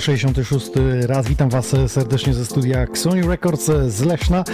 166 0.00 0.70
raz 1.06 1.28
witam 1.28 1.48
Was 1.48 1.74
serdecznie 1.86 2.34
ze 2.34 2.46
studia 2.46 2.86
Sony 2.94 3.28
Records 3.28 3.70
z 3.88 4.00
Leszna. 4.00 4.44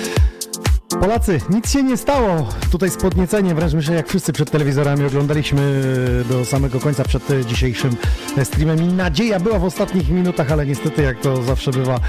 Polacy, 1.01 1.41
nic 1.51 1.71
się 1.71 1.83
nie 1.83 1.97
stało. 1.97 2.49
Tutaj 2.73 2.91
z 2.91 2.97
podnieceniem, 2.97 3.57
wręcz 3.57 3.73
myślę, 3.73 3.95
jak 3.95 4.09
wszyscy 4.09 4.33
przed 4.33 4.51
telewizorami 4.51 5.05
oglądaliśmy 5.05 5.83
do 6.29 6.45
samego 6.45 6.81
końca 6.81 7.05
przed 7.05 7.47
dzisiejszym 7.47 7.97
streamem 8.45 8.83
i 8.83 8.87
nadzieja 8.93 9.41
była 9.41 9.59
w 9.59 9.65
ostatnich 9.65 10.09
minutach, 10.09 10.53
ale 10.53 10.67
niestety, 10.67 11.03
jak 11.03 11.21
to 11.21 11.43
zawsze 11.43 11.71
bywa, 11.71 12.01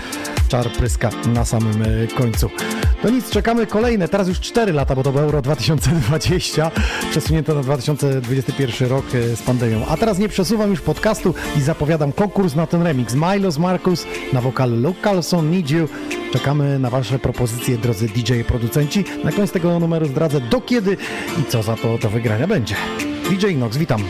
czar 0.48 0.72
pryska 0.72 1.10
na 1.34 1.46
samym 1.46 1.84
końcu. 2.18 2.50
To 3.06 3.12
nic, 3.12 3.30
czekamy 3.30 3.68
kolejne, 3.68 4.08
teraz 4.08 4.28
już 4.28 4.40
4 4.40 4.74
lata, 4.74 4.96
bo 4.96 5.04
to 5.04 5.12
było 5.12 5.24
Euro 5.24 5.42
2020, 5.42 6.72
przesunięte 7.12 7.54
na 7.54 7.62
2021 7.62 8.90
rok 8.90 9.06
e, 9.16 9.36
z 9.36 9.42
pandemią. 9.42 9.86
A 9.88 9.98
teraz 9.98 10.20
nie 10.20 10.30
przesuwam 10.30 10.70
już 10.70 10.82
podcastu 10.82 11.34
i 11.58 11.62
zapowiadam 11.62 12.12
konkurs 12.12 12.56
na 12.56 12.68
ten 12.68 12.84
remix. 12.84 13.16
Milos 13.16 13.58
Marcus 13.58 14.06
na 14.34 14.42
wokal 14.42 14.82
Luke 14.82 15.02
Carlson, 15.04 15.52
Need 15.52 15.70
You. 15.70 15.88
Czekamy 16.34 16.80
na 16.80 16.90
Wasze 16.90 17.20
propozycje, 17.20 17.78
drodzy 17.78 18.08
DJ 18.08 18.42
producenci. 18.48 19.06
Na 19.24 19.32
koniec 19.32 19.52
tego 19.52 19.80
numeru 19.80 20.06
zdradzę 20.06 20.42
do 20.42 20.62
kiedy 20.62 20.98
i 21.42 21.46
co 21.52 21.64
za 21.64 21.76
to 21.76 21.98
do 21.98 22.10
wygrania 22.10 22.48
będzie. 22.48 22.76
DJ 23.30 23.56
Nox, 23.56 23.78
witam. 23.78 24.04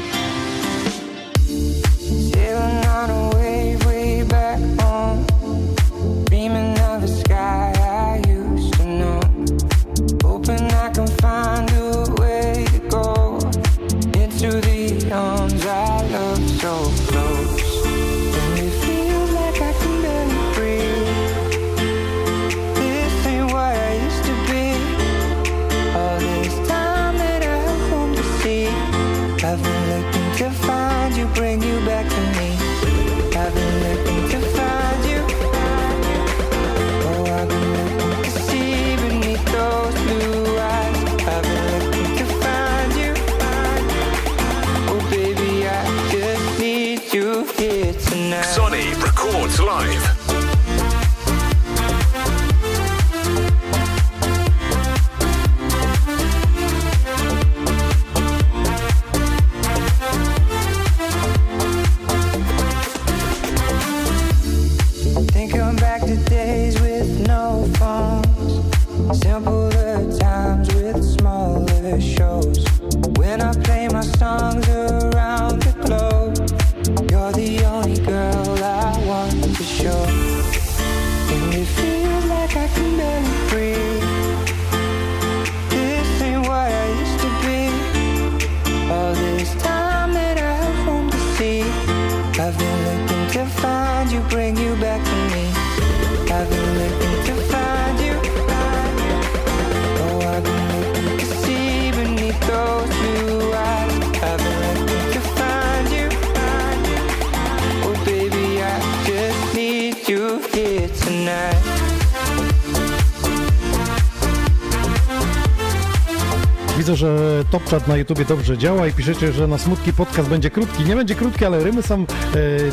Widzę, 116.86 116.96
że 116.96 117.44
Top 117.52 117.70
Chat 117.70 117.88
na 117.88 117.98
YouTubie 117.98 118.26
dobrze 118.26 118.58
działa 118.58 118.88
i 118.88 118.94
piszecie, 118.94 119.32
że 119.32 119.48
na 119.48 119.58
smutki 119.58 119.94
podcast 119.94 120.30
będzie 120.30 120.50
krótki. 120.50 120.84
Nie 120.84 120.96
będzie 120.96 121.16
krótki, 121.16 121.46
ale 121.46 121.64
rymy 121.64 121.84
są 121.84 121.96
e, 121.96 122.06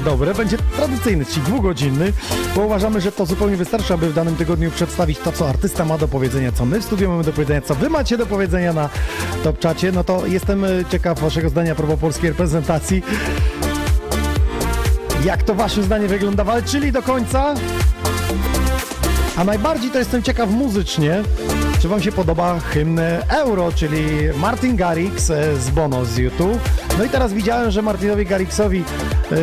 dobre. 0.05 0.35
Będzie 0.35 0.57
tradycyjny, 0.77 1.25
czyli 1.25 1.43
dwugodzinny, 1.43 2.13
bo 2.57 2.67
uważamy, 2.67 3.01
że 3.01 3.13
to 3.13 3.27
zupełnie 3.27 3.57
wystarczy, 3.57 3.95
aby 3.95 4.11
w 4.11 4.15
danym 4.15 4.37
tygodniu 4.37 4.71
przedstawić 4.71 5.19
to, 5.19 5.33
co 5.33 5.49
artysta 5.49 5.85
ma 5.85 5.99
do 5.99 6.09
powiedzenia, 6.09 6.53
co 6.53 6.65
my 6.65 6.81
w 6.81 6.85
studiu 6.85 7.09
mamy 7.09 7.25
do 7.25 7.33
powiedzenia, 7.33 7.61
co 7.61 7.75
wy 7.75 7.91
macie 7.91 8.19
do 8.19 8.27
powiedzenia 8.27 8.73
na 8.73 8.89
Top 9.45 9.63
Chacie. 9.63 9.93
No 9.93 10.05
to 10.05 10.27
jestem 10.27 10.65
e, 10.65 10.69
ciekaw 10.91 11.21
waszego 11.21 11.49
zdania 11.49 11.73
a 11.73 11.75
propos 11.75 11.99
polskiej 11.99 12.31
reprezentacji. 12.31 13.03
Jak 15.25 15.43
to 15.43 15.55
wasze 15.55 15.83
zdanie 15.83 16.09
wygląda? 16.09 16.45
Walczyli 16.45 16.93
do 16.93 17.03
końca? 17.03 17.55
A 19.37 19.45
najbardziej 19.45 19.91
to 19.91 19.99
jestem 19.99 20.23
ciekaw 20.23 20.51
muzycznie, 20.51 21.23
czy 21.83 21.89
wam 21.89 22.03
się 22.03 22.13
podoba 22.13 22.61
hymn 22.61 23.01
Euro, 23.29 23.73
czyli 23.73 24.05
Martin 24.37 24.77
Garrix 24.77 25.31
e, 25.31 25.57
z 25.57 25.71
Bono 25.71 26.05
z 26.05 26.17
YouTube. 26.17 26.61
No 26.99 27.05
i 27.05 27.09
teraz 27.09 27.33
widziałem, 27.33 27.71
że 27.71 27.83
Martinowi 27.83 28.27
Garrixowi 28.27 28.85
e, 29.33 29.37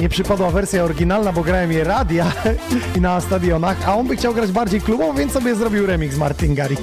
nie 0.00 0.08
przypadła 0.08 0.50
wersja 0.50 0.84
oryginalna, 0.84 1.32
bo 1.32 1.42
grałem 1.42 1.72
je 1.72 1.84
radia 1.84 2.32
i 2.96 3.00
na 3.00 3.20
stadionach, 3.20 3.88
a 3.88 3.96
on 3.96 4.06
by 4.06 4.16
chciał 4.16 4.34
grać 4.34 4.52
bardziej 4.52 4.80
klubowo, 4.80 5.14
więc 5.14 5.32
sobie 5.32 5.54
zrobił 5.54 5.86
remix 5.86 6.16
Martin 6.16 6.54
Garrix 6.54 6.82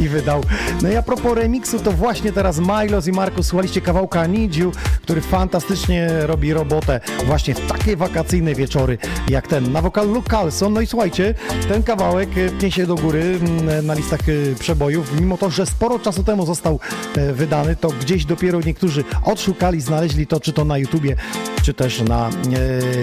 i 0.00 0.08
wydał. 0.08 0.44
No 0.82 0.88
i 0.88 0.96
a 0.96 1.02
propos 1.02 1.34
remixu, 1.34 1.78
to 1.78 1.92
właśnie 1.92 2.32
teraz 2.32 2.58
Milos 2.58 3.06
i 3.06 3.12
Markus 3.12 3.46
słuchaliście 3.46 3.80
kawałka 3.80 4.26
You, 4.26 4.72
który 5.02 5.20
fantastycznie 5.20 6.08
robi 6.22 6.52
robotę 6.52 7.00
właśnie 7.26 7.54
w 7.54 7.66
takie 7.66 7.96
wakacyjne 7.96 8.54
wieczory 8.54 8.98
jak 9.28 9.46
ten. 9.46 9.72
Na 9.72 9.82
wokal 9.82 10.08
Luke 10.08 10.30
Carlson. 10.30 10.72
No 10.72 10.80
i 10.80 10.86
słuchajcie, 10.86 11.34
ten 11.68 11.82
kawałek 11.82 12.28
e, 12.38 12.48
pnie 12.48 12.70
się 12.70 12.86
do 12.86 12.94
góry 12.94 13.38
mm, 13.40 13.86
na 13.86 13.94
listach 13.94 14.20
e, 14.20 14.54
przebojów. 14.58 15.20
Mimo 15.20 15.38
to, 15.38 15.50
że 15.50 15.66
sporo 15.66 15.98
czasu 15.98 16.24
temu 16.24 16.46
został 16.46 16.80
e, 17.16 17.32
wydany, 17.32 17.76
to 17.76 17.88
gdzieś 17.88 18.24
dopiero 18.24 18.60
niektórzy 18.60 19.04
odszukali, 19.38 19.80
znaleźli 19.80 20.26
to, 20.26 20.40
czy 20.40 20.52
to 20.52 20.64
na 20.64 20.78
YouTubie, 20.78 21.16
czy 21.62 21.74
też 21.74 22.02
na 22.02 22.28
e, 22.28 22.32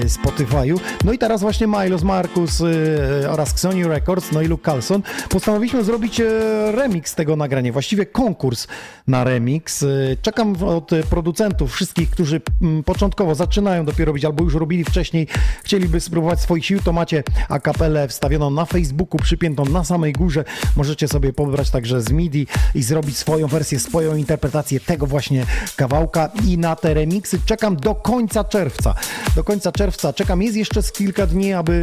Spotify'u. 0.06 0.80
No 1.04 1.14
i 1.14 1.18
teraz 1.18 1.42
właśnie 1.42 1.68
Milos 1.68 2.04
Markus 2.04 2.62
e, 2.62 3.32
oraz 3.32 3.52
Xoni 3.52 3.84
Records, 3.84 4.32
no 4.32 4.42
i 4.42 4.48
Luke 4.48 4.66
Carlson 4.66 5.02
postanowiliśmy 5.30 5.84
zrobić 5.84 6.20
e, 6.20 6.26
remix 6.72 7.16
tego 7.16 7.36
nagrania, 7.36 7.72
właściwie 7.72 8.06
konkurs 8.06 8.68
na 9.08 9.24
remix. 9.24 9.84
Y, 9.84 10.18
Czekam 10.22 10.64
od 10.64 10.92
producentów, 11.10 11.74
wszystkich, 11.74 12.10
którzy 12.10 12.42
mm, 12.62 12.84
początkowo 12.84 13.36
zaczynają 13.36 13.86
dopiero 13.86 14.06
robić 14.06 14.26
albo 14.26 14.44
już 14.44 14.54
robili 14.54 14.84
wcześniej, 14.84 15.28
chcieliby 15.64 16.00
spróbować 16.00 16.40
swoich 16.40 16.66
sił, 16.66 16.80
to 16.80 16.94
macie 16.94 17.24
akapelę 17.50 18.08
wstawioną 18.08 18.50
na 18.50 18.66
Facebooku, 18.66 19.20
przypiętą 19.20 19.66
na 19.66 19.84
samej 19.84 20.14
górze. 20.14 20.44
Możecie 20.76 21.08
sobie 21.08 21.34
pobrać 21.34 21.70
także 21.70 22.02
z 22.02 22.12
MIDI 22.12 22.48
i 22.76 22.84
zrobić 22.84 23.18
swoją 23.18 23.48
wersję, 23.48 23.80
swoją 23.80 24.16
interpretację 24.16 24.80
tego 24.80 25.08
właśnie 25.08 25.46
kawałka 25.76 26.15
i 26.48 26.58
na 26.58 26.76
te 26.76 26.94
remiksy 26.94 27.40
czekam 27.46 27.76
do 27.76 27.96
końca 27.96 28.44
czerwca. 28.44 28.96
Do 29.36 29.44
końca 29.44 29.72
czerwca 29.72 30.14
czekam, 30.14 30.42
jest 30.42 30.58
jeszcze 30.58 30.84
z 30.84 30.92
kilka 30.92 31.28
dni, 31.28 31.54
aby 31.54 31.74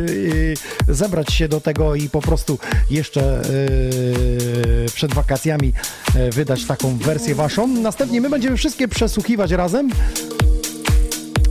y, 0.89 0.95
zebrać 0.95 1.33
się 1.33 1.49
do 1.49 1.61
tego 1.61 1.95
i 1.95 2.09
po 2.09 2.21
prostu 2.21 2.59
jeszcze 2.91 3.43
y, 3.51 4.87
przed 4.95 5.15
wakacjami 5.15 5.73
y, 6.17 6.31
wydać 6.31 6.65
taką 6.65 6.97
wersję 6.99 7.35
waszą. 7.35 7.67
Następnie 7.67 8.21
my 8.21 8.31
będziemy 8.31 8.57
wszystkie 8.57 8.89
przesłuchiwać 8.89 9.51
razem. 9.51 9.91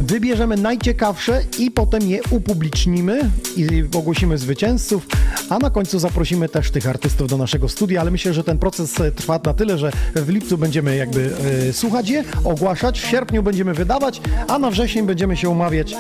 Wybierzemy 0.02 0.58
najciekawsze 0.58 1.42
i 1.60 1.72
potem 1.72 2.02
je 2.02 2.20
upublicznimy 2.30 3.32
i 3.58 3.84
ogłosimy 3.98 4.38
zwycięzców, 4.38 5.08
a 5.50 5.60
na 5.60 5.70
końcu 5.70 6.00
zaprosimy 6.00 6.50
też 6.50 6.72
tych 6.72 6.88
artystów 6.88 7.28
do 7.28 7.38
naszego 7.38 7.70
studia, 7.70 8.02
ale 8.02 8.12
myślę, 8.12 8.34
że 8.34 8.44
ten 8.44 8.58
proces 8.58 9.00
e, 9.00 9.12
trwa 9.12 9.40
na 9.46 9.54
tyle, 9.54 9.78
że 9.78 9.92
w 10.16 10.30
lipcu 10.30 10.58
będziemy 10.58 10.96
jakby 10.96 11.32
e, 11.70 11.74
słuchać 11.74 12.10
je, 12.10 12.24
ogłaszać, 12.44 13.02
w 13.02 13.06
sierpniu 13.06 13.44
będziemy 13.44 13.74
wydawać, 13.74 14.22
a 14.48 14.60
na 14.60 14.72
wrzesień 14.72 15.06
będziemy 15.06 15.38
się 15.38 15.50
umawiać 15.50 15.94
e, 15.94 15.98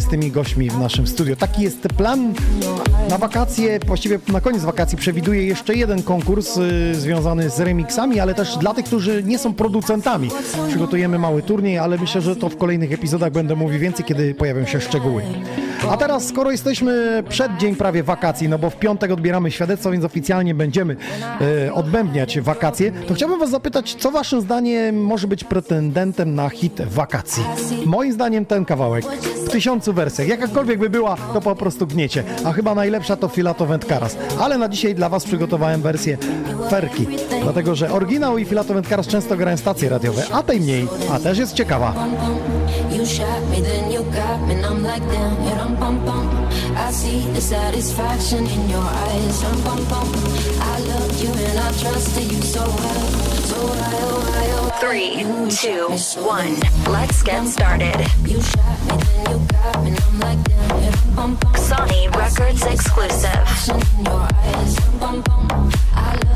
z 0.00 0.08
tymi 0.10 0.30
gośćmi 0.30 0.70
w 0.70 0.78
naszym 0.78 1.06
studio. 1.06 1.36
Taki 1.36 1.62
jest 1.62 1.80
plan 1.80 2.34
na 3.10 3.18
wakacje, 3.18 3.78
właściwie 3.86 4.18
na 4.28 4.40
koniec 4.40 4.62
wakacji 4.62 4.98
przewiduję 4.98 5.46
jeszcze 5.46 5.74
jeden 5.74 6.02
konkurs 6.02 6.58
e, 6.58 6.94
związany 6.94 7.50
z 7.50 7.60
remixami, 7.60 8.20
ale 8.20 8.34
też 8.34 8.56
dla 8.56 8.74
tych, 8.74 8.84
którzy 8.84 9.22
nie 9.22 9.38
są 9.38 9.54
producentami. 9.54 10.30
Przygotujemy 10.68 11.18
mały 11.18 11.42
turniej, 11.42 11.78
ale 11.78 11.98
myślę, 11.98 12.20
że 12.20 12.36
to 12.36 12.48
w 12.48 12.56
kolejnych 12.76 12.98
epizodach 12.98 13.32
będę 13.32 13.56
mówił 13.56 13.80
więcej, 13.80 14.04
kiedy 14.04 14.34
pojawią 14.34 14.66
się 14.66 14.80
szczegóły. 14.80 15.22
A 15.90 15.96
teraz, 15.96 16.28
skoro 16.28 16.50
jesteśmy 16.50 17.22
przed 17.28 17.56
dzień 17.56 17.76
prawie 17.76 18.02
wakacji, 18.02 18.48
no 18.48 18.58
bo 18.58 18.70
w 18.70 18.76
piątek 18.76 19.10
odbieramy 19.10 19.50
świadectwo, 19.50 19.90
więc 19.90 20.04
oficjalnie 20.04 20.54
będziemy 20.54 20.96
e, 21.66 21.74
odbębniać 21.74 22.40
wakacje, 22.40 22.92
to 22.92 23.14
chciałbym 23.14 23.38
Was 23.38 23.50
zapytać, 23.50 23.94
co 23.94 24.10
Waszym 24.10 24.40
zdaniem 24.40 25.04
może 25.04 25.26
być 25.26 25.44
pretendentem 25.44 26.34
na 26.34 26.48
hit 26.48 26.82
wakacji? 26.82 27.44
Moim 27.86 28.12
zdaniem 28.12 28.46
ten 28.46 28.64
kawałek 28.64 29.04
w 29.46 29.50
tysiącu 29.50 29.92
wersjach. 29.92 30.28
Jakakolwiek 30.28 30.78
by 30.78 30.90
była, 30.90 31.16
to 31.32 31.40
po 31.40 31.56
prostu 31.56 31.86
gniecie. 31.86 32.24
A 32.44 32.52
chyba 32.52 32.74
najlepsza 32.74 33.16
to 33.16 33.28
Filato 33.28 33.66
Wędkaras. 33.66 34.16
Ale 34.40 34.58
na 34.58 34.68
dzisiaj 34.68 34.94
dla 34.94 35.08
Was 35.08 35.24
przygotowałem 35.24 35.82
wersję 35.82 36.18
Ferki, 36.70 37.06
dlatego 37.42 37.74
że 37.74 37.92
oryginał 37.92 38.38
i 38.38 38.44
Filato 38.44 38.74
Wędkaras 38.74 39.06
często 39.06 39.36
grają 39.36 39.56
stacje 39.56 39.88
radiowe, 39.88 40.22
a 40.32 40.42
tej 40.42 40.60
mniej, 40.60 40.88
a 41.12 41.18
też 41.18 41.38
jest 41.38 41.52
ciekawa. 41.54 41.94
You 42.98 43.06
shot 43.06 43.50
me, 43.50 43.56
then 43.56 43.92
you 43.92 44.02
got 44.04 44.48
me, 44.48 44.54
and 44.54 44.64
I'm 44.64 44.82
like, 44.82 45.06
damn, 45.12 45.44
yeah, 45.44 45.65
rum, 45.66 45.76
bum, 45.76 46.04
bum. 46.04 46.46
I 46.76 46.90
see 46.92 47.20
the 47.32 47.40
satisfaction 47.40 48.46
in 48.46 48.68
your 48.68 48.82
eyes, 48.82 49.44
rum, 49.44 49.64
bum, 49.64 49.84
bum. 49.88 50.08
I 50.60 50.78
love 50.80 51.22
you 51.22 51.32
and 51.32 51.58
I 51.58 51.72
trusted 51.72 52.30
you 52.30 52.42
so 52.42 52.60
well, 52.60 53.06
so 53.50 53.56
oh, 53.58 54.72
oh? 54.72 54.78
Three, 54.80 55.24
two, 55.50 55.88
one. 56.22 56.54
Let's 56.92 57.22
get 57.22 57.46
started. 57.46 57.98
You 58.24 58.40
shot 58.40 58.78
me, 58.86 58.96
then 59.02 59.30
you 59.30 59.46
got 59.48 59.82
me, 59.82 59.90
and 59.90 60.00
I'm 60.00 60.20
like, 60.20 60.44
damn, 60.44 61.16
rum, 61.16 61.34
bum, 61.34 61.36
bum. 61.36 61.54
Sony 61.54 62.14
Records 62.14 62.62
exclusive. 62.64 63.46
In 63.98 64.04
your 64.04 64.28
eyes, 64.32 64.78
rum, 65.00 65.22
bum, 65.22 65.48
bum. 65.48 65.72
I 65.94 66.14
loved 66.26 66.35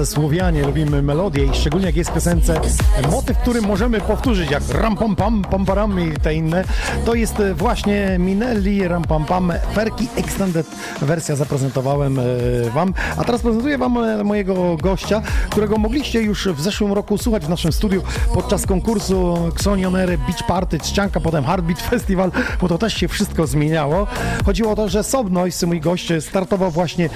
Polacy, 0.00 0.14
Słowianie 0.14 0.62
lubimy 0.62 1.02
melodię 1.02 1.44
i 1.44 1.54
szczególnie 1.54 1.86
jak 1.86 1.96
jest 1.96 2.10
w 2.10 2.14
piosence 2.14 2.60
motyw, 3.10 3.38
który 3.38 3.62
możemy 3.62 4.00
powtórzyć 4.00 4.50
jak 4.50 4.62
ram 4.70 4.96
pam 4.96 5.16
pam 5.16 5.42
pam 5.42 5.64
param 5.66 6.00
i 6.00 6.12
te 6.12 6.34
inne, 6.34 6.64
to 7.04 7.14
jest 7.14 7.34
właśnie 7.54 8.16
Minelli 8.18 8.88
ram 8.88 9.02
pam 9.02 9.24
pam 9.24 9.52
Ferki 9.74 10.08
Extended 10.16 10.66
wersja 11.02 11.36
zaprezentowałem 11.36 12.18
e, 12.18 12.22
wam, 12.74 12.94
a 13.16 13.24
teraz 13.24 13.42
prezentuję 13.42 13.78
wam 13.78 13.98
e, 13.98 14.24
mojego 14.24 14.76
gościa, 14.76 15.22
którego 15.50 15.76
mogliście 15.76 16.22
już 16.22 16.48
w 16.48 16.60
zeszłym 16.60 16.92
roku 16.92 17.18
słuchać 17.18 17.46
w 17.46 17.48
naszym 17.48 17.72
studiu 17.72 18.02
podczas 18.34 18.66
konkursu 18.66 19.36
Xonionery 19.48 20.18
Beach 20.18 20.46
Party, 20.46 20.78
Trzcianka, 20.78 21.20
potem 21.20 21.44
Heartbeat 21.44 21.80
Festival, 21.82 22.32
bo 22.60 22.68
to 22.68 22.78
też 22.78 22.94
się 22.94 23.08
wszystko 23.08 23.46
zmieniało. 23.46 24.06
Chodziło 24.44 24.72
o 24.72 24.76
to, 24.76 24.88
że 24.88 25.04
Sob 25.04 25.26
mój 25.66 25.80
gość, 25.80 26.12
startował 26.20 26.70
właśnie 26.70 27.04
e, 27.04 27.08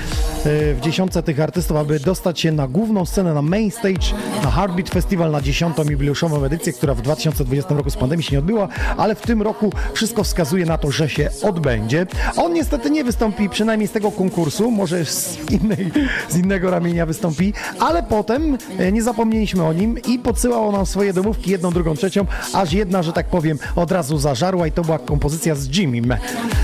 w 0.75 0.79
dziesiątce 0.81 1.23
tych 1.23 1.41
artystów, 1.41 1.76
aby 1.76 2.00
dostać 2.00 2.41
się 2.41 2.53
na 2.53 2.69
główną 2.69 3.07
scenę, 3.07 3.35
na 3.35 3.43
main 3.43 3.71
stage, 3.71 4.07
na 4.43 4.50
Heartbeat 4.50 4.91
Festival, 4.91 5.31
na 5.31 5.41
dziesiątą 5.41 5.85
jubileuszową 5.85 6.45
edycję, 6.45 6.73
która 6.73 6.95
w 6.95 7.03
2020 7.03 7.75
roku 7.75 7.91
z 7.91 7.97
pandemii 7.97 8.25
się 8.25 8.33
nie 8.33 8.38
odbyła, 8.38 8.69
ale 8.97 9.14
w 9.14 9.21
tym 9.21 9.43
roku 9.43 9.73
wszystko 9.93 10.25
wskazuje 10.25 10.67
na 10.67 10.79
to, 10.79 10.91
że 10.91 11.09
się 11.09 11.31
odbędzie. 11.43 12.07
On 12.37 12.53
niestety 12.53 12.91
nie 12.91 13.05
wystąpi, 13.05 13.49
przynajmniej 13.49 13.74
z 13.83 13.90
tego 13.90 14.11
konkursu, 14.11 14.71
może 14.71 15.04
z, 15.04 15.38
innej, 15.50 15.90
z 16.28 16.37
innego 16.37 16.71
ramienia 16.71 17.07
wystąpi, 17.07 17.52
ale 17.78 18.02
potem 18.02 18.59
e, 18.78 18.93
nie 18.93 19.02
zapomnieliśmy 19.02 19.64
o 19.64 19.73
nim 19.73 19.99
i 20.09 20.19
podsyłał 20.19 20.73
nam 20.73 20.87
swoje 20.87 21.12
domówki, 21.12 21.50
jedną, 21.50 21.71
drugą, 21.71 21.95
trzecią, 21.95 22.26
aż 22.52 22.73
jedna, 22.73 23.02
że 23.02 23.12
tak 23.12 23.26
powiem, 23.26 23.59
od 23.76 23.93
razu 23.93 24.19
zażarła 24.19 24.66
i 24.66 24.73
to 24.73 24.83
była 24.83 24.99
kompozycja 24.99 25.54
z 25.54 25.76
Jimmym. 25.76 26.14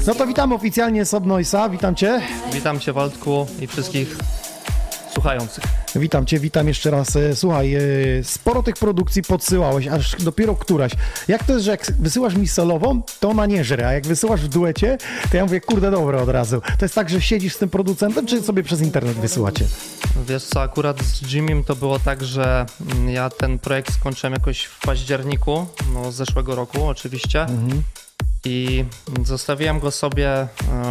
No 0.07 0.15
to 0.15 0.27
witam 0.27 0.53
oficjalnie 0.53 1.05
Sob 1.05 1.25
Noise'a, 1.25 1.71
witam 1.71 1.95
Cię. 1.95 2.21
Witam 2.53 2.81
Cię 2.81 2.93
Waldku 2.93 3.47
i 3.61 3.67
wszystkich 3.67 4.17
słuchających. 5.15 5.65
Witam 5.97 6.27
Cię, 6.27 6.41
witam 6.41 6.69
jeszcze 6.69 6.91
raz. 6.91 7.17
E, 7.17 7.37
Słuchaj, 7.37 7.75
e, 7.75 7.81
sporo 8.23 8.63
tych 8.63 8.75
produkcji 8.75 9.23
podsyłałeś, 9.23 9.87
aż 9.87 10.17
dopiero 10.17 10.57
któraś. 10.57 10.93
Jak 11.29 11.45
to 11.45 11.53
jest, 11.53 11.65
że 11.65 11.71
jak 11.71 11.93
wysyłasz 11.99 12.35
mi 12.35 12.49
solową, 12.49 13.03
to 13.21 13.29
ona 13.29 13.47
nie 13.47 13.65
żre, 13.65 13.89
a 13.89 13.93
jak 13.93 14.07
wysyłasz 14.07 14.41
w 14.41 14.49
duecie, 14.49 14.99
to 15.31 15.37
ja 15.37 15.45
mówię, 15.45 15.61
kurde, 15.61 15.91
dobra 15.91 16.23
od 16.23 16.29
razu. 16.29 16.61
To 16.79 16.85
jest 16.85 16.95
tak, 16.95 17.11
że 17.11 17.21
siedzisz 17.23 17.55
z 17.55 17.59
tym 17.59 17.69
producentem, 17.69 18.27
czy 18.27 18.43
sobie 18.43 18.63
przez 18.63 18.81
internet 18.81 19.17
wysyłacie? 19.17 19.65
Wiesz 20.29 20.45
co, 20.45 20.63
akurat 20.63 21.03
z 21.03 21.33
Jimmym 21.33 21.65
to 21.65 21.77
było 21.77 21.99
tak, 21.99 22.25
że 22.25 22.67
mm, 22.81 23.09
ja 23.09 23.31
ten 23.31 23.59
projekt 23.59 23.95
skończyłem 23.95 24.33
jakoś 24.33 24.65
w 24.65 24.81
październiku, 24.81 25.67
no 25.95 26.13
zeszłego 26.13 26.55
roku 26.55 26.87
oczywiście. 26.87 27.47
I 28.45 28.85
zostawiłem 29.25 29.81
go 29.81 29.91
sobie 29.91 30.29
e, 30.29 30.49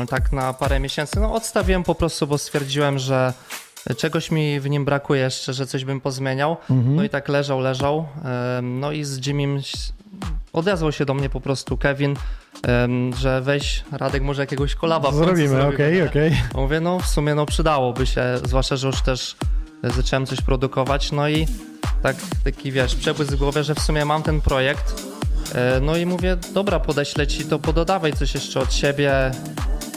tak 0.10 0.32
na 0.32 0.54
parę 0.54 0.80
miesięcy. 0.80 1.20
No 1.20 1.34
odstawiłem 1.34 1.84
po 1.84 1.96
prostu, 1.96 2.28
bo 2.28 2.38
stwierdziłem, 2.38 3.00
że 3.00 3.34
czegoś 3.98 4.32
mi 4.32 4.60
w 4.60 4.70
nim 4.70 4.86
brakuje 4.86 5.22
jeszcze, 5.22 5.54
że 5.54 5.68
coś 5.68 5.86
bym 5.86 6.02
pozmieniał. 6.02 6.58
No 6.96 7.04
i 7.04 7.10
tak 7.10 7.30
leżał, 7.30 7.60
leżał. 7.60 8.06
E, 8.26 8.60
No 8.64 8.92
i 8.92 9.04
z 9.04 9.28
Jimmym 9.28 9.58
s- 9.58 9.94
odezwał 10.54 10.92
się 10.92 11.06
do 11.06 11.14
mnie 11.14 11.30
po 11.30 11.42
prostu 11.42 11.78
Kevin, 11.78 12.16
że 13.18 13.42
weź 13.42 13.84
Radek 13.92 14.24
może 14.24 14.42
jakiegoś 14.42 14.76
kolaba 14.76 15.12
Zrobimy, 15.12 15.68
okej, 15.68 16.02
okej. 16.08 16.42
Mówię, 16.56 16.80
no 16.80 17.00
w 17.00 17.06
sumie 17.08 17.36
no 17.36 17.46
przydałoby 17.46 18.06
się, 18.08 18.24
zwłaszcza, 18.44 18.76
że 18.76 18.88
już 18.88 19.02
też 19.02 19.36
zacząłem 19.84 20.26
coś 20.26 20.42
produkować, 20.42 21.12
no 21.12 21.30
i 21.30 21.48
tak, 22.04 22.16
taki 22.44 22.72
wiesz, 22.72 22.96
przebłysk 22.96 23.32
w 23.32 23.36
głowie, 23.36 23.64
że 23.64 23.76
w 23.76 23.80
sumie 23.80 24.06
mam 24.06 24.24
ten 24.24 24.42
projekt. 24.42 25.04
E, 25.56 25.80
No 25.82 25.98
i 25.98 26.06
mówię, 26.06 26.38
dobra, 26.54 26.80
podeślę 26.80 27.28
ci 27.28 27.46
to, 27.46 27.60
pododawaj 27.60 28.14
coś 28.14 28.34
jeszcze 28.36 28.60
od 28.60 28.74
siebie. 28.74 29.32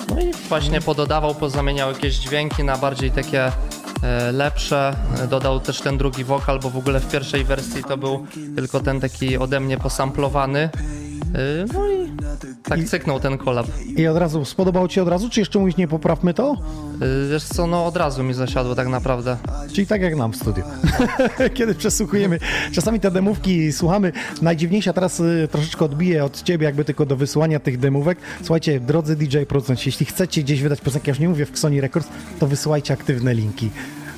No 0.09 0.21
i 0.21 0.33
właśnie 0.33 0.81
pododawał, 0.81 1.35
pozamieniał 1.35 1.93
jakieś 1.93 2.15
dźwięki 2.15 2.65
na 2.65 2.79
bardziej 2.79 3.11
takie 3.11 3.53
lepsze. 4.33 4.97
E, 5.25 5.27
Dodał 5.29 5.61
też 5.61 5.81
ten 5.81 5.99
drugi 5.99 6.25
wokal, 6.25 6.59
bo 6.61 6.71
w 6.71 6.77
ogóle 6.77 7.01
w 7.01 7.11
pierwszej 7.11 7.45
wersji 7.45 7.85
to 7.85 7.97
był 7.97 8.27
tylko 8.57 8.81
ten 8.81 9.01
taki 9.01 9.37
ode 9.39 9.61
mnie 9.61 9.79
posamplowany. 9.79 10.59
E, 10.61 10.69
No 11.75 11.89
i 11.89 12.13
tak 12.63 12.85
cyknął 12.85 13.21
ten 13.21 13.39
kolab. 13.39 13.67
I 13.97 14.07
od 14.07 14.17
razu, 14.17 14.45
spodobało 14.45 14.89
ci 14.89 15.01
od 15.01 15.09
razu, 15.09 15.31
czy 15.31 15.41
jeszcze 15.41 15.59
mówisz 15.59 15.77
nie 15.77 15.89
poprawmy 15.89 16.35
to? 16.35 16.53
E, 17.01 17.31
Wiesz 17.31 17.45
co, 17.45 17.67
no 17.67 17.87
od 17.87 17.97
razu 17.97 18.23
mi 18.25 18.35
zasiadło 18.35 18.75
tak 18.75 18.89
naprawdę. 18.89 19.37
Czyli 19.73 19.87
tak 19.87 20.03
jak 20.03 20.17
nam 20.17 20.33
w 20.33 20.37
studiu. 20.37 20.65
Kiedy 21.55 21.75
przesłuchujemy, 21.75 22.39
czasami 22.73 23.01
te 23.01 23.11
demówki 23.11 23.73
słuchamy. 23.73 24.13
Najdziwniejsza 24.43 24.93
teraz 24.93 25.21
y, 25.21 25.49
troszeczkę 25.53 25.85
odbiję 25.85 26.25
od 26.25 26.43
ciebie, 26.43 26.65
jakby 26.65 26.85
tylko 26.85 27.07
do 27.07 27.17
wysłania 27.17 27.61
tych 27.61 27.79
demówek. 27.79 28.19
Słuchajcie, 28.43 28.81
drodzy 28.81 29.17
DJ 29.17 29.39
producenci, 29.49 29.89
jeśli 29.89 30.07
chcecie 30.07 30.43
gdzieś 30.43 30.63
wydać 30.63 30.81
piosenkę, 30.81 31.11
ja 31.11 31.11
już 31.11 31.19
nie 31.21 31.29
mówię 31.29 31.47
w 31.47 31.51
Xoni 31.51 31.81
Records, 31.81 32.09
to 32.39 32.47
wysyłajcie 32.47 32.95
aktywne 32.95 33.35
linki. 33.35 33.71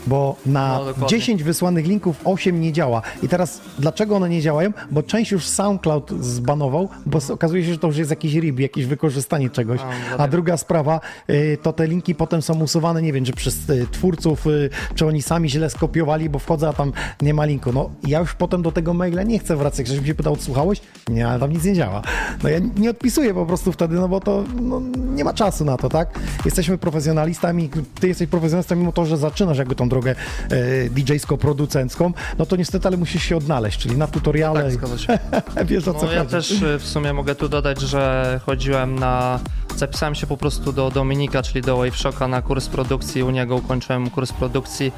Bo 0.07 0.37
na 0.47 0.79
No, 0.79 0.85
dokładnie. 0.85 1.09
10 1.19 1.43
wysłanych 1.43 1.87
linków 1.87 2.21
8 2.25 2.61
nie 2.61 2.73
działa. 2.73 3.03
I 3.23 3.29
teraz 3.29 3.61
dlaczego 3.79 4.17
one 4.17 4.29
nie 4.29 4.41
działają? 4.41 4.71
Bo 4.91 5.03
część 5.03 5.31
już 5.33 5.47
SoundCloud 5.47 6.11
zbanował, 6.25 6.89
bo 7.07 7.19
okazuje 7.33 7.65
się, 7.65 7.73
że 7.73 7.79
to 7.79 7.87
już 7.87 7.97
jest 7.97 8.11
jakiś 8.11 8.35
RIB, 8.35 8.61
jakieś 8.61 8.87
wykorzystanie 8.87 9.51
czegoś. 9.51 9.81
A, 10.19 10.23
A 10.23 10.29
druga 10.29 10.57
sprawa, 10.57 11.01
y, 11.31 11.59
to 11.63 11.73
te 11.73 11.87
linki 11.87 12.15
potem 12.15 12.43
są 12.43 12.63
usuwane, 12.63 13.03
nie 13.03 13.13
wiem, 13.13 13.25
czy 13.25 13.33
przez 13.33 13.71
y, 13.71 13.87
twórców, 13.93 14.47
y, 14.47 14.71
czy 14.95 15.07
oni 15.07 15.23
sami 15.23 15.51
źle 15.51 15.71
skopiowali, 15.71 16.31
bo 16.31 16.39
wchodzę, 16.39 16.69
a 16.69 16.73
tam 16.73 16.93
nie 17.23 17.35
ma 17.35 17.45
linku. 17.45 17.73
No 17.73 17.91
ja 18.07 18.21
już 18.21 18.35
potem 18.35 18.63
do 18.63 18.73
tego 18.73 18.95
maila 18.95 19.23
nie 19.23 19.39
chcę 19.39 19.57
wracać. 19.57 19.87
Ktoś 19.87 20.01
mi 20.01 20.07
się 20.07 20.15
pytał, 20.15 20.33
odsłuchałeś? 20.33 20.81
Nie, 21.09 21.29
ale 21.29 21.41
tam 21.41 21.53
nic 21.53 21.65
nie 21.65 21.75
działa. 21.75 22.03
No 22.43 22.49
ja 22.49 22.59
nie 22.77 22.91
odpisuję 22.91 23.35
po 23.35 23.47
prostu 23.47 23.73
wtedy, 23.73 23.95
no 23.95 24.09
bo 24.09 24.21
to 24.21 24.45
no, 24.63 24.81
nie 25.15 25.25
ma 25.25 25.35
czasu 25.35 25.65
na 25.65 25.77
to, 25.77 25.89
tak? 25.89 26.19
Jesteśmy 26.45 26.79
profesjonalistami, 26.79 27.71
ty 28.01 28.09
jesteś 28.09 28.29
profesjonalistą 28.29 28.77
mimo 28.77 28.93
to, 28.93 29.07
że 29.07 29.17
zaczynasz 29.17 29.59
jakby 29.59 29.75
tą 29.75 29.89
drogę 29.95 30.15
e, 30.51 30.91
DJ-sko-producencką, 30.91 32.13
no 32.39 32.47
to 32.47 32.57
niestety, 32.57 32.89
ale 32.89 32.97
musisz 32.97 33.23
się 33.23 33.37
odnaleźć, 33.37 33.79
czyli 33.79 33.97
na 33.97 34.07
tutoriale. 34.07 34.63
Tak, 34.63 34.73
zgadza 34.73 34.99
się. 34.99 35.19
Wiesz 35.71 35.89
o 35.89 35.95
co 35.95 36.07
No 36.07 36.13
ja 36.13 36.19
chodzi. 36.19 36.31
też 36.31 36.63
y, 36.63 36.79
w 36.79 36.87
sumie 36.87 37.13
mogę 37.13 37.35
tu 37.35 37.49
dodać, 37.49 37.81
że 37.81 38.41
chodziłem 38.47 38.99
na... 38.99 39.41
Zapisałem 39.77 40.15
się 40.15 40.27
po 40.27 40.37
prostu 40.37 40.73
do 40.73 40.91
Dominika, 40.91 41.43
czyli 41.43 41.63
do 41.63 41.77
Wave 41.77 41.97
Shocka 41.97 42.29
na 42.29 42.43
kurs 42.43 42.69
produkcji. 42.69 43.23
U 43.23 43.31
niego 43.31 43.57
ukończyłem 43.57 44.11
kurs 44.11 44.33
produkcji 44.33 44.93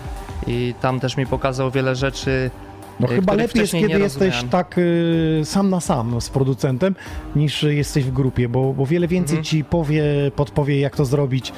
i 0.46 0.74
tam 0.80 1.00
też 1.00 1.16
mi 1.16 1.26
pokazał 1.26 1.70
wiele 1.70 1.96
rzeczy, 1.96 2.50
No 3.00 3.12
y, 3.12 3.14
chyba 3.14 3.34
lepiej 3.34 3.60
jest, 3.60 3.72
kiedy 3.72 3.98
jesteś 3.98 4.20
rozumiałem. 4.34 4.48
tak 4.48 4.78
y, 4.78 5.40
sam 5.44 5.70
na 5.70 5.80
sam 5.80 6.20
z 6.20 6.28
producentem, 6.28 6.94
niż 7.36 7.62
jesteś 7.62 8.04
w 8.04 8.10
grupie, 8.12 8.48
bo, 8.48 8.72
bo 8.72 8.86
wiele 8.86 9.08
więcej 9.08 9.36
Mhm. 9.38 9.44
ci 9.44 9.64
powie, 9.64 10.04
podpowie, 10.36 10.80
jak 10.80 10.96
to 10.96 11.04
zrobić. 11.04 11.52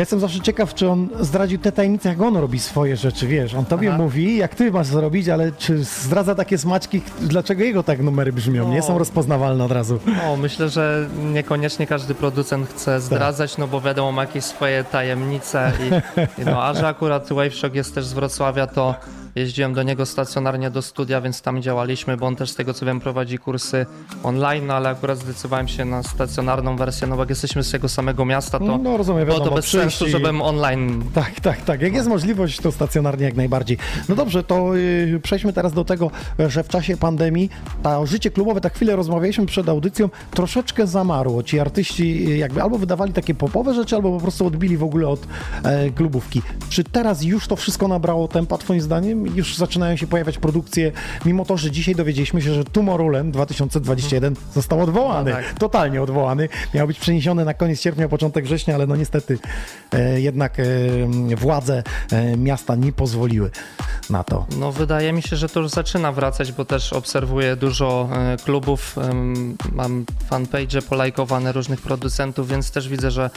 Ja 0.00 0.02
jestem 0.02 0.20
zawsze 0.20 0.40
ciekaw, 0.40 0.74
czy 0.74 0.88
on 0.88 1.08
zdradził 1.20 1.58
te 1.58 1.72
tajemnice, 1.72 2.08
jak 2.08 2.20
on 2.22 2.36
robi 2.36 2.58
swoje 2.58 2.96
rzeczy, 2.96 3.26
wiesz. 3.26 3.54
On 3.54 3.64
tobie 3.64 3.88
Aha. 3.88 3.98
mówi, 3.98 4.36
jak 4.36 4.54
ty 4.54 4.70
masz 4.70 4.86
zrobić, 4.86 5.28
ale 5.28 5.52
czy 5.52 5.84
zdradza 5.84 6.34
takie 6.34 6.58
smaczki, 6.58 7.00
dlaczego 7.20 7.64
jego 7.64 7.82
tak 7.82 8.00
numery 8.02 8.32
brzmią, 8.32 8.68
nie 8.68 8.76
No. 8.78 8.82
są 8.82 8.98
rozpoznawalne 8.98 9.64
od 9.64 9.72
razu. 9.72 9.98
O, 10.28 10.36
myślę, 10.36 10.68
że 10.68 11.08
niekoniecznie 11.32 11.86
każdy 11.86 12.14
producent 12.14 12.66
Tak. 12.68 12.76
chce 12.76 13.00
zdradzać, 13.00 13.58
no 13.58 13.68
bo 13.68 13.80
wiadomo, 13.80 14.12
ma 14.12 14.22
jakieś 14.22 14.44
swoje 14.44 14.84
tajemnice 14.84 15.72
i, 16.38 16.42
i 16.42 16.44
no, 16.44 16.62
a 16.64 16.74
że 16.74 16.88
akurat 16.88 17.28
Waveshock 17.28 17.74
jest 17.74 17.94
też 17.94 18.04
z 18.06 18.12
Wrocławia, 18.12 18.66
to 18.66 18.94
jeździłem 19.34 19.74
do 19.74 19.82
niego 19.82 20.06
stacjonarnie 20.06 20.70
do 20.70 20.82
studia, 20.82 21.20
więc 21.20 21.42
tam 21.42 21.62
działaliśmy, 21.62 22.16
bo 22.16 22.26
on 22.26 22.36
też 22.36 22.50
z 22.50 22.54
tego 22.54 22.74
co 22.74 22.86
wiem 22.86 23.00
prowadzi 23.00 23.38
kursy 23.38 23.86
online, 24.22 24.66
no 24.66 24.74
ale 24.74 24.88
akurat 24.88 25.18
zdecydowałem 25.18 25.68
się 25.68 25.84
na 25.84 26.02
stacjonarną 26.02 26.76
wersję, 26.76 27.06
no 27.06 27.16
bo 27.16 27.22
jak 27.22 27.30
jesteśmy 27.30 27.64
z 27.64 27.70
tego 27.70 27.88
samego 27.88 28.24
miasta, 28.24 28.58
to 28.58 28.78
No 28.78 28.96
rozumiem, 28.96 29.24
było 29.24 29.38
wiadomo, 29.38 29.50
to 29.50 29.56
bez 29.56 29.66
sensu, 29.66 30.06
i- 30.06 30.10
żebym 30.10 30.42
online 30.42 31.02
Tak, 31.14 31.40
tak, 31.40 31.60
tak. 31.64 31.82
Jak 31.82 31.92
jest 31.94 32.08
możliwość, 32.08 32.60
to 32.60 32.72
stacjonarnie 32.72 33.24
jak 33.24 33.36
najbardziej. 33.36 33.78
No 34.08 34.14
dobrze, 34.14 34.42
to 34.42 34.76
y, 34.76 35.20
przejdźmy 35.22 35.52
teraz 35.52 35.72
do 35.72 35.84
tego, 35.84 36.10
że 36.38 36.64
w 36.64 36.68
czasie 36.68 36.96
pandemii 36.96 37.50
to 37.82 38.06
życie 38.06 38.30
klubowe, 38.30 38.60
tak 38.60 38.74
chwilę 38.74 38.96
rozmawialiśmy 38.96 39.46
przed 39.46 39.68
audycją, 39.68 40.08
troszeczkę 40.30 40.86
zamarło. 40.86 41.42
Ci 41.42 41.60
artyści 41.60 42.28
y, 42.32 42.36
jakby 42.36 42.62
albo 42.62 42.78
wydawali 42.78 43.12
takie 43.12 43.34
popowe 43.34 43.74
rzeczy, 43.74 43.96
albo 43.96 44.12
po 44.16 44.20
prostu 44.20 44.46
odbili 44.46 44.76
w 44.76 44.82
ogóle 44.84 45.08
od 45.08 45.20
e, 45.64 45.90
klubówki. 45.90 46.42
Czy 46.68 46.84
teraz 46.84 47.22
już 47.22 47.46
to 47.48 47.56
wszystko 47.56 47.88
nabrało 47.88 48.28
tempa, 48.28 48.58
twoim 48.58 48.80
zdaniem? 48.80 49.19
Już 49.34 49.56
zaczynają 49.56 49.96
się 49.96 50.06
pojawiać 50.06 50.38
produkcje, 50.38 50.92
mimo 51.24 51.44
to, 51.44 51.56
że 51.56 51.70
dzisiaj 51.70 51.94
dowiedzieliśmy 51.94 52.42
się, 52.42 52.54
że 52.54 52.64
Tomorrowland 52.64 53.30
2021 53.30 54.36
został 54.54 54.80
odwołany. 54.80 55.30
No 55.30 55.36
tak. 55.36 55.58
Totalnie 55.58 56.02
odwołany. 56.02 56.48
Miał 56.74 56.86
być 56.86 56.98
przeniesiony 56.98 57.44
na 57.44 57.54
koniec 57.54 57.80
sierpnia, 57.80 58.08
początek 58.08 58.44
września, 58.44 58.74
ale 58.74 58.86
no 58.86 58.96
niestety 58.96 59.38
e, 59.92 60.20
jednak 60.20 60.60
e, 60.60 60.64
władze 61.36 61.82
e, 62.12 62.36
miasta 62.36 62.74
nie 62.74 62.92
pozwoliły 62.92 63.50
na 64.10 64.24
to. 64.24 64.46
No 64.58 64.72
wydaje 64.72 65.12
mi 65.12 65.22
się, 65.22 65.36
że 65.36 65.48
to 65.48 65.60
już 65.60 65.70
zaczyna 65.70 66.12
wracać, 66.12 66.52
bo 66.52 66.64
też 66.64 66.92
obserwuję 66.92 67.56
dużo 67.56 68.08
e, 68.12 68.36
klubów, 68.44 68.96
mam 69.72 70.04
fanpage 70.30 70.82
polajkowane 70.82 71.52
różnych 71.52 71.80
producentów, 71.80 72.48
więc 72.48 72.70
też 72.70 72.88
widzę, 72.88 73.10
że 73.10 73.30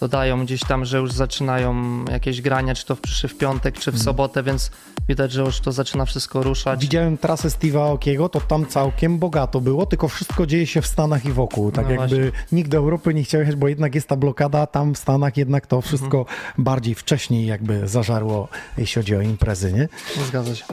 dodają 0.00 0.44
gdzieś 0.44 0.60
tam, 0.60 0.84
że 0.84 0.98
już 0.98 1.12
zaczynają 1.12 2.04
jakieś 2.04 2.40
grania, 2.42 2.74
czy 2.74 2.86
to 2.86 2.94
w, 2.96 3.00
czy 3.00 3.28
w 3.28 3.38
piątek, 3.38 3.74
czy 3.74 3.90
w 3.90 3.94
Mhm. 3.94 4.04
sobotę, 4.04 4.42
więc 4.42 4.70
widać, 5.08 5.32
że 5.32 5.42
już 5.42 5.60
to 5.60 5.72
zaczyna 5.72 6.04
wszystko 6.04 6.42
ruszać. 6.42 6.80
Widziałem 6.80 7.18
trasę 7.18 7.48
Steve'a 7.48 7.92
Okiego, 7.92 8.28
to 8.28 8.40
tam 8.40 8.66
całkiem 8.66 9.18
bogato 9.18 9.60
było, 9.60 9.86
tylko 9.86 10.08
wszystko 10.08 10.46
dzieje 10.46 10.66
się 10.66 10.82
w 10.82 10.86
Stanach 10.86 11.24
i 11.24 11.32
wokół. 11.32 11.72
Tak 11.72 11.84
No 11.84 11.90
jakby 11.90 12.06
właśnie. 12.16 12.40
nikt 12.52 12.70
do 12.70 12.76
Europy 12.78 13.14
nie 13.14 13.22
chciał 13.24 13.40
jechać, 13.40 13.56
bo 13.56 13.68
jednak 13.68 13.94
jest 13.94 14.08
ta 14.08 14.16
blokada, 14.16 14.66
tam 14.66 14.94
w 14.94 14.98
Stanach 14.98 15.36
jednak 15.36 15.66
to 15.66 15.80
wszystko 15.80 16.18
Mhm. 16.18 16.36
bardziej 16.58 16.94
wcześniej 16.94 17.46
jakby 17.46 17.88
zażarło, 17.88 18.48
jeśli 18.78 19.02
chodzi 19.02 19.16
o 19.16 19.20
imprezy, 19.20 19.72
nie? 19.72 19.88
Zgadza 20.28 20.54
się. 20.54 20.64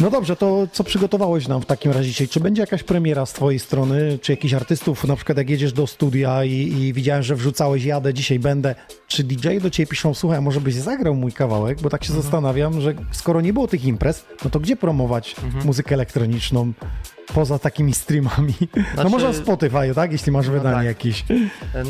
No 0.00 0.10
dobrze, 0.10 0.36
to 0.36 0.66
co 0.72 0.84
przygotowałeś 0.84 1.48
nam 1.48 1.62
w 1.62 1.66
takim 1.66 1.92
razie 1.92 2.08
dzisiaj? 2.08 2.28
Czy 2.28 2.40
będzie 2.40 2.60
jakaś 2.62 2.82
premiera 2.82 3.26
z 3.26 3.32
twojej 3.32 3.58
strony, 3.58 4.18
czy 4.22 4.32
jakichś 4.32 4.54
artystów, 4.54 5.04
na 5.04 5.16
przykład 5.16 5.38
jak 5.38 5.50
jedziesz 5.50 5.72
do 5.72 5.86
studia 5.86 6.44
i, 6.44 6.50
i 6.50 6.92
widziałem, 6.92 7.22
że 7.22 7.36
wrzucałeś, 7.36 7.84
jadę, 7.84 8.14
dzisiaj 8.14 8.38
będę, 8.38 8.74
czy 9.06 9.24
DJ 9.24 9.58
do 9.62 9.70
ciebie 9.70 9.86
piszą, 9.86 10.14
słuchaj, 10.14 10.40
może 10.40 10.60
byś 10.60 10.74
zagrał 10.74 11.14
mój 11.14 11.32
kawałek, 11.32 11.80
bo 11.80 11.90
tak 11.90 12.04
się 12.04 12.12
zastanawiam, 12.12 12.80
że 12.80 12.94
skoro 13.12 13.40
nie 13.40 13.52
było 13.52 13.68
tych 13.68 13.84
imprez, 13.84 14.24
no 14.44 14.50
to 14.50 14.60
gdzie 14.60 14.76
promować 14.76 15.36
muzykę 15.64 15.94
elektroniczną 15.94 16.72
poza 17.34 17.58
takimi 17.58 17.94
streamami? 17.94 18.54
no 18.76 18.82
Znaczy- 18.94 19.10
może 19.10 19.28
na 19.28 19.34
Spotify, 19.34 19.94
tak? 19.94 20.12
Jeśli 20.12 20.32
masz 20.32 20.50
wydanie 20.50 20.76
tak. 20.76 20.86
jakieś. 20.86 21.24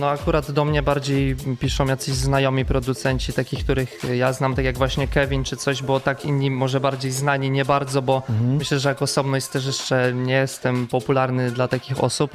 No 0.01 0.09
akurat 0.09 0.51
do 0.51 0.65
mnie 0.65 0.83
bardziej 0.83 1.37
piszą 1.61 1.87
jacyś 1.87 2.15
znajomi 2.15 2.65
producenci, 2.65 3.33
takich, 3.33 3.65
których 3.65 3.99
ja 4.15 4.33
znam, 4.33 4.55
tak 4.55 4.65
jak 4.65 4.79
właśnie 4.79 5.09
Kevin 5.09 5.45
czy 5.45 5.57
coś, 5.57 5.83
bo 5.83 6.01
tak 6.01 6.25
inni 6.25 6.51
może 6.51 6.81
bardziej 6.81 7.11
znani, 7.11 7.51
nie 7.51 7.65
bardzo, 7.65 8.03
bo 8.03 8.23
myślę, 8.59 8.79
że 8.79 8.89
jako 8.89 9.05
osobność 9.05 9.47
też 9.47 9.67
jeszcze 9.67 10.13
nie 10.15 10.35
jestem 10.35 10.87
popularny 10.87 11.51
dla 11.51 11.69
takich 11.69 12.05
osób. 12.05 12.31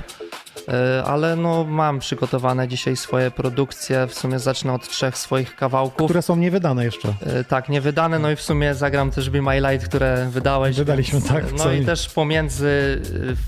E, 0.68 1.04
Ale 1.04 1.36
no 1.36 1.64
mam 1.64 2.00
przygotowane 2.00 2.68
dzisiaj 2.68 2.96
swoje 2.98 3.32
produkcje, 3.32 4.08
w 4.08 4.14
sumie 4.14 4.40
zacznę 4.40 4.74
od 4.74 4.88
trzech 4.90 5.18
swoich 5.18 5.56
kawałków. 5.56 6.06
Które 6.08 6.22
są 6.22 6.36
niewydane 6.36 6.86
jeszcze. 6.86 7.14
E, 7.26 7.44
Tak, 7.44 7.70
nie 7.70 7.82
wydane, 7.82 8.20
no 8.20 8.32
i 8.32 8.36
w 8.36 8.42
sumie 8.42 8.76
zagram 8.76 9.12
też 9.12 9.30
Be 9.30 9.42
My 9.42 9.60
Light, 9.60 9.88
które 9.88 10.28
wydałeś. 10.32 10.78
Wydaliśmy, 10.78 11.20
więc- 11.20 11.32
tak, 11.32 11.44
No 11.58 11.72
i 11.72 11.86
też 11.86 12.10
pomiędzy, 12.10 12.68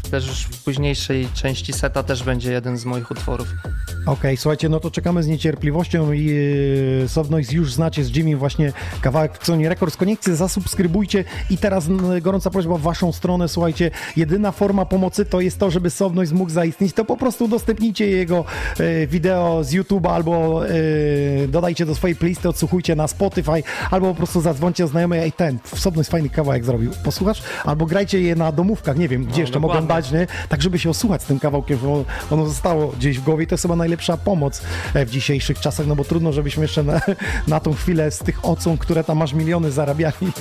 y, 0.08 0.10
też 0.12 0.28
już 0.28 0.42
w 0.44 0.64
późniejszej 0.64 1.28
części 1.34 1.74
seta 1.74 2.04
też 2.04 2.24
będzie 2.24 2.52
jeden 2.52 2.78
z 2.78 2.86
moich 2.86 3.12
utworów. 3.12 3.48
Okej, 4.06 4.38
słuchajcie, 4.38 4.70
no 4.70 4.80
to 4.80 4.92
czekamy 4.92 5.24
z 5.24 5.28
niecierpliwością 5.28 6.12
i 6.14 6.36
Softnoise 7.08 7.56
już 7.56 7.74
znacie 7.74 8.04
z 8.04 8.16
Jimmy 8.16 8.36
właśnie 8.36 8.74
kawałek 9.02 9.38
w 9.40 9.46
Sony 9.46 9.70
Records. 9.70 9.98
Koniecznie 9.98 10.36
zasubskrybujcie 10.36 11.24
i 11.50 11.58
teraz 11.58 11.88
gorąca 12.22 12.50
prośba 12.50 12.76
w 12.78 12.82
waszą 12.82 13.12
stronę, 13.12 13.48
słuchajcie, 13.48 13.92
jedyna 14.16 14.52
forma 14.52 14.86
pomocy 14.86 15.26
to 15.26 15.42
jest 15.42 15.60
to, 15.60 15.72
żeby 15.72 15.90
Softnoise 15.90 16.36
mógł 16.36 16.52
zaistnieć, 16.52 16.94
to 16.94 17.06
po 17.10 17.18
prostu 17.18 17.46
udostępnijcie 17.46 18.08
jego 18.08 18.46
e, 18.80 19.08
wideo 19.08 19.64
z 19.64 19.74
YouTube'a 19.74 20.10
albo 20.10 20.68
e, 20.68 20.72
dodajcie 21.48 21.86
do 21.86 21.96
swojej 21.96 22.16
playlisty, 22.16 22.50
odsłuchujcie 22.50 22.96
na 22.96 23.08
Spotify, 23.08 23.64
albo 23.92 24.08
po 24.08 24.16
prostu 24.16 24.42
zadzwońcie 24.42 24.88
znajomej, 24.88 25.20
ej 25.20 25.32
ten, 25.32 25.60
Softnoise 25.76 26.12
fajny 26.12 26.30
kawałek 26.30 26.66
zrobił, 26.66 26.92
posłuchasz? 27.04 27.42
Albo 27.66 27.86
grajcie 27.86 28.22
je 28.22 28.36
na 28.36 28.52
domówkach, 28.52 28.98
nie 28.98 29.08
wiem, 29.08 29.26
gdzie 29.26 29.42
jeszcze 29.42 29.60
mogą 29.60 29.74
dokładnie. 29.74 29.96
dać, 29.96 30.12
nie? 30.12 30.28
tak 30.50 30.62
żeby 30.62 30.80
się 30.80 30.90
osłuchać 30.90 31.22
z 31.24 31.26
tym 31.26 31.40
kawałkiem, 31.40 31.80
bo 31.84 32.06
ono 32.32 32.46
zostało 32.46 32.88
gdzieś 32.88 33.20
w 33.20 33.24
głowie 33.24 33.44
i 33.44 33.48
to 33.48 33.54
jest 33.54 33.62
chyba 33.62 33.76
najlepsza 33.76 34.18
pomoc 34.18 34.62
e, 34.94 35.06
w 35.06 35.10
dzisiejszych 35.10 35.60
czasach, 35.60 35.88
no 35.88 35.96
bo 35.96 36.04
trudno, 36.04 36.34
żebyśmy 36.34 36.64
jeszcze 36.64 36.84
na, 36.84 37.02
na 37.48 37.60
tą 37.60 37.74
chwilę 37.74 38.12
z 38.12 38.20
tych 38.20 38.46
ocą, 38.46 38.78
które 38.78 39.04
tam 39.04 39.18
masz 39.18 39.34
miliony 39.34 39.72
zarabiali, 39.72 40.32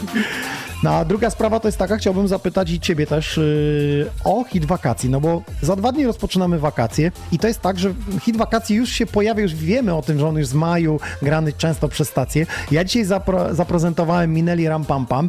No 0.83 0.91
a 0.91 1.05
druga 1.05 1.31
sprawa 1.31 1.61
to 1.61 1.69
jest 1.69 1.79
taka, 1.79 1.97
chciałbym 1.97 2.29
zapytać 2.29 2.71
i 2.71 2.81
ciebie 2.81 3.07
też 3.07 3.37
yy, 3.37 4.11
o 4.25 4.45
hit 4.45 4.65
wakacji, 4.65 5.11
no 5.11 5.21
bo 5.21 5.43
za 5.63 5.77
dwa 5.77 5.93
dni 5.93 6.07
rozpoczynamy 6.07 6.59
wakacje 6.59 7.13
i 7.33 7.39
to 7.39 7.49
jest 7.49 7.61
tak, 7.61 7.79
że 7.79 7.95
hit 8.21 8.37
wakacji 8.37 8.77
już 8.77 8.91
się 8.91 9.07
pojawia, 9.07 9.43
już 9.43 9.55
wiemy 9.55 9.95
o 9.95 10.03
tym, 10.03 10.19
że 10.19 10.29
on 10.29 10.37
już 10.37 10.47
z 10.47 10.55
maju 10.55 11.01
grany 11.23 11.53
często 11.53 11.89
przez 11.89 12.09
stację. 12.09 12.47
Ja 12.71 12.85
dzisiaj 12.85 13.05
zapro, 13.05 13.55
zaprezentowałem 13.55 14.35
Minelli 14.35 14.69
Ram 14.69 14.85
Pam 14.85 15.07
Pam 15.07 15.29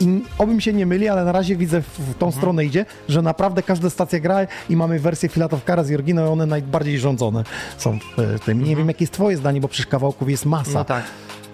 i 0.00 0.22
obym 0.38 0.60
się 0.60 0.72
nie 0.72 0.86
myli, 0.86 1.08
ale 1.08 1.24
na 1.24 1.32
razie 1.32 1.56
widzę 1.56 1.82
w, 1.82 2.14
tą 2.18 2.32
stronę 2.32 2.64
idzie, 2.64 2.86
że 3.08 3.22
naprawdę 3.22 3.62
każda 3.62 3.90
stacja 3.90 4.20
gra 4.20 4.46
i 4.70 4.76
mamy 4.76 4.98
wersję 4.98 5.28
Filatowkara 5.28 5.84
z 5.84 5.88
Jorgino 5.88 6.26
i 6.26 6.28
one 6.28 6.46
najbardziej 6.46 6.98
rządzone 6.98 7.44
są 7.78 7.98
w 8.16 8.40
tym. 8.44 8.64
Nie 8.64 8.76
wiem, 8.76 8.88
jakie 8.88 9.02
jest 9.02 9.12
twoje 9.12 9.36
zdanie, 9.36 9.60
bo 9.60 9.68
przecież 9.68 9.86
kawałków 9.86 10.30
jest 10.30 10.46
masa. 10.46 10.78
No 10.78 10.84
tak. 10.84 11.04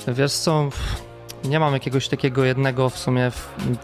Wiesz 0.08 0.32
co, 0.32 0.68
nie 1.44 1.60
mam 1.60 1.72
jakiegoś 1.72 2.08
takiego 2.08 2.44
jednego 2.44 2.90
w 2.90 2.98
sumie 2.98 3.30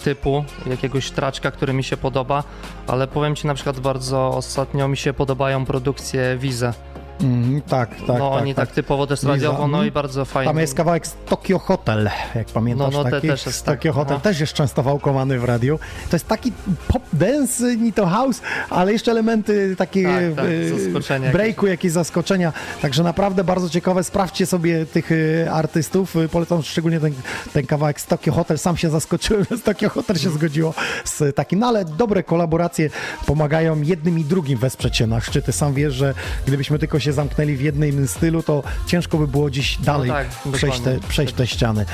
typu, 0.04 0.44
jakiegoś 0.66 1.10
traczka, 1.10 1.50
który 1.50 1.72
mi 1.72 1.84
się 1.84 1.96
podoba, 1.96 2.44
ale 2.86 3.06
powiem 3.06 3.36
ci 3.36 3.46
na 3.46 3.54
przykład 3.54 3.80
bardzo 3.80 4.28
ostatnio 4.28 4.88
mi 4.88 4.96
się 4.96 5.12
podobają 5.12 5.64
produkcje 5.64 6.36
Wize. 6.38 6.72
Mm, 7.22 7.60
tak, 7.62 7.90
tak. 7.90 8.08
no 8.08 8.14
tak, 8.14 8.22
oni 8.42 8.54
tak, 8.54 8.70
typowo 8.72 9.06
też 9.06 9.22
radiowo, 9.22 9.58
no 9.58 9.64
Mhm. 9.64 9.86
i 9.86 9.90
bardzo 9.90 10.24
fajnie. 10.24 10.50
Tam 10.52 10.58
jest 10.60 10.74
kawałek 10.74 11.06
z 11.06 11.14
Tokyo 11.26 11.58
Hotel, 11.58 12.10
jak 12.34 12.46
pamiętasz. 12.46 12.92
No, 12.94 13.04
no, 13.04 13.10
taki? 13.10 13.28
też 13.28 13.46
jest 13.46 13.64
tak. 13.64 13.78
Tokyo 13.78 13.92
Hotel 13.92 14.14
Aha. 14.16 14.22
też 14.22 14.40
jest 14.40 14.52
często 14.52 14.82
wałkowany 14.82 15.38
w 15.38 15.44
radiu. 15.44 15.78
To 16.10 16.16
jest 16.16 16.28
taki 16.28 16.52
pop 16.88 17.02
dance, 17.12 17.76
ni 17.76 17.92
to 17.92 18.06
house, 18.06 18.40
ale 18.70 18.92
jeszcze 18.92 19.10
elementy 19.10 19.76
takie 19.78 20.02
Tak, 20.04 20.36
tak, 20.36 20.44
e, 20.74 20.78
zaskoczenia 20.78 21.32
breaku, 21.32 21.66
jakieś 21.66 21.92
zaskoczenia. 21.92 22.52
Także 22.82 23.02
naprawdę 23.02 23.44
bardzo 23.44 23.68
ciekawe. 23.70 24.04
Sprawdźcie 24.04 24.46
sobie 24.46 24.86
tych 24.86 25.10
e, 25.12 25.52
artystów. 25.52 26.16
E, 26.16 26.28
Polecam 26.28 26.62
szczególnie 26.62 27.00
ten, 27.00 27.12
ten 27.52 27.66
kawałek 27.66 28.00
z 28.00 28.06
Tokyo 28.06 28.32
Hotel. 28.32 28.58
Sam 28.58 28.76
się 28.76 28.90
zaskoczyłem, 28.90 29.44
że 29.50 29.56
z 29.56 29.62
Tokyo 29.62 29.90
Hotel 29.90 30.16
się 30.16 30.30
zgodziło 30.30 30.74
z 31.04 31.36
takim, 31.36 31.58
no 31.58 31.66
ale 31.66 31.84
dobre 31.84 32.22
kolaboracje 32.22 32.90
pomagają 33.26 33.82
jednym 33.82 34.18
i 34.18 34.24
drugim 34.24 34.58
wesprzeć 34.58 34.96
się 34.96 35.06
na 35.06 35.20
szczyty. 35.20 35.52
Sam 35.52 35.74
wiesz, 35.74 35.94
że 35.94 36.14
gdybyśmy 36.46 36.78
tylko 36.78 37.00
się 37.00 37.11
zamknęli 37.12 37.56
w 37.56 37.60
jednym 37.60 38.08
stylu, 38.08 38.42
to 38.42 38.62
ciężko 38.86 39.18
by 39.18 39.26
było 39.26 39.50
dziś 39.50 39.78
dalej 39.78 40.10
tak, 40.10 40.26
przejść, 40.52 40.80
te, 40.80 40.98
przejść 41.08 41.34
te 41.34 41.46
ściany. 41.46 41.84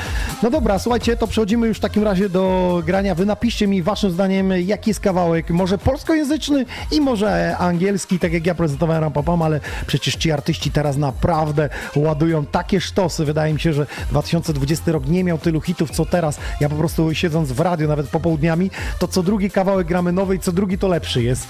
No 0.42 0.50
dobra, 0.50 0.78
słuchajcie, 0.78 1.16
to 1.16 1.26
przechodzimy 1.26 1.66
już 1.66 1.78
w 1.78 1.80
takim 1.80 2.04
razie 2.04 2.28
do 2.28 2.82
grania. 2.86 3.14
Wy 3.14 3.26
napiszcie 3.26 3.66
mi 3.66 3.82
waszym 3.82 4.10
zdaniem, 4.10 4.50
jaki 4.50 4.90
jest 4.90 5.00
kawałek, 5.00 5.50
może 5.50 5.78
polskojęzyczny 5.78 6.64
i 6.92 7.00
może 7.00 7.56
angielski, 7.56 8.18
tak 8.18 8.32
jak 8.32 8.46
ja 8.46 8.54
prezentowałem 8.54 9.02
Rampapam, 9.02 9.42
ale 9.42 9.60
przecież 9.86 10.16
ci 10.16 10.32
artyści 10.32 10.70
teraz 10.70 10.96
naprawdę 10.96 11.68
ładują 11.96 12.46
takie 12.46 12.80
sztosy. 12.80 13.24
Wydaje 13.24 13.54
mi 13.54 13.60
się, 13.60 13.72
że 13.72 13.86
2020 14.10 14.92
rok 14.92 15.06
nie 15.06 15.24
miał 15.24 15.38
tylu 15.38 15.60
hitów, 15.60 15.90
co 15.90 16.06
teraz. 16.06 16.38
Ja 16.60 16.68
po 16.68 16.76
prostu 16.76 17.14
siedząc 17.14 17.52
w 17.52 17.60
radiu, 17.60 17.88
nawet 17.88 18.08
popołudniami, 18.08 18.70
to 18.98 19.08
co 19.08 19.22
drugi 19.22 19.50
kawałek 19.50 19.86
gramy 19.86 20.12
nowy 20.12 20.36
i 20.36 20.38
co 20.38 20.52
drugi 20.52 20.78
to 20.78 20.88
lepszy 20.88 21.22
jest. 21.22 21.46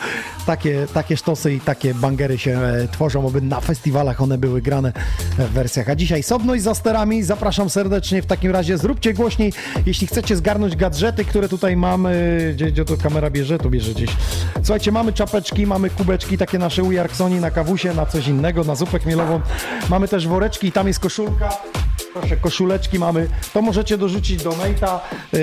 Takie, 0.47 0.87
takie 0.95 1.17
sztosy 1.17 1.55
i 1.55 1.61
takie 1.61 1.95
bangery 1.95 2.39
się 2.39 2.59
e, 2.59 2.89
tworzą, 2.89 3.29
aby 3.29 3.41
na 3.41 3.58
festiwalach 3.61 4.21
one 4.21 4.39
były 4.39 4.63
grane 4.63 4.93
w 5.39 5.53
wersjach. 5.53 5.89
A 5.89 5.95
dzisiaj 5.95 6.23
Sobność 6.23 6.63
za 6.63 6.75
sterami. 6.75 7.23
Zapraszam 7.23 7.71
serdecznie. 7.71 8.23
W 8.23 8.27
takim 8.27 8.51
razie 8.51 8.79
zróbcie 8.79 9.15
głośniej, 9.15 9.53
jeśli 9.87 10.07
chcecie 10.07 10.37
zgarnąć 10.37 10.77
gadżety, 10.77 11.25
które 11.25 11.49
tutaj 11.49 11.77
mamy. 11.77 12.39
Gdzie, 12.55 12.67
gdzie 12.67 12.85
to 12.85 12.97
kamera 12.97 13.31
bierze? 13.31 13.59
Tu 13.59 13.71
bierze 13.71 13.95
gdzieś. 13.95 14.11
Słuchajcie, 14.55 14.93
mamy 14.93 15.13
czapeczki, 15.13 15.67
mamy 15.67 15.91
kubeczki, 15.91 16.39
takie 16.39 16.59
nasze 16.59 16.83
u 16.83 16.93
Jarksoni 16.93 17.41
na 17.41 17.51
kawusie, 17.51 17.95
na 17.95 18.07
coś 18.07 18.29
innego, 18.29 18.65
na 18.65 18.75
zupę 18.75 18.99
chmielową. 18.99 19.41
Mamy 19.91 20.09
też 20.09 20.29
woreczki 20.29 20.67
i 20.67 20.73
tam 20.73 20.87
jest 20.87 21.01
koszulka. 21.01 21.51
Proszę, 22.13 22.37
koszuleczki 22.37 22.99
mamy. 22.99 23.29
To 23.53 23.63
możecie 23.63 23.99
dorzucić 23.99 24.43
do 24.43 24.51
Nate'a. 24.51 24.99
Yy, 25.33 25.41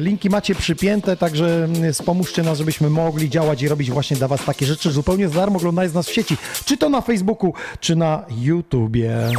linki 0.00 0.30
macie 0.30 0.54
przypięte, 0.54 1.16
także 1.16 1.68
yy, 1.82 1.92
wspomóżcie 1.92 2.42
nas, 2.42 2.58
żebyśmy 2.58 2.90
mogli 2.90 3.30
działać 3.30 3.62
i 3.62 3.68
robić 3.68 3.90
właśnie 3.90 4.16
dla 4.16 4.28
Was 4.28 4.44
takie 4.44 4.66
rzeczy 4.66 4.90
zupełnie 4.90 5.28
za 5.28 5.34
darmo, 5.34 5.56
oglądając 5.58 5.94
nas 5.94 6.08
w 6.08 6.12
sieci. 6.12 6.36
Czy 6.64 6.76
to 6.76 6.88
na 6.88 7.00
Facebooku, 7.00 7.52
czy 7.80 7.96
na 7.96 8.24
YouTubie. 8.40 9.30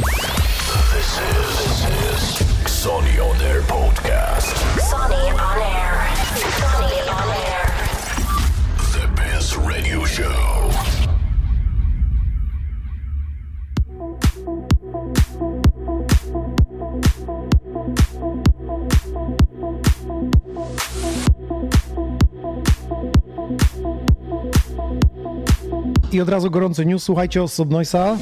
I 26.12 26.20
od 26.20 26.28
razu 26.28 26.50
gorący 26.50 26.86
news, 26.86 27.02
słuchajcie 27.02 27.42
o 27.42 27.48
Subnoisa. 27.48 28.16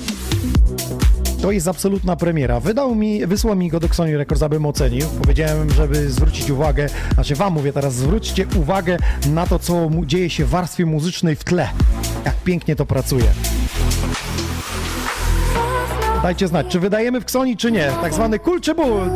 To 1.43 1.51
jest 1.51 1.69
absolutna 1.69 2.17
premiera. 2.17 2.61
Wydał 2.61 2.95
mi, 2.95 3.27
wysłał 3.27 3.57
mi 3.57 3.69
go 3.69 3.81
do 3.81 3.89
Sony 3.89 4.19
Records, 4.19 4.43
abym 4.43 4.67
ocenił. 4.67 5.07
Powiedziałem, 5.21 5.71
żeby 5.71 6.11
zwrócić 6.11 6.51
uwagę, 6.51 6.89
znaczy 7.15 7.35
wam 7.35 7.53
mówię 7.53 7.73
teraz, 7.73 7.95
zwróćcie 7.95 8.47
uwagę 8.57 8.99
na 9.27 9.47
to, 9.47 9.59
co 9.59 9.91
dzieje 10.07 10.31
się 10.31 10.45
w 10.45 10.49
warstwie 10.49 10.87
muzycznej 10.87 11.37
w 11.37 11.45
tle. 11.45 11.69
Jak 12.25 12.35
pięknie 12.35 12.77
to 12.77 12.87
pracuje. 12.87 13.27
Dajcie 16.23 16.49
znać, 16.49 16.67
czy 16.69 16.81
wydajemy 16.81 17.21
w 17.21 17.25
Ksoni, 17.25 17.57
czy 17.57 17.73
nie. 17.73 17.93
Tak 18.03 18.15
zwany 18.15 18.39
kul 18.39 18.61
czy 18.61 18.75
ból. 18.75 19.11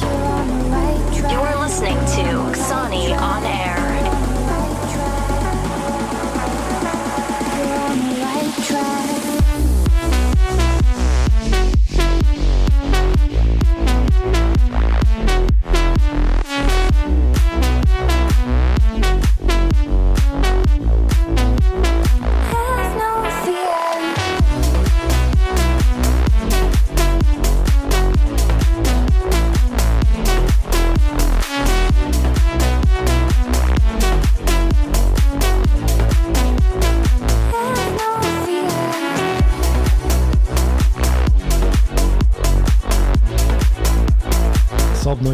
You're 0.00 0.10
on 0.10 0.48
the 0.48 0.64
right 0.70 1.14
track. 1.14 1.32
You're 1.32 1.60
listening 1.60 1.98
to 1.98 2.54
Sonny 2.58 3.12
on 3.12 3.44
air. 3.44 3.81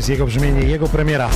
Jego 0.09 0.27
brzmienie, 0.27 0.63
jego 0.63 0.89
premiera. 0.89 1.31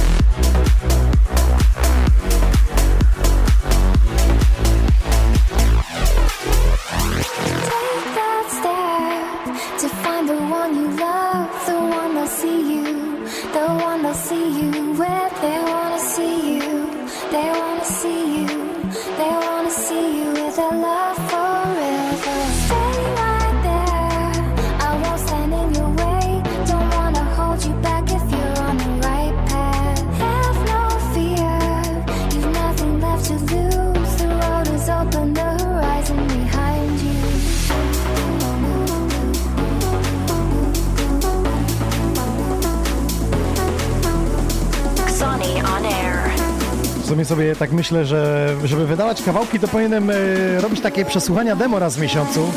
Tak 47.62 47.72
myślę, 47.72 48.06
że 48.06 48.48
żeby 48.64 48.86
wydawać 48.86 49.22
kawałki, 49.22 49.58
to 49.58 49.68
powinienem 49.68 50.10
e, 50.10 50.14
robić 50.60 50.80
takie 50.80 51.04
przesłuchania 51.04 51.56
demo 51.56 51.78
raz 51.78 51.96
w 51.96 52.00
miesiącu. 52.00 52.52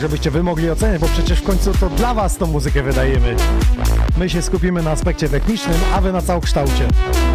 Żebyście 0.00 0.30
wy 0.30 0.42
mogli 0.42 0.70
oceniać, 0.70 1.00
bo 1.00 1.06
przecież 1.06 1.38
w 1.38 1.42
końcu 1.42 1.72
to 1.80 1.90
dla 1.90 2.14
was 2.14 2.36
tą 2.36 2.46
muzykę 2.46 2.82
wydajemy. 2.82 3.36
My 4.16 4.30
się 4.30 4.42
skupimy 4.42 4.82
na 4.82 4.90
aspekcie 4.90 5.28
technicznym, 5.28 5.76
a 5.94 6.00
wy 6.00 6.12
na 6.12 6.22
całokształcie. 6.22 6.88
Have 7.12 7.27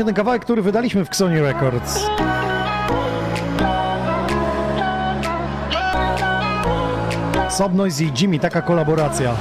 właśnie 0.00 0.14
ten 0.14 0.24
kawałek, 0.24 0.42
który 0.42 0.62
wydaliśmy 0.62 1.04
w 1.04 1.08
Xoni 1.08 1.40
Records. 1.40 2.00
Sobnoise 7.50 8.04
i 8.04 8.12
Jimmy, 8.20 8.38
taka 8.38 8.62
kolaboracja. 8.62 9.34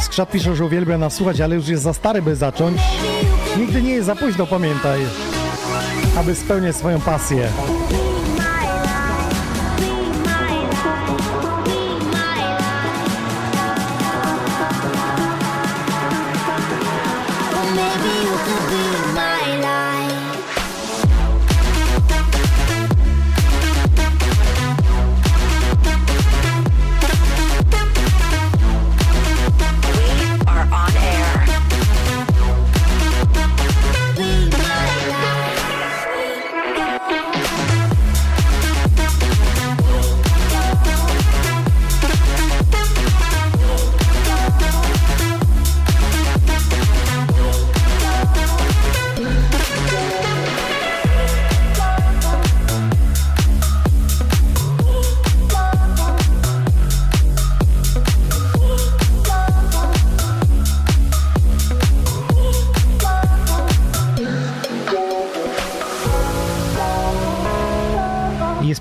Skrzat 0.00 0.30
pisze, 0.30 0.56
że 0.56 0.64
uwielbia 0.64 0.98
nas 0.98 1.12
słuchać, 1.14 1.40
ale 1.40 1.54
już 1.54 1.68
jest 1.68 1.82
za 1.82 1.92
stary, 1.92 2.22
by 2.22 2.36
zacząć. 2.36 2.78
Nigdy 3.58 3.82
nie 3.82 3.92
jest 3.92 4.06
za 4.06 4.16
późno, 4.16 4.46
pamiętaj, 4.46 5.00
aby 6.16 6.34
spełniać 6.34 6.76
swoją 6.76 7.00
pasję. 7.00 7.48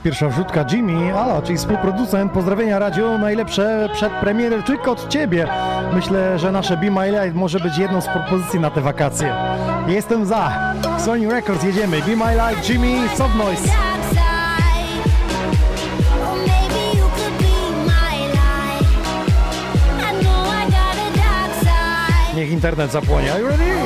Pierwsza 0.03 0.29
wrzutka 0.29 0.65
Jimmy, 0.71 1.19
Ala, 1.19 1.41
czyli 1.41 1.57
współproducent. 1.57 2.31
Pozdrowienia 2.31 2.79
radio, 2.79 3.17
najlepsze 3.17 3.89
przedpremiery 3.93 4.63
tylko 4.63 4.91
od 4.91 5.09
Ciebie. 5.09 5.47
Myślę, 5.93 6.39
że 6.39 6.51
nasze 6.51 6.77
Be 6.77 6.91
My 6.91 7.11
Light 7.11 7.35
może 7.35 7.59
być 7.59 7.77
jedną 7.77 8.01
z 8.01 8.07
propozycji 8.07 8.59
na 8.59 8.69
te 8.69 8.81
wakacje. 8.81 9.35
Jestem 9.87 10.25
za. 10.25 10.73
Sony 10.99 11.31
Records, 11.31 11.63
jedziemy. 11.63 12.01
Be 12.01 12.15
My 12.15 12.35
Light, 12.35 12.69
Jimmy, 12.69 13.09
Soft 13.15 13.35
Noise. 13.35 13.69
A. 22.33 22.35
Niech 22.35 22.51
internet 22.51 22.91
zapłonie. 22.91 23.31
Are 23.31 23.41
you 23.41 23.47
ready? 23.47 23.82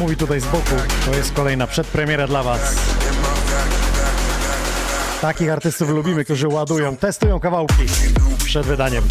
Mówi 0.00 0.16
tutaj 0.16 0.40
z 0.40 0.44
boku. 0.44 0.76
To 1.04 1.14
jest 1.14 1.32
kolejna 1.32 1.66
przedpremiera 1.66 2.26
dla 2.26 2.42
Was. 2.42 2.76
Takich 5.20 5.50
artystów 5.50 5.90
lubimy, 5.90 6.24
którzy 6.24 6.48
ładują, 6.48 6.96
testują 6.96 7.40
kawałki 7.40 7.86
przed 8.44 8.66
wydaniem. 8.66 9.04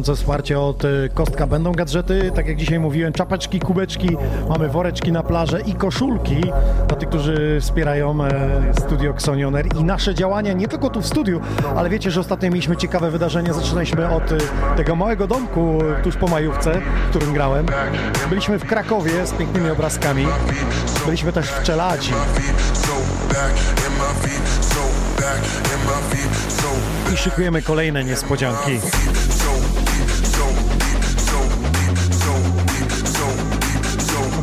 Gorące 0.00 0.22
wsparcie 0.22 0.60
od 0.60 0.84
y, 0.84 1.10
Kostka. 1.14 1.46
Będą 1.46 1.72
gadżety, 1.72 2.32
tak 2.34 2.48
jak 2.48 2.56
dzisiaj 2.56 2.78
mówiłem, 2.78 3.12
czapeczki, 3.12 3.60
kubeczki, 3.60 4.16
mamy 4.48 4.68
woreczki 4.68 5.12
na 5.12 5.22
plażę 5.22 5.60
i 5.60 5.74
koszulki 5.74 6.40
dla 6.88 6.96
tych, 6.96 7.08
którzy 7.08 7.58
wspierają 7.60 8.24
e, 8.24 8.30
Studio 8.80 9.10
Xonioner 9.10 9.66
i 9.76 9.84
nasze 9.84 10.14
działania 10.14 10.52
nie 10.52 10.68
tylko 10.68 10.90
tu 10.90 11.00
w 11.00 11.06
studiu, 11.06 11.40
ale 11.76 11.90
wiecie, 11.90 12.10
że 12.10 12.20
ostatnio 12.20 12.50
mieliśmy 12.50 12.76
ciekawe 12.76 13.10
wydarzenie. 13.10 13.52
Zaczynaliśmy 13.52 14.10
od 14.10 14.32
y, 14.32 14.38
tego 14.76 14.96
małego 14.96 15.26
domku 15.26 15.78
tuż 16.02 16.16
po 16.16 16.28
majówce, 16.28 16.72
w 17.06 17.10
którym 17.10 17.32
grałem. 17.32 17.66
Byliśmy 18.28 18.58
w 18.58 18.64
Krakowie 18.64 19.26
z 19.26 19.32
pięknymi 19.32 19.70
obrazkami. 19.70 20.26
Byliśmy 21.06 21.32
też 21.32 21.46
w 21.46 21.62
Czeladzi. 21.62 22.12
I 27.14 27.16
szykujemy 27.16 27.62
kolejne 27.62 28.04
niespodzianki. 28.04 28.80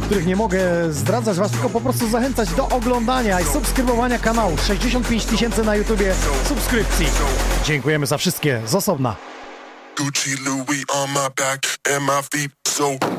Których 0.08 0.26
nie 0.26 0.36
mogę 0.36 0.60
zdradzać 0.94 1.38
Was, 1.38 1.52
tylko 1.52 1.70
po 1.70 1.82
prostu 1.82 2.10
zachęcać 2.10 2.50
do 2.50 2.70
oglądania 2.70 3.42
i 3.42 3.44
subskrybowania 3.44 4.20
kanału. 4.20 4.58
65 4.68 5.26
tysięcy 5.26 5.64
na 5.64 5.76
YouTubie 5.76 6.14
subskrypcji. 6.48 7.06
Dziękujemy 7.66 8.06
za 8.06 8.18
wszystkie 8.18 8.62
z 8.66 8.76
osobna. 8.76 9.16
Gucci 9.98 10.36
Louis 10.46 10.84
on 10.90 11.10
my 11.10 11.30
back 11.38 11.78
and 11.96 12.06
my 12.06 12.24
feet 12.32 12.52
so 12.68 13.17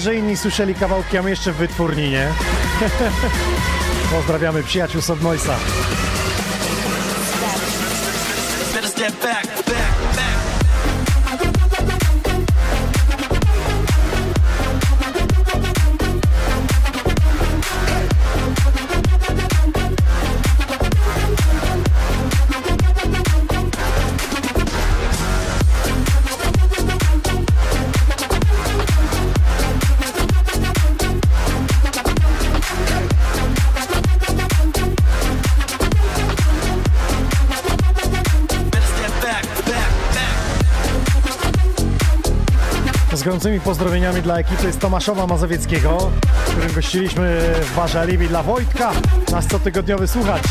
że 0.00 0.14
inni 0.14 0.36
słyszeli 0.36 0.74
kawałki, 0.74 1.18
a 1.18 1.22
my 1.22 1.30
jeszcze 1.30 1.52
w 1.52 1.56
wytwórni, 1.56 2.10
nie? 2.10 2.28
Pozdrawiamy 4.10 4.62
przyjaciół 4.62 5.00
Soft 5.00 5.22
Noise'a. 5.22 5.54
Better 8.74 8.90
step 8.90 9.22
back, 9.22 9.59
gorącymi 43.40 43.60
pozdrowieniami 43.60 44.22
dla 44.22 44.38
ekipy 44.38 44.72
z 44.72 44.78
Tomaszowa 44.78 45.26
Mazowieckiego, 45.26 46.10
którym 46.46 46.72
gościliśmy 46.72 47.54
w 47.62 47.76
barze 47.76 48.00
Alibi 48.00 48.28
dla 48.28 48.42
Wojtka, 48.42 48.92
nasz 49.32 49.46
cotygodniowy 49.46 50.08
słuchacz. 50.08 50.46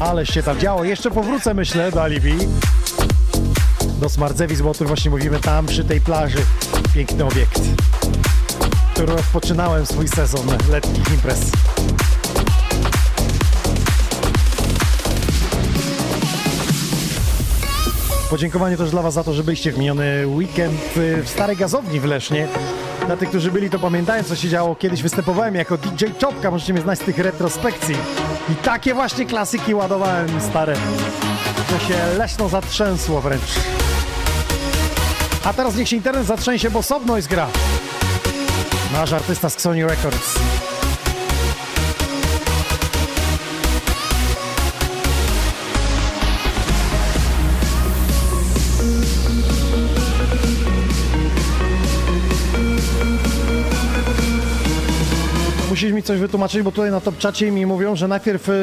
Ale 0.00 0.26
się 0.26 0.42
tam 0.42 0.58
działo. 0.58 0.84
Jeszcze 0.84 1.10
powrócę, 1.10 1.54
myślę, 1.54 1.92
do 1.92 2.02
Alibi. 2.02 2.36
Do 4.00 4.08
o 4.70 4.74
tym 4.74 4.86
właśnie 4.86 5.10
mówimy 5.10 5.40
tam, 5.40 5.66
przy 5.66 5.84
tej 5.84 6.00
plaży. 6.00 6.38
Piękny 6.94 7.24
obiekt, 7.24 7.60
w 8.88 8.92
którym 8.92 9.16
rozpoczynałem 9.16 9.86
swój 9.86 10.08
sezon 10.08 10.46
letnich 10.70 11.12
imprez. 11.12 11.40
Podziękowanie 18.30 18.76
też 18.76 18.90
dla 18.90 19.02
Was 19.02 19.14
za 19.14 19.24
to, 19.24 19.32
że 19.32 19.44
byliście 19.44 19.72
w 19.72 19.78
miniony 19.78 20.26
weekend 20.26 20.80
w 20.94 21.22
Starej 21.26 21.56
Gazowni 21.56 22.00
w 22.00 22.04
Lesznie. 22.04 22.48
Dla 23.06 23.16
tych, 23.16 23.28
którzy 23.28 23.50
byli, 23.50 23.70
to 23.70 23.78
pamiętają, 23.78 24.24
co 24.24 24.36
się 24.36 24.48
działo. 24.48 24.76
Kiedyś 24.76 25.02
występowałem 25.02 25.54
jako 25.54 25.78
DJ 25.78 26.04
Czopka, 26.18 26.50
możecie 26.50 26.72
mnie 26.72 26.82
znać 26.82 26.98
z 26.98 27.02
tych 27.02 27.18
retrospekcji. 27.18 27.94
I 28.52 28.54
takie 28.54 28.94
właśnie 28.94 29.26
klasyki 29.26 29.74
ładowałem 29.74 30.40
stare, 30.40 30.76
że 31.70 31.86
się 31.86 32.18
Leszno 32.18 32.48
zatrzęsło 32.48 33.20
wręcz. 33.20 33.52
A 35.44 35.52
teraz 35.52 35.76
niech 35.76 35.88
się 35.88 35.96
internet 35.96 36.26
zatrzęsie, 36.26 36.70
bo 36.70 36.80
Noise 37.06 37.28
gra. 37.28 37.48
Nasz 38.92 39.12
artysta 39.12 39.50
z 39.50 39.60
Sony 39.60 39.86
Records. 39.86 40.55
Musisz 55.76 55.92
mi 55.92 56.02
coś 56.02 56.20
wytłumaczyć, 56.20 56.62
bo 56.62 56.72
tutaj 56.72 56.90
na 56.90 57.00
top 57.00 57.18
czacie 57.18 57.50
mi 57.50 57.66
mówią, 57.66 57.96
że 57.96 58.08
najpierw 58.08 58.48
yy, 58.48 58.54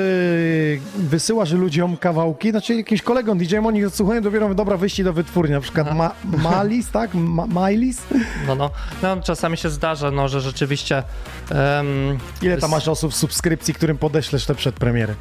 wysyłasz 0.95 1.51
ludziom 1.51 1.97
kawałki, 1.97 2.51
znaczy 2.51 2.75
jakimś 2.75 3.01
kolegom 3.01 3.37
DJ-om, 3.37 3.65
oni 3.65 3.85
odsłuchują, 3.85 4.21
dopiero 4.21 4.55
dobra, 4.55 4.77
wyjście 4.77 5.03
do 5.03 5.13
wytwórni, 5.13 5.51
na 5.51 5.61
przykład 5.61 5.95
ma, 5.95 6.11
Malis, 6.23 6.91
tak? 6.91 7.13
Ma, 7.13 7.47
Mailis? 7.47 8.01
No, 8.47 8.55
no. 8.55 8.69
no, 9.03 9.17
czasami 9.21 9.57
się 9.57 9.69
zdarza, 9.69 10.11
no, 10.11 10.27
że 10.27 10.41
rzeczywiście... 10.41 11.03
em, 11.51 11.87
Ile 12.41 12.57
tam 12.57 12.71
masz 12.71 12.87
osób 12.87 13.11
w 13.11 13.15
subskrypcji, 13.15 13.73
którym 13.73 13.97
podeślesz 13.97 14.45
te 14.45 14.55
przedpremiery? 14.55 15.15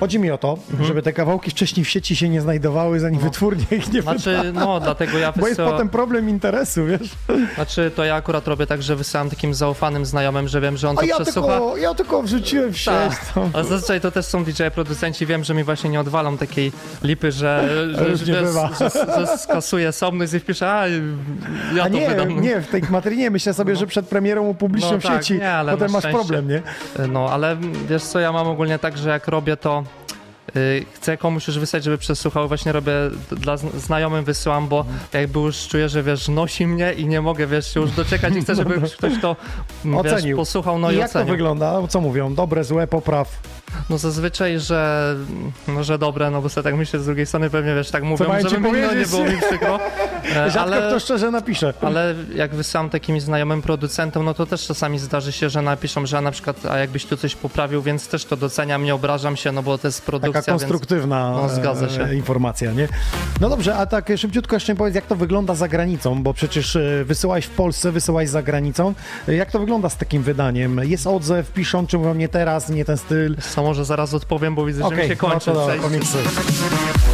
Chodzi 0.00 0.18
mi 0.18 0.30
o 0.30 0.38
to, 0.38 0.58
Mhm. 0.70 0.84
żeby 0.88 1.02
te 1.02 1.12
kawałki 1.12 1.50
wcześniej 1.50 1.84
w 1.84 1.88
sieci 1.88 2.16
się 2.16 2.28
nie 2.28 2.40
znajdowały, 2.40 3.00
zanim 3.00 3.20
wytwórnie 3.20 3.64
ich 3.70 3.92
nie 3.92 4.02
Znaczy, 4.02 4.36
wydała. 4.42 4.66
no, 4.66 4.80
dlatego 4.80 5.18
ja 5.18 5.32
Bo 5.36 5.48
jest 5.48 5.60
potem 5.60 5.88
problem 5.88 6.28
interesu, 6.28 6.84
wiesz? 6.86 7.10
Znaczy, 7.54 7.90
to 7.96 8.04
ja 8.04 8.14
akurat 8.14 8.48
robię 8.48 8.66
tak, 8.66 8.82
że 8.82 8.96
wysyłam 8.96 9.30
takim 9.30 9.54
zaufanym 9.54 10.06
znajomym, 10.06 10.48
że 10.48 10.60
wiem, 10.60 10.76
że 10.76 10.88
on 10.88 10.96
A 10.98 11.00
to 11.00 11.06
ja 11.06 11.14
przesłucha. 11.20 11.48
tylko, 11.52 11.76
ja 11.76 11.94
tylko 11.94 12.22
wrzuciłem 12.22 12.72
w 12.72 12.76
sieć. 12.78 12.84
Tak. 12.94 13.32
tam. 13.34 13.50
A 13.52 13.62
zazwyczaj 13.62 14.00
to 14.00 14.10
też 14.10 14.26
są 14.26 14.44
DJ 14.44 14.62
producenci, 14.74 15.26
wiem, 15.26 15.44
że 15.44 15.54
mi 15.54 15.64
właśnie 15.64 15.90
nie 15.90 16.00
odwalą 16.00 16.36
takiej 16.38 16.72
lipy, 17.02 17.32
że, 17.32 17.68
że, 17.98 18.16
że, 18.16 18.26
że, 18.26 19.26
że 19.26 19.38
skasuje 19.38 19.92
somność 19.92 20.32
i 20.32 20.40
wpisze, 20.40 20.70
a 20.72 20.88
ja 20.88 21.82
A 21.82 21.84
to 21.84 21.88
nie, 21.88 22.08
wydam. 22.08 22.40
nie, 22.40 22.60
w 22.60 22.66
tej 22.68 22.82
materii 22.90 23.18
nie. 23.18 23.30
Myślę 23.30 23.54
sobie, 23.54 23.76
że 23.76 23.86
przed 23.86 24.08
premierą 24.08 24.48
upublicznią 24.48 24.92
No 24.92 24.98
w 24.98 25.02
tak, 25.02 25.12
sieci, 25.24 25.34
nie, 25.38 25.52
ale 25.52 25.72
potem 25.72 25.90
masz 25.90 26.02
szczęście. 26.02 26.18
problem, 26.18 26.48
nie? 26.48 26.62
No, 27.08 27.26
ale 27.30 27.56
wiesz 27.88 28.02
co, 28.02 28.20
ja 28.20 28.32
mam 28.32 28.46
ogólnie 28.46 28.78
tak, 28.78 28.98
że 28.98 29.10
jak 29.10 29.28
robię 29.28 29.56
to 29.56 29.84
chcę 30.94 31.16
komuś 31.16 31.46
już 31.46 31.58
wysłać, 31.58 31.84
żeby 31.84 31.98
przesłuchał, 31.98 32.48
właśnie 32.48 32.72
robię 32.72 32.92
dla 33.30 33.56
zn- 33.56 33.78
znajomym 33.80 34.24
wysyłam, 34.24 34.68
bo 34.68 34.84
jakby 35.12 35.38
już 35.40 35.68
czuję, 35.68 35.88
że 35.88 36.02
wiesz, 36.02 36.28
nosi 36.28 36.66
mnie 36.66 36.92
i 36.92 37.06
nie 37.06 37.20
mogę, 37.20 37.46
wiesz, 37.46 37.76
już 37.76 37.90
doczekać 37.90 38.34
i 38.36 38.40
chcę, 38.40 38.54
żeby 38.54 38.80
ktoś 38.98 39.12
to 39.22 39.36
m, 39.84 39.92
wiesz, 40.04 40.12
Ocenił. 40.12 40.36
posłuchał, 40.36 40.78
no 40.78 40.90
I 40.90 40.94
i, 40.94 40.98
jak 40.98 41.12
to 41.12 41.18
ocenił. 41.18 41.34
wygląda? 41.34 41.86
Co 41.88 42.00
mówią? 42.00 42.34
Dobre, 42.34 42.64
złe, 42.64 42.86
popraw. 42.86 43.28
No 43.90 43.98
zazwyczaj, 43.98 44.60
że, 44.60 45.14
no, 45.68 45.84
że 45.84 45.98
dobre, 45.98 46.30
no 46.30 46.42
bo 46.42 46.48
sobie 46.48 46.64
tak 46.64 46.76
myślę, 46.76 47.00
z 47.00 47.06
drugiej 47.06 47.26
strony 47.26 47.50
pewnie, 47.50 47.74
wiesz, 47.74 47.90
tak 47.90 48.02
mówią, 48.02 48.26
żeby 48.48 48.72
mi 48.72 48.80
no, 48.80 48.94
nie 48.94 49.06
było 49.06 49.24
mi 49.24 49.36
przykro, 49.48 49.78
E, 50.36 50.50
Rzadko 50.50 50.60
ale... 50.60 50.88
kto 50.88 51.00
szczerze 51.00 51.30
napisze. 51.30 51.74
Ale 51.82 52.14
jak 52.34 52.54
wysyłam 52.54 52.90
takimi 52.90 53.20
znajomym 53.20 53.62
producentom, 53.62 54.24
no 54.24 54.34
to 54.34 54.46
też 54.46 54.66
czasami 54.66 54.98
zdarzy 54.98 55.32
się, 55.32 55.50
że 55.50 55.62
napiszą, 55.62 56.06
że 56.06 56.20
na 56.20 56.30
przykład, 56.30 56.66
a 56.66 56.78
jakbyś 56.78 57.04
tu 57.06 57.16
coś 57.16 57.34
poprawił, 57.34 57.82
więc 57.82 58.08
też 58.08 58.24
to 58.24 58.36
doceniam, 58.36 58.84
nie 58.84 58.94
obrażam 58.94 59.36
się, 59.36 59.52
no 59.52 59.62
bo 59.62 59.78
to 59.78 59.88
jest 59.88 60.02
produkcja, 60.06 60.42
Taka 60.42 60.52
konstruktywna 60.52 61.30
No, 61.30 61.48
zgadza 61.48 61.88
się. 61.88 62.04
e, 62.04 62.14
informacja, 62.14 62.72
nie? 62.72 62.88
No 63.40 63.48
dobrze, 63.48 63.76
a 63.76 63.86
tak 63.86 64.08
szybciutko 64.16 64.56
jeszcze 64.56 64.74
powiedz, 64.74 64.94
jak 64.94 65.06
to 65.06 65.16
wygląda 65.16 65.54
za 65.54 65.68
granicą, 65.68 66.22
bo 66.22 66.34
przecież 66.34 66.76
e, 66.76 67.04
wysyłałeś 67.04 67.44
w 67.44 67.50
Polsce, 67.50 67.92
wysyłałeś 67.92 68.28
za 68.28 68.42
granicą. 68.42 68.94
Jak 69.28 69.50
to 69.50 69.58
wygląda 69.58 69.88
z 69.88 69.96
takim 69.96 70.22
wydaniem? 70.22 70.80
Jest 70.84 71.06
odzew, 71.06 71.52
piszą, 71.52 71.86
czy 71.86 71.98
mówią 71.98 72.14
nie 72.14 72.28
teraz, 72.28 72.68
nie 72.68 72.84
ten 72.84 72.98
styl? 72.98 73.36
Co 73.58 73.62
może 73.62 73.84
zaraz 73.84 74.14
odpowiem, 74.14 74.54
bo 74.54 74.64
widzę, 74.64 74.88
że 74.88 74.96
mi 74.96 75.08
się 75.08 75.16
kończy. 75.16 75.50
no 75.50 75.54
to 75.54 75.60
dobra, 75.60 75.66
przejście. 75.66 75.88
komiksy. 75.88 77.07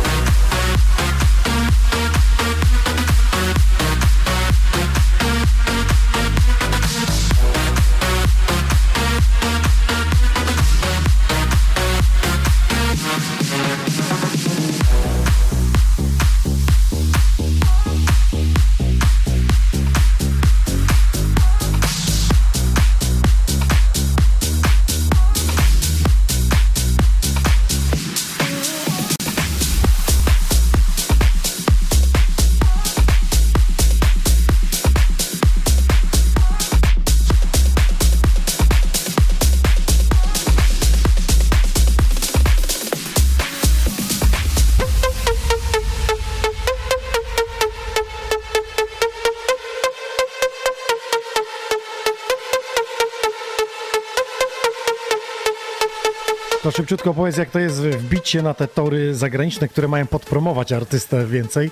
Szybciutko 56.77 57.15
powiedz, 57.15 57.37
jak 57.37 57.51
to 57.51 57.59
jest 57.59 57.81
wbić 57.81 58.29
się 58.29 58.43
na 58.43 58.55
te 58.55 58.69
tory 58.69 59.15
zagraniczne, 59.15 59.69
które 59.69 59.89
mają 59.89 60.07
podpromować 60.07 60.73
artystę 60.73 61.27
więcej. 61.27 61.71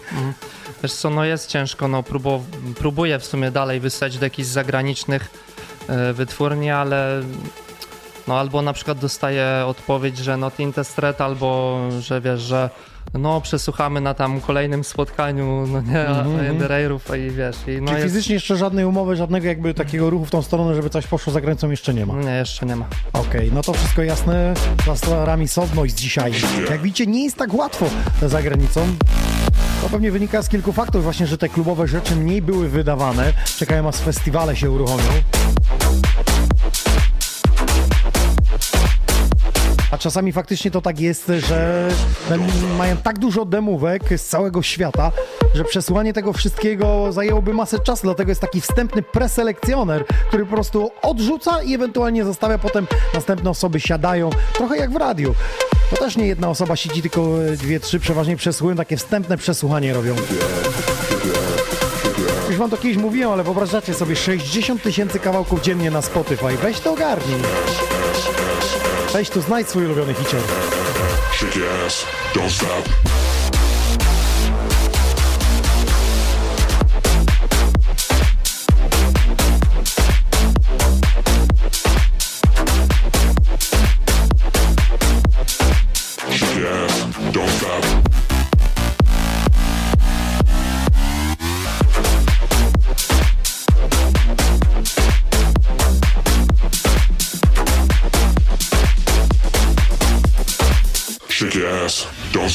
Wiesz 0.83 0.93
co, 0.93 1.11
no 1.11 1.25
jest 1.25 1.49
ciężko, 1.49 1.89
no 1.89 2.03
próbu, 2.03 2.45
próbuję 2.79 3.19
w 3.19 3.25
sumie 3.25 3.51
dalej 3.51 3.81
wysłać 3.81 4.19
do 4.19 4.27
jakichś 4.27 4.49
zagranicznych 4.49 5.31
e, 5.89 6.13
wytwórni, 6.13 6.71
ale 6.71 7.23
No 8.29 8.39
albo 8.39 8.63
na 8.63 8.73
przykład 8.73 8.99
dostaję 8.99 9.65
odpowiedź, 9.67 10.19
że 10.19 10.37
not 10.37 10.61
interested, 10.61 11.21
albo 11.21 11.81
że 12.01 12.21
wiesz, 12.21 12.41
że 12.41 12.71
no 13.15 13.41
przesłuchamy 13.41 14.01
na 14.01 14.15
tam 14.15 14.41
kolejnym 14.41 14.85
spotkaniu, 14.85 15.67
no 15.67 15.81
nie, 15.81 16.07
mm 16.07 16.59
-hmm. 16.59 17.19
i 17.19 17.31
wiesz. 17.31 17.57
I 17.69 17.83
no 17.83 17.93
Czy 17.93 17.95
jest... 17.95 18.07
fizycznie 18.07 18.35
jeszcze 18.35 18.57
żadnej 18.57 18.85
umowy, 18.85 19.17
żadnego 19.17 19.47
jakby 19.47 19.75
takiego 19.75 20.11
ruchu 20.11 20.25
w 20.25 20.31
tą 20.31 20.43
stronę, 20.43 20.75
żeby 20.75 20.91
coś 20.91 21.07
poszło 21.07 21.33
za 21.33 21.41
granicą 21.41 21.71
jeszcze 21.71 21.95
nie 21.95 22.07
ma? 22.07 22.15
Nie, 22.15 22.31
jeszcze 22.31 22.67
nie 22.67 22.77
ma. 22.77 22.87
Okej, 23.13 23.51
no 23.55 23.63
to 23.63 23.73
wszystko 23.73 24.03
jasne. 24.03 24.55
Za 24.87 24.97
starami 24.97 25.49
Softnoise 25.49 25.97
dzisiaj. 25.97 26.33
Jak 26.71 26.83
widzicie, 26.83 27.07
nie 27.07 27.25
jest 27.25 27.37
tak 27.37 27.55
łatwo 27.55 27.87
za 28.23 28.43
granicą. 28.43 28.87
To 29.83 29.89
pewnie 29.89 30.13
wynika 30.13 30.43
z 30.43 30.49
kilku 30.49 30.73
faktów 30.73 31.05
właśnie, 31.05 31.27
że 31.27 31.39
te 31.39 31.49
klubowe 31.49 31.89
rzeczy 31.89 32.17
mniej 32.17 32.43
były 32.43 32.69
wydawane. 32.69 33.33
Czekają 33.57 33.89
aż 33.89 33.97
festiwale 33.97 34.57
się 34.57 34.71
uruchomią. 34.71 35.03
Czasami 40.03 40.33
faktycznie 40.33 40.71
to 40.71 40.81
tak 40.81 41.01
jest, 41.01 41.33
że 41.49 41.89
mają 42.79 42.97
tak 42.97 43.19
dużo 43.19 43.45
demówek 43.45 44.03
z 44.17 44.25
całego 44.25 44.63
świata, 44.63 45.13
że 45.55 45.65
przesłanie 45.65 46.13
tego 46.13 46.33
wszystkiego 46.33 47.13
zajęłoby 47.13 47.55
masę 47.55 47.79
czasu, 47.79 48.03
dlatego 48.03 48.31
jest 48.31 48.41
taki 48.41 48.61
wstępny 48.61 49.03
preselekcjoner, 49.03 50.07
który 50.29 50.47
po 50.47 50.55
prostu 50.55 50.91
odrzuca 51.03 51.63
i 51.63 51.75
ewentualnie 51.75 52.25
zostawia 52.25 52.59
potem 52.59 52.87
następne 53.15 53.51
osoby 53.51 53.81
siadają, 53.81 54.31
trochę 54.53 54.77
jak 54.77 54.93
w 54.93 54.97
radiu. 54.97 55.35
To 55.91 55.97
też 55.97 56.17
nie 56.17 56.27
jedna 56.27 56.49
osoba 56.49 56.77
siedzi, 56.77 57.03
tylko 57.03 57.29
dwie, 57.57 57.81
trzy, 57.81 58.01
przeważnie 58.01 58.37
przesłuchują, 58.37 58.77
takie 58.77 58.97
wstępne 58.97 59.37
przesłuchanie 59.37 59.95
robią. 59.95 60.15
Już 62.49 62.59
wam 62.59 62.71
to 62.71 62.77
kiedyś 62.77 62.97
mówiłem, 62.97 63.31
ale 63.31 63.43
wyobrażacie 63.43 63.95
sobie 63.95 64.17
60 64.17 64.83
tysięcy 64.83 65.19
kawałków 65.19 65.63
dziennie 65.63 65.91
na 65.91 66.03
Spotify. 66.03 66.57
Weź 66.63 66.81
to 66.81 66.93
ogarnij. 66.93 67.37
Weź 69.13 69.31
tu 69.31 69.41
znajdź 69.41 69.69
swój 69.69 69.85
ulubiony 69.85 70.15
hicior. 70.15 70.43
Shake 71.33 71.57
your 71.57 71.69
ass, 71.87 72.07
don't 72.35 72.51
stop. 72.51 73.22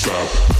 Stop. 0.08 0.57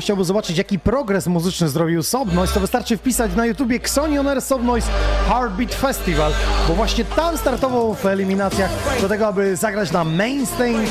Ktoś 0.00 0.06
chciałby 0.06 0.24
zobaczyć, 0.24 0.58
jaki 0.58 0.78
progres 0.78 1.26
muzyczny 1.26 1.68
zrobił 1.68 2.02
Sobnoise, 2.02 2.54
to 2.54 2.60
wystarczy 2.60 2.96
wpisać 2.96 3.34
na 3.36 3.46
YouTubie 3.46 3.76
Xonioner 3.76 4.42
Sobnoise 4.42 4.88
Heartbeat 5.28 5.74
Festival, 5.74 6.32
bo 6.68 6.74
właśnie 6.74 7.04
tam 7.04 7.38
startował 7.38 7.94
w 7.94 8.06
eliminacjach 8.06 8.70
do 9.00 9.08
tego, 9.08 9.26
aby 9.26 9.56
zagrać 9.56 9.92
na 9.92 10.04
main 10.04 10.46
stage 10.46 10.90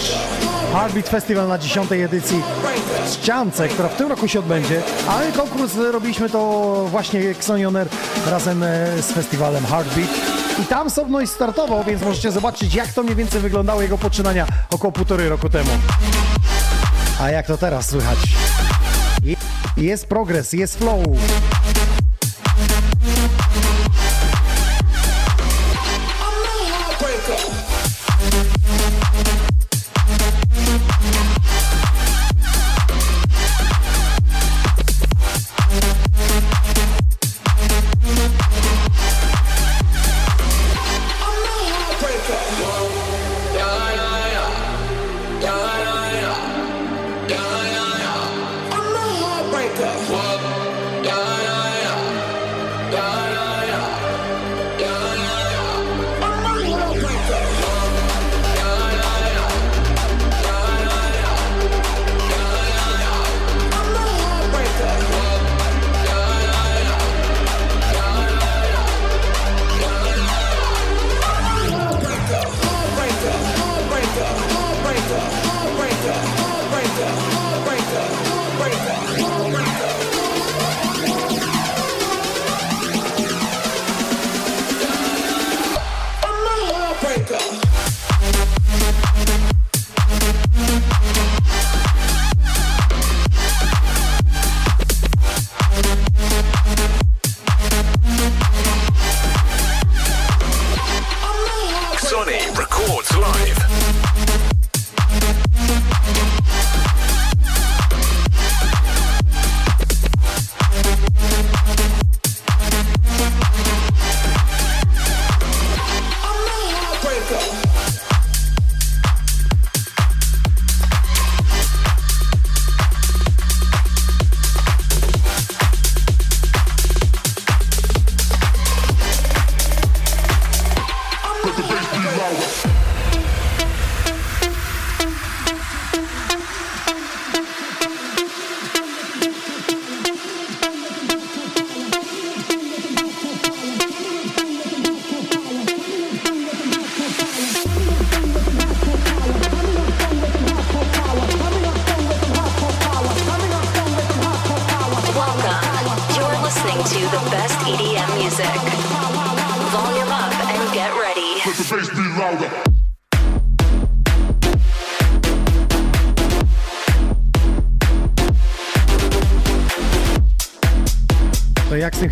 Heartbeat 0.73 1.09
Festival 1.09 1.47
na 1.47 1.57
10 1.57 1.91
edycji 1.91 2.41
w 3.05 3.09
Ściance, 3.09 3.67
która 3.67 3.89
w 3.89 3.95
tym 3.97 4.07
roku 4.09 4.27
się 4.27 4.39
odbędzie, 4.39 4.81
ale 5.09 5.31
konkurs 5.31 5.75
robiliśmy 5.91 6.29
to 6.29 6.73
właśnie 6.91 7.19
Xonioner 7.19 7.87
razem 8.27 8.63
e, 8.63 9.01
z 9.01 9.11
festiwalem 9.11 9.65
Heartbeat. 9.65 10.09
I 10.61 10.65
tam 10.65 10.89
Sobnoise 10.89 11.33
startował, 11.33 11.83
więc 11.83 12.01
możecie 12.01 12.31
zobaczyć, 12.31 12.75
jak 12.75 12.93
to 12.93 13.03
mniej 13.03 13.15
więcej 13.15 13.41
wyglądało 13.41 13.81
jego 13.81 13.97
poczynania 13.97 14.45
około 14.69 14.91
półtorej 14.91 15.29
roku 15.29 15.49
temu. 15.49 15.69
A 17.21 17.29
jak 17.29 17.47
to 17.47 17.57
teraz 17.57 17.89
słychać? 17.89 18.48
Jest 19.79 20.07
progres, 20.07 20.53
jest 20.53 20.77
flow. 20.77 21.05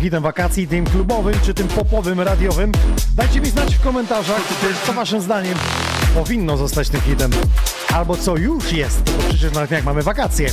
Hitem 0.08 0.22
wakacji, 0.22 0.68
tym 0.68 0.84
klubowym 0.84 1.34
czy 1.44 1.54
tym 1.54 1.68
popowym, 1.68 2.20
radiowym? 2.20 2.72
Dajcie 3.14 3.40
mi 3.40 3.50
znać 3.50 3.74
w 3.74 3.80
komentarzach, 3.80 4.40
co 4.86 4.92
waszym 4.92 5.20
zdaniem 5.20 5.54
powinno 6.14 6.56
zostać 6.56 6.88
tym 6.88 7.00
hitem. 7.00 7.30
Albo 7.94 8.16
co 8.16 8.36
już 8.36 8.72
jest, 8.72 9.02
bo 9.02 9.28
przecież 9.28 9.52
nawet 9.52 9.70
jak 9.70 9.84
mamy 9.84 10.02
wakacje. 10.02 10.50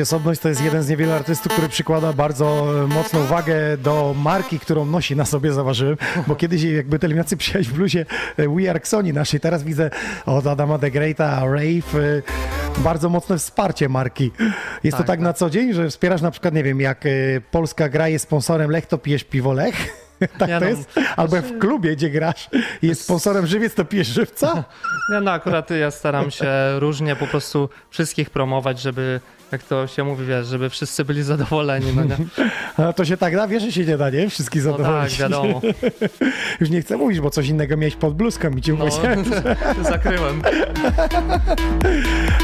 Słuchajcie, 0.00 0.16
Sobność 0.16 0.40
to 0.40 0.48
jest 0.48 0.64
jeden 0.64 0.82
z 0.82 0.88
niewielu 0.88 1.12
artystów, 1.12 1.52
który 1.52 1.68
przykłada 1.68 2.12
bardzo 2.12 2.66
e, 2.84 2.86
mocną 2.86 3.26
wagę 3.26 3.76
do 3.76 4.14
marki, 4.18 4.58
którą 4.58 4.84
nosi 4.84 5.16
na 5.16 5.24
sobie, 5.24 5.52
zauważyłem, 5.52 5.96
bo 6.26 6.36
kiedyś 6.36 6.62
jakby 6.62 6.98
te 6.98 7.06
eliminacje 7.06 7.36
przyjechać 7.36 7.68
w 7.68 7.72
bluzie 7.72 8.06
e, 8.36 8.48
We 8.48 8.70
Are 8.70 8.80
Sony 8.82 9.12
naszej, 9.12 9.40
teraz 9.40 9.62
widzę 9.62 9.90
od 10.26 10.46
Adama 10.46 10.78
The 10.78 10.90
Greata, 10.90 11.40
Rave, 11.44 11.94
e, 11.94 12.82
bardzo 12.82 13.08
mocne 13.08 13.38
wsparcie 13.38 13.88
marki. 13.88 14.30
Jest 14.84 14.96
to 14.96 15.02
Tak, 15.02 15.06
tak, 15.06 15.06
tak. 15.06 15.20
na 15.20 15.32
co 15.32 15.50
dzień, 15.50 15.72
że 15.72 15.90
wspierasz 15.90 16.22
na 16.22 16.30
przykład, 16.30 16.54
nie 16.54 16.62
wiem, 16.62 16.80
jak 16.80 17.04
Polska 17.50 17.88
gra 17.88 18.08
jest 18.08 18.22
sponsorem 18.22 18.70
Lech, 18.70 18.86
to 18.86 18.98
pijesz 18.98 19.24
piwo 19.24 19.52
Lech? 19.52 19.76
tak 20.38 20.48
Nie 20.48 20.58
to 20.58 20.64
no, 20.64 20.66
jest? 20.66 21.00
Albo 21.16 21.36
w 21.36 21.58
klubie, 21.58 21.96
gdzie 21.96 22.10
grasz 22.10 22.48
i 22.82 22.86
jest 22.86 23.04
sponsorem 23.04 23.46
żywiec, 23.46 23.74
to 23.74 23.84
pijesz 23.84 24.08
żywca? 24.08 24.64
Nie, 25.12 25.20
no 25.20 25.30
akurat 25.32 25.70
ja 25.70 25.90
staram 25.90 26.30
się 26.30 26.48
różnie 26.78 27.16
po 27.16 27.26
prostu 27.26 27.68
wszystkich 27.90 28.30
promować, 28.30 28.80
żeby, 28.80 29.20
jak 29.52 29.62
to 29.62 29.86
się 29.86 30.04
mówi, 30.04 30.26
wiesz, 30.26 30.46
żeby 30.46 30.70
wszyscy 30.70 31.04
byli 31.04 31.22
zadowoleni, 31.22 31.86
no 31.96 32.04
nie? 32.04 32.16
A 32.86 32.92
to 32.92 33.04
się 33.04 33.16
tak 33.16 33.36
da? 33.36 33.48
Wiesz, 33.48 33.62
że 33.62 33.72
się 33.72 33.84
nie 33.84 33.96
da, 33.96 34.10
nie? 34.10 34.30
Wszystkich 34.30 34.64
No 34.64 34.78
tak, 34.78 35.10
wiadomo. 35.10 35.60
Już 36.60 36.70
nie 36.70 36.82
chcę 36.82 36.96
mówić, 36.96 37.20
bo 37.20 37.30
coś 37.30 37.48
innego 37.48 37.76
miałeś 37.76 37.96
pod 37.96 38.14
bluzką 38.14 38.50
i 38.50 38.62
ci 38.62 38.72
No, 38.72 38.84
zakryłem. 39.90 40.42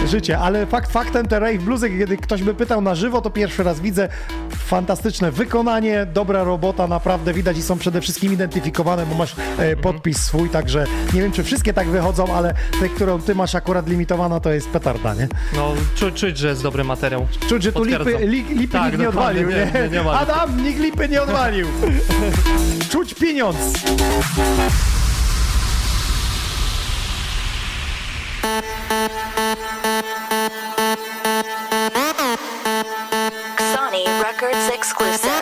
życie. 0.06 0.38
Ale 0.38 0.66
fakt 0.66 0.92
faktem, 0.92 1.28
te 1.28 1.40
rave 1.40 1.58
bluzy, 1.58 1.90
kiedy 1.98 2.16
ktoś 2.16 2.42
by 2.42 2.54
pytał 2.54 2.80
na 2.80 2.94
żywo, 2.94 3.20
to 3.20 3.30
pierwszy 3.30 3.62
raz 3.62 3.80
widzę. 3.80 4.08
Fantastyczne 4.56 5.30
wykonanie, 5.32 6.06
dobra 6.12 6.44
robota, 6.44 6.86
naprawdę 6.86 7.32
widać 7.32 7.58
i 7.58 7.62
są 7.62 7.78
przede 7.78 8.00
wszystkim 8.00 8.32
identyfikowane, 8.32 9.06
bo 9.06 9.14
masz 9.14 9.34
e, 9.58 9.76
podpis 9.76 10.18
swój, 10.22 10.50
także 10.50 10.84
nie 11.14 11.20
wiem, 11.22 11.32
czy 11.32 11.42
wszystkie 11.44 11.72
tak 11.72 11.88
wychodzą, 11.88 12.34
ale 12.34 12.54
te, 12.80 12.88
którą 12.88 13.20
ty 13.22 13.34
masz 13.34 13.54
akurat 13.54 13.88
limitowana, 13.88 14.40
to 14.40 14.50
jest 14.52 14.68
petarda, 14.68 15.14
nie? 15.14 15.28
No, 15.56 15.74
czu, 15.94 16.10
czuć, 16.10 16.38
że 16.38 16.48
jest 16.48 16.62
dobry 16.62 16.84
materiał. 16.84 16.95
Czuć, 17.48 17.62
że 17.62 17.72
tu 17.72 17.84
lipy, 17.84 18.18
li, 18.26 18.44
lipy 18.44 18.72
Tak, 18.72 18.84
nikt 18.86 18.98
nie 18.98 19.08
odwalił, 19.08 19.48
nie? 19.48 19.72
nie, 19.74 19.88
nie. 19.88 20.10
Adam, 20.10 20.64
nikt 20.64 20.80
lipy 20.80 21.08
nie 21.08 21.22
odwalił. 21.22 21.66
Czuć 22.90 23.14
pieniądz. 23.14 23.56
Sony 33.74 34.04
Records 34.22 34.68
exclusive. 34.74 35.35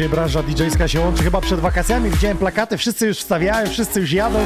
Dzisiaj 0.00 0.10
branża 0.10 0.42
DJ-ska 0.42 0.88
się 0.88 1.00
łączy 1.00 1.22
chyba 1.22 1.40
przed 1.40 1.60
wakacjami. 1.60 2.10
Widziałem 2.10 2.38
plakaty, 2.38 2.76
wszyscy 2.78 3.06
już 3.06 3.18
wstawiają, 3.18 3.70
wszyscy 3.70 4.00
już 4.00 4.12
jadą. 4.12 4.38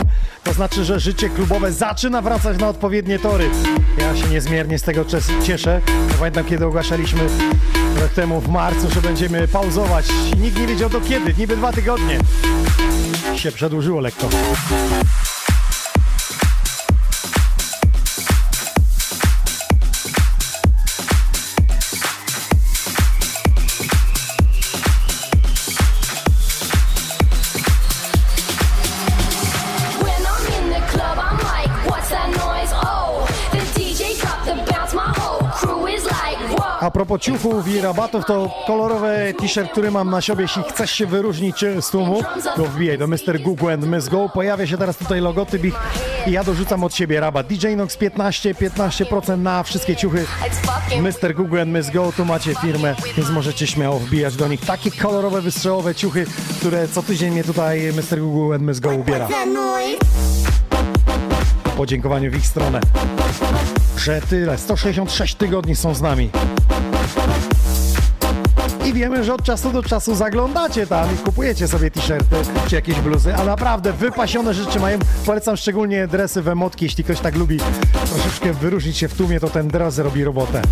To 0.45 0.53
znaczy, 0.53 0.85
że 0.85 1.01
życie 1.01 1.29
klubowe 1.29 1.73
zaczyna 1.73 2.23
wracać 2.23 2.59
na 2.59 2.69
odpowiednie 2.69 3.19
tory. 3.19 3.51
Ja 3.99 4.17
się 4.17 4.29
niezmiernie 4.29 4.79
z 4.79 4.83
tego 4.83 5.03
cies- 5.05 5.43
cieszę. 5.47 5.81
Pamiętam, 6.19 6.45
kiedy 6.45 6.67
ogłaszaliśmy 6.67 7.21
rok 8.01 8.11
temu 8.15 8.41
w 8.41 8.49
marcu, 8.49 8.91
że 8.95 9.03
będziemy 9.03 9.49
pauzować. 9.49 10.07
I 10.37 10.39
nikt 10.39 10.59
nie 10.59 10.67
wiedział 10.67 10.91
do 10.91 11.01
kiedy, 11.01 11.35
niby 11.39 11.57
dwa 11.57 11.73
tygodnie. 11.73 12.19
Się 13.37 13.53
przedłużyło 13.53 14.01
lekko. 14.01 14.29
Propos 37.15 37.27
ciuchów 37.27 37.69
i 37.69 37.81
rabatów, 37.81 38.25
to 38.25 38.51
kolorowy 38.67 39.35
t-shirt, 39.39 39.71
który 39.73 39.91
mam 39.91 40.11
na 40.11 40.21
sobie, 40.21 40.43
jeśli 40.43 40.62
chcesz 40.62 40.91
się 40.91 41.07
wyróżnić 41.07 41.65
e, 41.65 41.83
z 41.83 41.91
tłumu, 41.91 42.23
to 42.57 42.65
wbijaj 42.65 42.99
do 42.99 43.07
Mr. 43.07 43.41
Google 43.43 43.71
and 43.71 43.87
Miss 43.87 44.09
Go. 44.09 44.29
Pojawia 44.29 44.67
się 44.67 44.79
teraz 44.79 44.97
tutaj 44.97 45.21
logotyp 45.21 45.65
ich 45.65 45.75
i 46.27 46.33
ja 46.33 46.45
dorzucam 46.45 46.85
od 46.85 46.95
siebie 46.95 47.21
rabat. 47.21 47.47
DJ 47.47 47.67
Nox 47.77 47.97
15, 47.97 48.55
15% 48.55 49.39
na 49.39 49.62
wszystkie 49.62 49.97
ciuchy. 49.97 50.27
Mr. 51.01 51.35
Google 51.35 51.61
and 51.61 51.71
Miss 51.73 51.91
Go, 51.91 52.12
tu 52.17 52.25
macie 52.25 52.55
firmę, 52.55 52.95
więc 53.17 53.31
możecie 53.31 53.67
śmiało 53.67 53.99
wbijać 53.99 54.37
do 54.37 54.49
nich 54.49 54.61
takie 54.61 54.91
kolorowe, 54.91 55.41
wystrzałowe 55.41 55.95
ciuchy, 55.95 56.27
które 56.59 56.89
co 56.89 57.03
tydzień 57.03 57.31
mnie 57.31 57.45
tutaj 57.45 57.93
Mr. 57.93 58.21
Google 58.21 58.55
and 58.55 58.62
Miss 58.62 58.81
Go 58.81 58.91
ubiera. 58.91 59.29
Podziękowaniu 61.77 62.31
w 62.31 62.35
ich 62.35 62.47
stronę. 62.47 62.81
Że 63.97 64.21
tyle, 64.21 64.59
166 64.59 65.35
tygodni 65.35 65.77
są 65.77 65.95
z 65.95 66.03
nami. 66.03 66.31
Wiemy, 68.95 69.25
że 69.25 69.35
od 69.35 69.43
czasu 69.43 69.71
do 69.71 69.83
czasu 69.83 70.15
zaglądacie 70.15 70.87
tam 70.87 71.15
i 71.15 71.17
kupujecie 71.17 71.69
sobie 71.69 71.91
t-shirty 71.91 72.37
czy 72.69 72.75
jakieś 72.75 73.01
bluzy, 73.01 73.35
a 73.35 73.45
naprawdę 73.45 73.93
wypasione 73.93 74.55
rzeczy 74.55 74.81
mają. 74.81 74.99
Polecam 75.27 75.57
szczególnie 75.57 76.07
dresy 76.07 76.43
w 76.43 76.49
emotki, 76.49 76.85
jeśli 76.85 77.05
ktoś 77.05 77.21
tak 77.21 77.37
lubi 77.37 77.59
troszeczkę 78.11 78.53
wyróżnić 78.53 78.97
się 78.97 79.09
w 79.09 79.15
tłumie, 79.15 79.41
to 79.41 79.51
ten 79.51 79.69
dres 79.69 79.99
robi 79.99 80.25
robotę. 80.25 80.63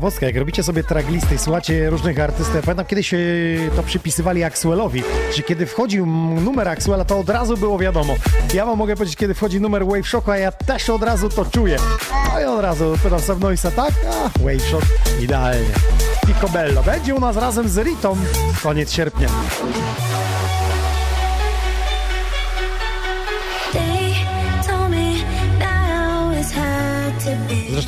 Ciekawostka, 0.00 0.26
jak 0.26 0.36
robicie 0.36 0.62
sobie 0.62 0.84
traglisty 0.84 1.34
i 1.34 1.38
słuchacie 1.38 1.90
różnych 1.90 2.20
artystów, 2.20 2.60
pamiętam 2.64 2.86
kiedyś 2.86 3.14
e, 3.14 3.18
to 3.76 3.82
przypisywali 3.82 4.44
Axwellowi, 4.44 5.02
że 5.36 5.42
kiedy 5.42 5.66
wchodził 5.66 6.06
numer 6.40 6.68
Axwella, 6.68 7.04
to 7.04 7.18
od 7.18 7.28
razu 7.28 7.56
było 7.56 7.78
wiadomo. 7.78 8.14
Ja 8.54 8.66
wam 8.66 8.78
mogę 8.78 8.96
powiedzieć, 8.96 9.16
kiedy 9.16 9.34
wchodzi 9.34 9.60
numer 9.60 9.86
Wave 9.86 10.08
Shocku, 10.08 10.30
a 10.30 10.36
ja 10.36 10.52
też 10.52 10.90
od 10.90 11.02
razu 11.02 11.28
to 11.28 11.44
czuję. 11.44 11.76
No 12.34 12.40
i 12.40 12.44
od 12.44 12.60
razu 12.60 12.96
pytam 13.02 13.20
sobie 13.20 13.40
Noisa, 13.40 13.70
tak? 13.70 13.90
A, 14.10 14.38
Wave 14.38 14.62
Shock, 14.62 14.86
idealnie. 15.20 15.70
Picobello 16.26 16.82
będzie 16.82 17.14
u 17.14 17.20
nas 17.20 17.36
razem 17.36 17.68
z 17.68 17.78
Ritą, 17.78 18.16
koniec 18.62 18.92
sierpnia. 18.92 19.28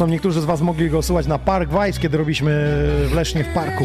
Zresztą 0.03 0.13
niektórzy 0.13 0.41
z 0.41 0.45
was 0.45 0.61
mogli 0.61 0.91
go 0.91 1.03
słuchać 1.03 1.27
na 1.27 1.39
Park 1.39 1.71
Vibes, 1.71 1.99
kiedy 1.99 2.19
robiliśmy 2.19 2.51
w 3.07 3.13
Lesznie 3.15 3.45
w 3.45 3.55
parku. 3.55 3.85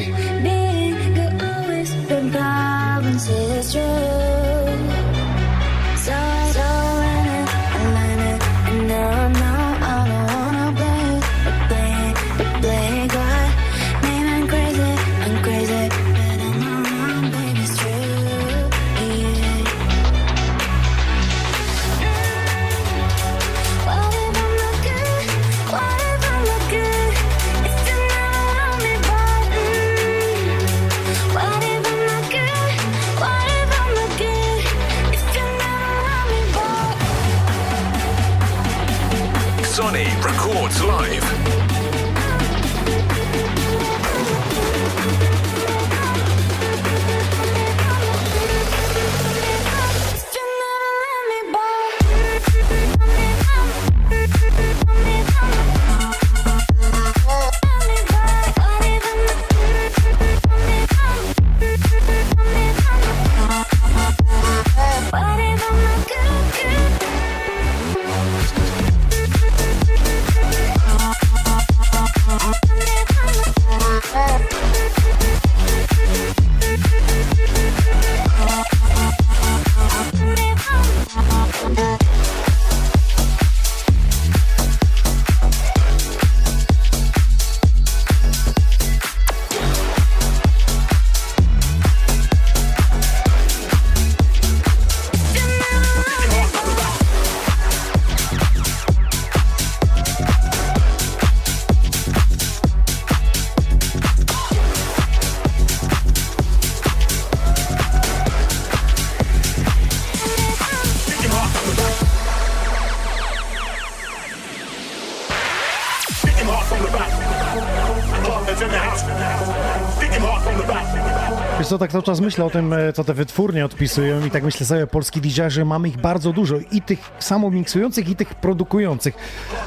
Tak 121.80 121.92
cały 121.92 122.04
czas 122.04 122.20
myślę 122.20 122.46
o 122.46 122.50
tym, 122.50 122.74
e, 122.74 122.94
co 122.94 123.04
te 123.04 123.14
wytwórnie 123.14 123.66
odpisują 123.66 124.26
i 124.26 124.32
tak 124.32 124.44
myślę 124.44 124.66
sobie, 124.66 124.88
polski 124.88 125.22
DJ, 125.22 125.42
że 125.48 125.66
mamy 125.66 125.88
ich 125.88 125.98
bardzo 125.98 126.34
dużo 126.34 126.56
i 126.72 126.82
tych 126.82 127.00
samo 127.20 127.52
miksujących 127.52 128.10
i 128.10 128.16
tych 128.16 128.36
produkujących, 128.36 129.16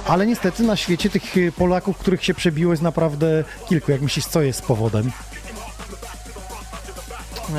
ale 0.06 0.26
niestety 0.26 0.62
na 0.62 0.76
świecie 0.76 1.10
tych 1.10 1.36
e, 1.36 1.52
Polaków, 1.52 1.98
których 1.98 2.24
się 2.24 2.34
przebiło 2.34 2.72
jest 2.72 2.82
naprawdę 2.82 3.44
kilku. 3.68 3.92
Jak 3.92 4.00
myślisz, 4.00 4.26
co 4.26 4.42
jest 4.42 4.62
powodem? 4.62 5.10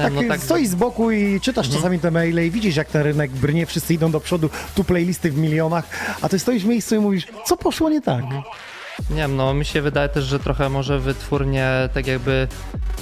Tak, 0.02 0.14
no 0.14 0.22
tak, 0.28 0.42
stoisz 0.42 0.68
z 0.68 0.76
boku 0.76 1.12
i 1.12 1.42
czytasz 1.42 1.70
czasami 1.70 2.00
te 2.00 2.12
maile 2.12 2.46
i 2.46 2.52
widzisz, 2.52 2.76
jak 2.76 2.88
ten 2.88 3.02
rynek 3.02 3.32
brnie, 3.32 3.66
wszyscy 3.66 3.94
idą 3.94 4.12
do 4.12 4.20
przodu, 4.20 4.50
tu 4.76 4.84
playlisty 4.84 5.32
w 5.32 5.38
milionach, 5.38 5.86
a 6.22 6.30
ty 6.30 6.40
stoisz 6.40 6.64
w 6.64 6.68
miejscu 6.68 6.96
i 6.96 7.00
mówisz, 7.00 7.28
co 7.46 7.58
poszło 7.58 7.90
nie 7.90 8.02
tak? 8.02 8.24
Nie 9.10 9.16
wiem, 9.16 9.36
no 9.36 9.54
mi 9.54 9.66
się 9.66 9.82
wydaje 9.82 10.10
też, 10.10 10.26
że 10.26 10.40
trochę 10.40 10.70
może 10.70 11.00
wytwórnie 11.00 11.68
tak 11.94 12.08
jakby 12.08 12.48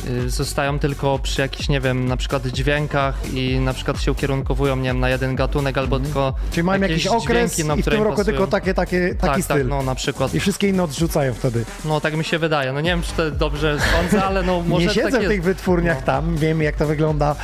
y, 0.07 0.29
zostają 0.29 0.79
tylko 0.79 1.19
przy 1.19 1.41
jakichś, 1.41 1.69
nie 1.69 1.81
wiem, 1.81 2.07
na 2.07 2.17
przykład 2.17 2.47
dźwiękach 2.47 3.33
i 3.33 3.59
na 3.59 3.73
przykład 3.73 4.01
się 4.01 4.11
ukierunkowują, 4.11 4.75
nie 4.75 4.89
wiem, 4.89 4.99
na 4.99 5.09
jeden 5.09 5.35
gatunek 5.35 5.77
albo 5.77 5.99
tylko 5.99 6.29
Mhm. 6.29 6.51
Czyli 6.51 6.63
mają 6.63 6.81
jakieś 6.81 7.05
jakiś 7.05 7.23
okres 7.23 7.55
dźwięki, 7.55 7.67
no, 7.67 7.75
i 7.75 7.81
w 7.81 7.85
tym 7.85 7.93
roku 7.93 8.09
pasują. 8.09 8.25
tylko 8.25 8.47
takie, 8.47 8.73
takie, 8.73 9.15
taki 9.15 9.33
tak, 9.33 9.43
styl. 9.43 9.57
tak, 9.57 9.67
no 9.67 9.83
na 9.83 9.95
przykład. 9.95 10.33
I 10.33 10.39
wszystkie 10.39 10.67
inne 10.67 10.83
odrzucają 10.83 11.33
wtedy. 11.33 11.65
No 11.85 12.01
tak 12.01 12.17
mi 12.17 12.23
się 12.23 12.39
wydaje. 12.39 12.73
No 12.73 12.81
nie 12.81 12.89
wiem, 12.89 13.01
czy 13.01 13.11
to 13.11 13.31
dobrze 13.31 13.77
sądzę, 13.97 14.23
ale 14.23 14.43
no 14.43 14.61
może 14.67 14.85
nie 14.85 14.93
siedzę 14.93 15.11
tak 15.11 15.25
w 15.25 15.27
tych 15.27 15.43
wytwórniach 15.43 16.03
tam, 16.03 16.37
wiem 16.37 16.61
jak 16.61 16.75
to 16.75 16.87
wygląda 16.87 17.35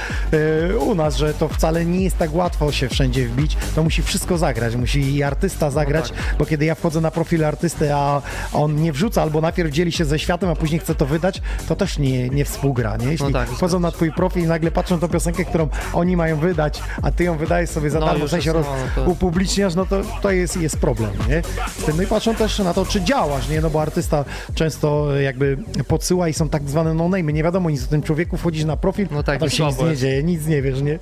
e, 0.72 0.78
u 0.78 0.95
nas, 0.95 1.18
że 1.18 1.34
to 1.34 1.47
wcale 1.47 1.86
nie 1.86 2.03
jest 2.03 2.18
tak 2.18 2.36
łatwo 2.36 2.72
się 2.72 2.89
wszędzie 2.89 3.28
wbić. 3.28 3.58
To 3.76 3.84
musi 3.84 4.03
wszystko 4.03 4.38
zagrać, 4.38 4.76
musi 4.76 5.16
i 5.16 5.24
artysta 5.24 5.72
zagrać, 5.72 6.10
tak. 6.10 6.36
bo 6.39 6.45
kiedy 6.45 6.66
ja 6.66 6.76
wchodzę 6.76 7.01
na 7.01 7.12
profil 7.12 7.45
artysty, 7.45 7.93
a 7.93 8.22
on 8.54 8.76
nie 8.76 8.93
wrzuca 8.93 9.22
albo 9.22 9.41
najpierw 9.41 9.72
dzieli 9.72 9.91
się 9.91 10.06
ze 10.06 10.20
światem, 10.20 10.50
a 10.50 10.56
później 10.56 10.80
chce 10.80 10.96
to 10.96 11.06
wydać, 11.06 11.41
to 11.68 11.76
też 11.76 11.98
nie, 11.98 12.30
nie 12.30 12.46
współgra, 12.46 12.98
nie? 12.98 13.06
Jeśli 13.08 13.26
No 13.26 13.32
tak, 13.32 13.50
wchodzą 13.50 13.80
na 13.80 13.91
twój 13.91 14.12
profil 14.12 14.43
i 14.43 14.48
nagle 14.48 14.72
patrzą 14.72 15.00
tą 15.00 15.08
piosenkę, 15.08 15.46
którą 15.46 15.68
oni 15.93 16.18
mają 16.18 16.38
wydać, 16.38 16.82
a 17.02 17.12
ty 17.12 17.24
ją 17.24 17.38
wydajesz 17.38 17.70
sobie 17.70 17.89
za 17.89 18.00
No, 18.00 18.06
darmo, 18.06 18.26
w 18.28 18.30
sensie 18.30 18.50
jest, 18.54 18.68
roz, 18.68 18.78
no, 18.98 19.04
to- 19.04 19.12
upubliczniasz, 19.12 19.76
no 19.76 19.86
to, 19.86 20.02
to 20.22 20.32
jest, 20.32 20.58
jest 20.58 20.78
problem, 20.78 21.12
nie? 21.30 21.41
Z 21.82 21.86
tym, 21.86 21.98
No 21.98 22.04
i 22.04 22.08
patrzą 22.08 22.36
też 22.36 22.60
na 22.60 22.74
to, 22.74 22.86
czy 22.86 23.02
działasz, 23.02 23.50
nie? 23.50 23.62
No 23.62 23.70
bo 23.70 23.82
artysta 23.82 24.26
często 24.56 25.16
jakby 25.16 25.58
podsyła 25.88 26.28
i 26.30 26.34
są 26.34 26.50
tak 26.50 26.70
zwane 26.70 26.93
no-name, 26.93 27.34
nie 27.34 27.43
wiadomo 27.43 27.70
nic 27.70 27.84
o 27.84 27.88
tym 27.88 28.02
człowieku, 28.02 28.38
wchodzisz 28.38 28.66
na 28.66 28.78
profil, 28.78 29.08
No 29.12 29.24
tak, 29.24 29.36
a 29.36 29.39
tam 29.39 29.48
i 29.48 29.52
się 29.52 29.66
nic 29.68 29.80
nie 29.80 29.98
dzieje, 29.98 30.24
nic 30.24 30.48
nie 30.48 30.62
wiesz, 30.62 30.82
nie? 30.82 31.00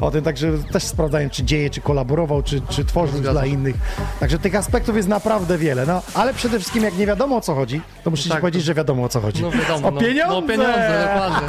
O 0.00 0.10
tym 0.10 0.24
także 0.24 0.52
też 0.72 0.82
sprawdzają, 0.84 1.30
czy 1.30 1.44
dzieje, 1.44 1.70
czy 1.70 1.80
kolaborował, 1.80 2.42
czy, 2.42 2.60
czy 2.68 2.84
tworzył 2.84 3.20
dla 3.20 3.46
innych. 3.46 3.76
Także 4.20 4.38
tych 4.38 4.54
aspektów 4.54 4.96
jest 4.96 5.08
naprawdę 5.08 5.58
wiele, 5.58 5.86
no 5.86 6.02
ale 6.14 6.34
przede 6.34 6.58
wszystkim 6.58 6.81
wszystkim, 6.82 6.98
jak 6.98 6.98
nie 6.98 7.06
wiadomo 7.06 7.36
o 7.36 7.40
co 7.40 7.54
chodzi, 7.54 7.80
to 8.04 8.10
musicie 8.10 8.30
Tak, 8.30 8.40
powiedzieć, 8.40 8.62
to- 8.62 8.66
że 8.66 8.74
wiadomo 8.74 9.04
o 9.04 9.08
co 9.08 9.20
chodzi. 9.20 9.42
No 9.42 9.50
wiadomo, 9.50 9.88
o 9.88 9.90
no, 9.90 10.00
pieniądze! 10.00 10.28
No, 10.28 10.38
o 10.38 10.42
pieniądze, 10.42 11.08
dokładnie. 11.08 11.48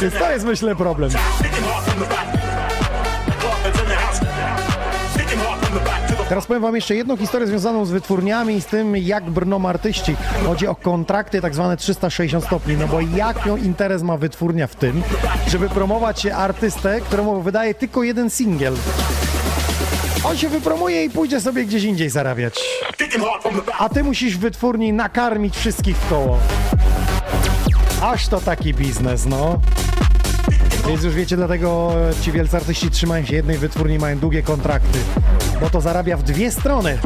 Więc 0.00 0.14
to 0.14 0.30
jest, 0.30 0.44
myślę, 0.44 0.76
problem. 0.76 1.10
Teraz 6.28 6.46
powiem 6.46 6.62
wam 6.62 6.74
jeszcze 6.76 6.94
jedną 6.94 7.16
historię 7.16 7.46
związaną 7.46 7.84
z 7.84 7.90
wytwórniami 7.90 8.54
i 8.54 8.60
z 8.60 8.66
tym, 8.66 8.96
jak 8.96 9.30
brną 9.30 9.68
artyści. 9.68 10.16
Chodzi 10.46 10.66
o 10.66 10.74
kontrakty 10.74 11.40
tak 11.40 11.54
zwane 11.54 11.76
360 11.76 12.44
stopni, 12.44 12.76
no 12.76 12.86
bo 12.88 13.00
jaką 13.00 13.56
interes 13.56 14.02
ma 14.02 14.16
wytwórnia 14.16 14.66
w 14.66 14.74
tym, 14.76 15.02
żeby 15.48 15.68
promować 15.68 16.26
artystę, 16.26 17.00
któremu 17.00 17.42
wydaje 17.42 17.74
tylko 17.74 18.02
jeden 18.02 18.30
singiel. 18.30 18.74
On 20.24 20.36
się 20.36 20.48
wypromuje 20.48 21.04
i 21.04 21.10
pójdzie 21.10 21.40
sobie 21.40 21.64
gdzieś 21.64 21.84
indziej 21.84 22.10
zarabiać. 22.10 22.60
A 23.78 23.88
ty 23.88 24.04
musisz 24.04 24.36
w 24.36 24.40
wytwórni 24.40 24.92
nakarmić 24.92 25.56
wszystkich 25.56 25.96
w 25.96 26.08
koło. 26.08 26.38
Aż 28.02 28.28
to 28.28 28.40
taki 28.40 28.74
biznes, 28.74 29.26
no. 29.26 29.60
Więc 30.88 31.02
już 31.02 31.14
wiecie, 31.14 31.36
dlatego 31.36 31.92
ci 32.22 32.32
wielcy 32.32 32.56
artyści 32.56 32.90
trzymają 32.90 33.24
się 33.24 33.34
jednej 33.34 33.58
wytwórni, 33.58 33.98
mają 33.98 34.18
długie 34.18 34.42
kontrakty, 34.42 34.98
bo 35.60 35.70
to 35.70 35.80
zarabia 35.80 36.16
w 36.16 36.22
dwie 36.22 36.50
strony. 36.50 36.98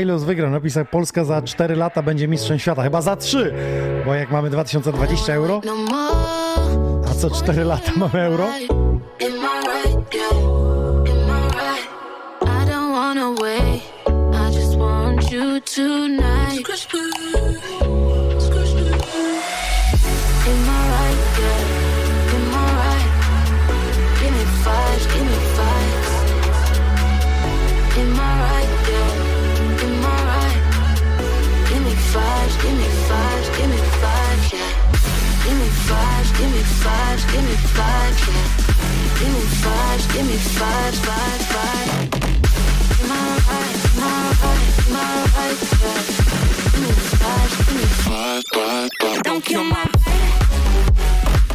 Milos 0.00 0.24
wygrał, 0.24 0.50
napisał 0.50 0.84
Polska 0.84 1.24
za 1.24 1.42
4 1.42 1.76
lata 1.76 2.02
będzie 2.02 2.28
mistrzem 2.28 2.58
świata, 2.58 2.82
chyba 2.82 3.02
za 3.02 3.16
3, 3.16 3.54
bo 4.06 4.14
jak 4.14 4.30
mamy 4.30 4.50
2020 4.50 5.32
euro, 5.32 5.60
No 5.64 5.74
a 7.10 7.14
co 7.14 7.30
4 7.30 7.64
lata 7.64 7.92
mamy 7.96 8.20
euro? 8.20 8.46
Give 37.32 37.42
me 37.42 37.56
five. 37.56 38.00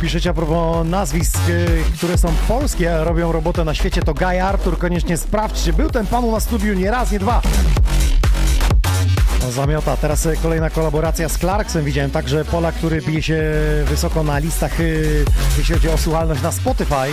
Piszecie 0.01 0.29
a 0.29 0.33
propos 0.33 0.87
nazwisk, 0.87 1.37
y, 1.49 1.83
które 1.97 2.17
są 2.17 2.33
polskie, 2.47 2.97
robią 2.97 3.31
robotę 3.31 3.63
na 3.63 3.73
świecie, 3.73 4.01
to 4.01 4.13
Guy 4.13 4.43
Arthur, 4.43 4.77
koniecznie 4.77 5.17
sprawdźcie. 5.17 5.73
Był 5.73 5.89
ten 5.89 6.07
pan 6.07 6.23
u 6.23 6.31
nas 6.31 6.43
w 6.43 6.47
studiu 6.47 6.73
nie 6.73 6.91
raz, 6.91 7.11
nie 7.11 7.19
dwa. 7.19 7.41
No, 9.45 9.51
zamiota. 9.51 9.97
Teraz 9.97 10.25
y, 10.25 10.37
kolejna 10.41 10.69
kolaboracja 10.69 11.29
z 11.29 11.37
Clarksem. 11.37 11.85
Widziałem 11.85 12.11
także 12.11 12.45
Pola, 12.45 12.71
który 12.71 13.01
bije 13.01 13.23
się 13.23 13.43
wysoko 13.85 14.23
na 14.23 14.39
listach, 14.39 14.79
y, 14.79 15.25
jeśli 15.57 15.73
chodzi 15.73 15.89
o 15.89 15.97
słuchalność 15.97 16.41
na 16.41 16.51
Spotify. 16.51 17.07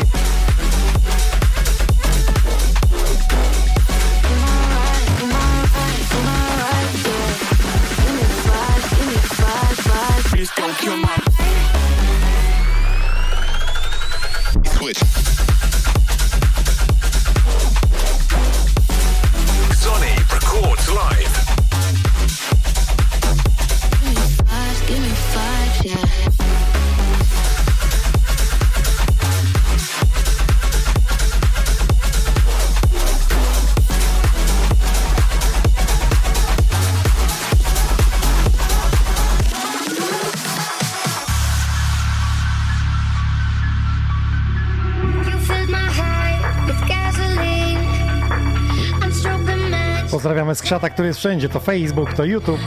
Skrzata, 50.72 50.90
który 50.90 51.08
jest 51.08 51.18
wszędzie. 51.20 51.48
To 51.48 51.60
Facebook, 51.60 52.12
to 52.12 52.24
YouTube. 52.24 52.60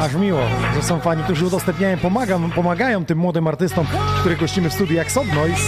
Aż 0.00 0.14
miło, 0.14 0.40
że 0.74 0.82
są 0.82 1.00
fani, 1.00 1.22
którzy 1.24 1.46
udostępniają, 1.46 1.98
pomagam, 1.98 2.50
pomagają 2.50 3.04
tym 3.04 3.18
młodym 3.18 3.46
artystom, 3.46 3.86
których 4.20 4.38
gościmy 4.38 4.70
w 4.70 4.72
studiu 4.72 4.96
jak 4.96 5.12
Sob 5.12 5.26
Noise. 5.34 5.62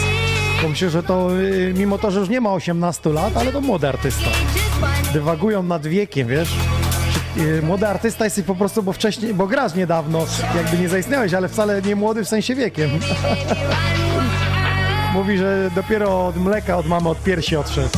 Bo 0.62 0.68
myślę, 0.68 0.90
że 0.90 1.02
to 1.02 1.36
y, 1.40 1.74
mimo 1.76 1.98
to, 1.98 2.10
że 2.10 2.20
już 2.20 2.28
nie 2.28 2.40
ma 2.40 2.52
18 2.52 3.10
lat, 3.10 3.36
ale 3.36 3.52
to 3.52 3.60
młody 3.60 3.88
artysta. 3.88 4.30
Dywagują 5.12 5.62
nad 5.62 5.86
wiekiem, 5.86 6.28
wiesz? 6.28 6.56
Y, 7.36 7.62
Młody 7.62 7.88
artysta 7.88 8.24
jesteś 8.24 8.44
po 8.44 8.54
prostu, 8.54 8.82
bo 8.82 8.92
wcześniej, 8.92 9.34
bo 9.34 9.46
grasz 9.46 9.74
niedawno, 9.74 10.26
jakby 10.56 10.78
nie 10.78 10.88
zaistniałeś, 10.88 11.34
ale 11.34 11.48
wcale 11.48 11.82
nie 11.82 11.96
młody 11.96 12.24
w 12.24 12.28
sensie 12.28 12.54
wiekiem. 12.54 12.90
Mówi, 15.14 15.38
że 15.38 15.70
dopiero 15.74 16.26
od 16.26 16.36
mleka 16.36 16.76
od 16.76 16.86
mamy, 16.86 17.08
od 17.08 17.22
piersi 17.22 17.56
odszedł. 17.56 17.88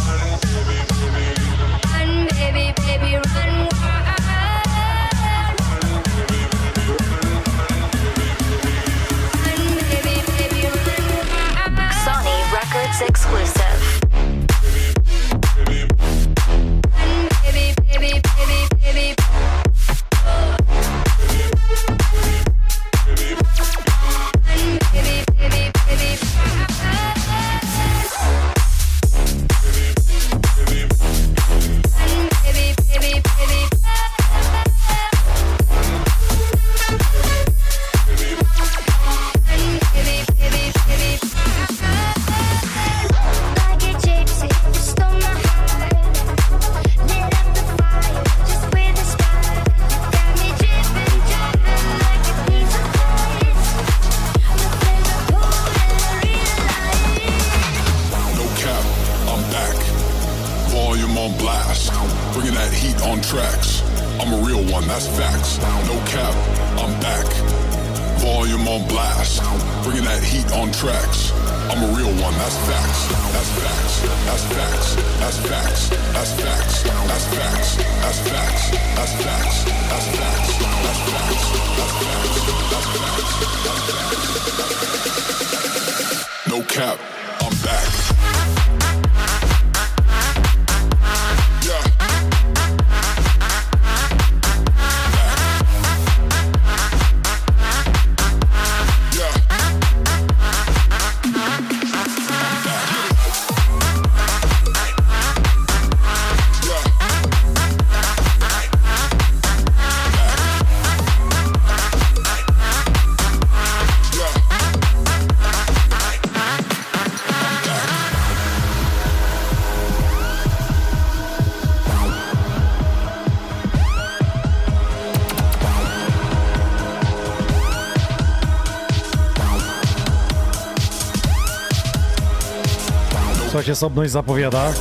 Słuchajcie, 133.66 133.80
Sobność 133.80 134.12
zapowiada, 134.12 134.72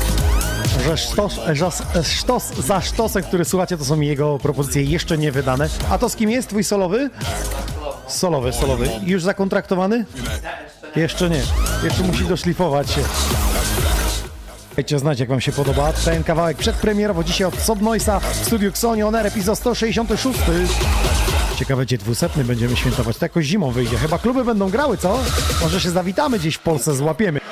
że 0.85 0.97
sztos, 0.97 1.39
że 1.53 1.69
sztos 2.03 2.53
za 2.53 2.81
sztosem, 2.81 3.23
który 3.23 3.45
słuchacie, 3.45 3.77
to 3.77 3.85
są 3.85 3.99
jego 3.99 4.39
propozycje 4.39 4.83
jeszcze 4.83 5.17
nie 5.17 5.31
wydane. 5.31 5.69
A 5.89 5.97
to 5.97 6.09
z 6.09 6.15
kim 6.15 6.29
jest 6.29 6.49
twój 6.49 6.63
solowy? 6.63 7.09
Solowy, 8.07 8.53
solowy. 8.53 8.89
Już 9.03 9.23
zakontraktowany? 9.23 10.05
Jeszcze 10.95 11.29
nie. 11.29 11.41
Jeszcze 11.83 12.03
musi 12.03 12.25
doszlifować 12.25 12.91
się. 12.91 13.01
Dajcie 14.75 14.99
znać, 14.99 15.19
jak 15.19 15.29
wam 15.29 15.41
się 15.41 15.51
podoba. 15.51 15.93
Ten 15.93 16.23
kawałek 16.23 16.57
przedpremierowo 16.57 17.23
dzisiaj 17.23 17.47
od 17.47 17.55
Sobnoisa 17.55 18.19
w 18.19 18.35
studiu 18.35 18.69
Xoni 18.69 19.03
Oner, 19.03 19.27
epizod 19.27 19.59
166. 19.59 20.39
Ciekawe, 21.55 21.85
gdzie 21.85 21.97
200 21.97 22.29
będziemy 22.43 22.75
świętować. 22.75 23.17
To 23.17 23.25
jakoś 23.25 23.45
zimą 23.45 23.71
wyjdzie. 23.71 23.97
Chyba 23.97 24.19
kluby 24.19 24.45
będą 24.45 24.69
grały, 24.69 24.97
co? 24.97 25.19
Może 25.61 25.81
się 25.81 25.89
zawitamy 25.89 26.39
gdzieś 26.39 26.55
w 26.55 26.59
Polsce, 26.59 26.95
złapiemy. 26.95 27.44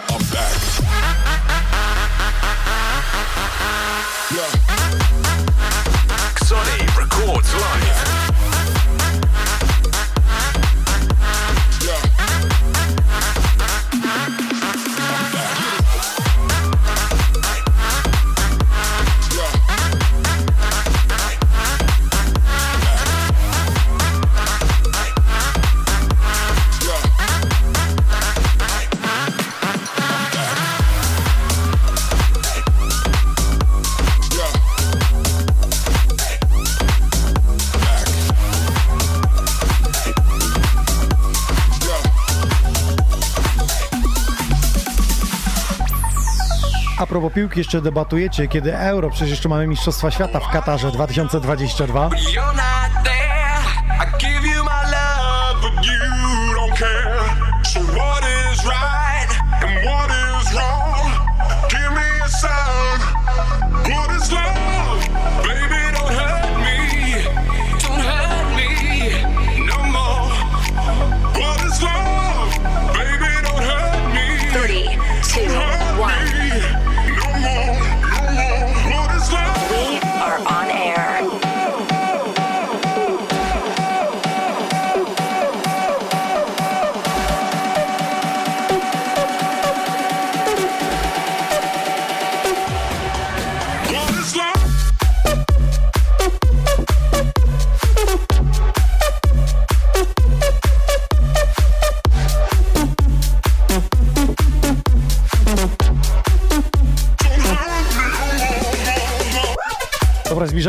Propos 47.23 47.35
piłki, 47.35 47.59
jeszcze 47.59 47.81
debatujecie, 47.81 48.47
kiedy 48.47 48.77
euro, 48.77 49.09
przecież 49.09 49.29
jeszcze 49.29 49.49
mamy 49.49 49.67
Mistrzostwa 49.67 50.11
Świata 50.11 50.39
w 50.39 50.49
Katarze 50.51 50.91
2022. 50.91 52.09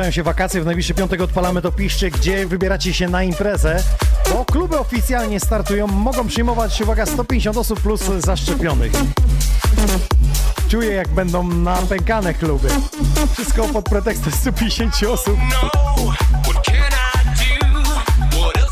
zbliżają 0.05 0.13
się 0.13 0.23
wakacje, 0.23 0.63
w 0.63 0.65
najbliższy 0.65 0.95
piątek 0.95 1.21
odpalamy 1.21 1.63
to 1.63 1.73
piszcie, 1.73 2.11
gdzie 2.11 2.47
wybieracie 2.47 2.95
się 2.95 3.09
na 3.09 3.23
imprezę, 3.23 3.83
bo 4.33 4.45
kluby 4.45 4.79
oficjalnie 4.79 5.41
startują, 5.41 5.87
mogą 5.87 6.29
przyjmować, 6.29 6.81
uwaga, 6.81 7.07
150 7.07 7.57
osób 7.57 7.81
plus 7.81 8.03
zaszczepionych. 8.19 8.93
Czuję, 10.69 10.91
jak 10.91 11.09
będą 11.09 11.49
napękane 11.49 12.35
kluby. 12.35 12.69
Wszystko 13.33 13.65
pod 13.65 13.85
pretekstem 13.85 14.33
150 14.33 15.03
osób. 15.03 15.37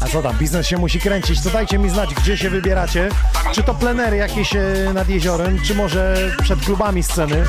A 0.00 0.08
co 0.08 0.22
tam, 0.22 0.38
biznes 0.38 0.66
się 0.66 0.78
musi 0.78 1.00
kręcić, 1.00 1.42
to 1.42 1.50
dajcie 1.50 1.78
mi 1.78 1.90
znać, 1.90 2.14
gdzie 2.14 2.36
się 2.36 2.50
wybieracie. 2.50 3.08
Czy 3.52 3.62
to 3.62 3.74
plenery 3.74 4.16
jakieś 4.16 4.56
e, 4.56 4.62
nad 4.94 5.08
jeziorem, 5.08 5.58
czy 5.66 5.74
może 5.74 6.30
przed 6.42 6.60
klubami 6.60 7.02
sceny. 7.02 7.44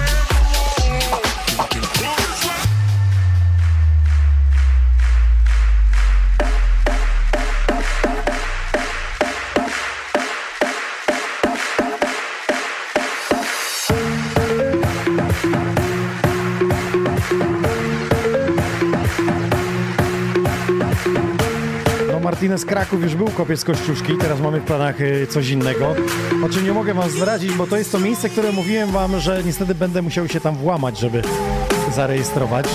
Martinez 22.53 22.69
Kraków 22.69 23.03
już 23.03 23.15
był 23.15 23.27
kopiec 23.27 23.63
Kościuszki, 23.63 24.17
teraz 24.17 24.39
mamy 24.39 24.59
w 24.59 24.63
planach 24.63 25.01
y, 25.01 25.27
coś 25.27 25.49
innego. 25.49 25.95
O 26.45 26.49
czym 26.49 26.65
nie 26.65 26.73
mogę 26.73 26.93
wam 26.93 27.09
zdradzić, 27.09 27.53
bo 27.53 27.67
to 27.67 27.77
jest 27.77 27.91
to 27.91 27.99
miejsce, 27.99 28.29
które 28.29 28.51
mówiłem 28.51 28.91
wam, 28.91 29.19
że 29.19 29.43
niestety 29.43 29.75
będę 29.75 30.01
musiał 30.01 30.27
się 30.27 30.39
tam 30.39 30.55
włamać, 30.55 30.99
żeby 30.99 31.21
zarejestrować. 31.95 32.65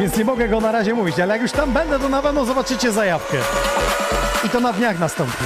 Więc 0.00 0.16
nie 0.16 0.24
mogę 0.24 0.48
go 0.48 0.60
na 0.60 0.72
razie 0.72 0.94
mówić, 0.94 1.20
ale 1.20 1.34
jak 1.34 1.42
już 1.42 1.52
tam 1.52 1.72
będę, 1.72 1.98
to 1.98 2.08
na 2.08 2.22
pewno 2.22 2.44
zobaczycie 2.44 2.92
zajawkę. 2.92 3.36
I 4.46 4.48
to 4.48 4.60
na 4.60 4.72
dniach 4.72 4.98
nastąpi. 4.98 5.44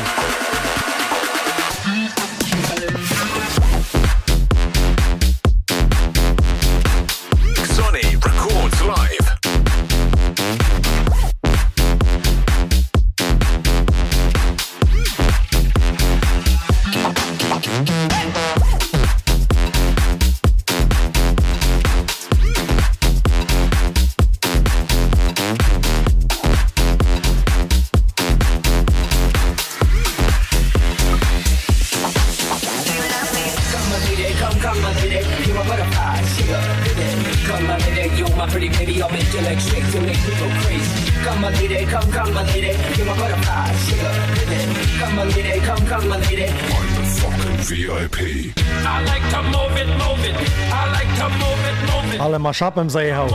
Maszapem 52.53 52.91
zajechał. 52.91 53.29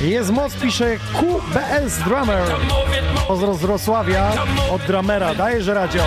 Jest 0.00 0.30
moc, 0.30 0.54
pisze 0.54 0.96
QBS 0.96 1.98
Drummer. 1.98 2.42
Pozdro 3.28 3.54
z 3.54 3.58
Wrocławia 3.58 4.32
od 4.70 4.82
dramera. 4.82 5.34
Dajesz 5.34 5.66
radio. 5.66 6.02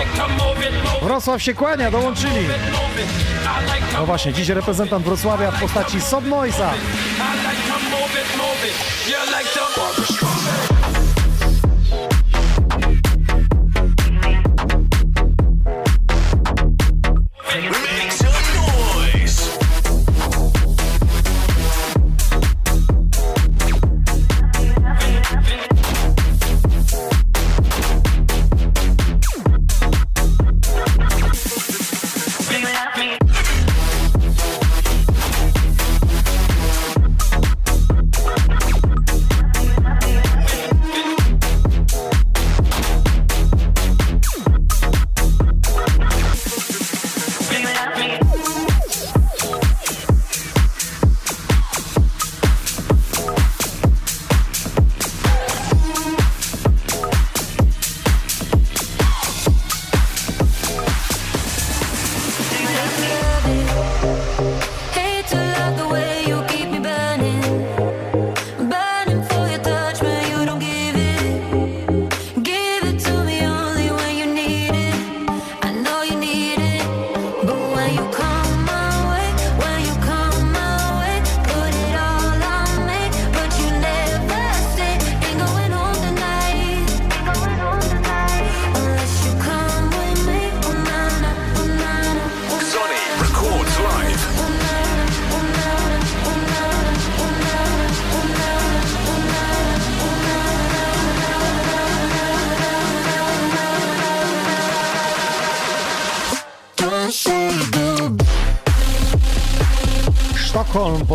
Wrocław 1.02 1.42
się 1.42 1.54
kłania, 1.54 1.90
dołączyli. 1.90 2.46
No 3.92 4.06
właśnie, 4.06 4.32
dziś 4.32 4.48
reprezentant 4.48 5.04
Wrocławia 5.04 5.50
w 5.50 5.60
postaci 5.60 6.00
Sobnoisa. 6.00 6.70
I 10.68 10.71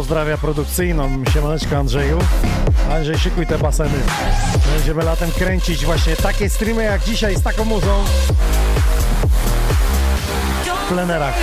pozdrawia 0.07 0.37
produkcyjną. 0.37 1.23
Siemaneczko 1.33 1.77
Andrzeju. 1.77 2.19
Andrzej, 2.91 3.17
szykuj 3.17 3.47
te 3.47 3.57
baseny. 3.57 3.99
Będziemy 4.75 5.03
latem 5.03 5.31
kręcić 5.31 5.85
właśnie 5.85 6.15
takie 6.15 6.49
streamy 6.49 6.83
jak 6.83 7.03
dzisiaj 7.03 7.35
z 7.35 7.41
taką 7.41 7.65
muzą 7.65 8.03
w 10.85 10.89
plenerach. 10.89 11.33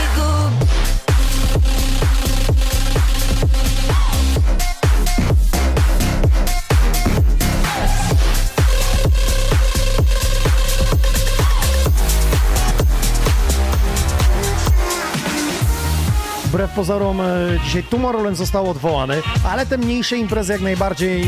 Wbrew 16.54 16.70
pozorom 16.70 17.20
e, 17.20 17.24
dzisiaj 17.64 17.82
Tomorrowland 17.82 18.36
został 18.36 18.70
odwołany, 18.70 19.22
ale 19.48 19.66
te 19.66 19.78
mniejsze 19.78 20.16
imprezy 20.16 20.52
jak 20.52 20.62
najbardziej 20.62 21.24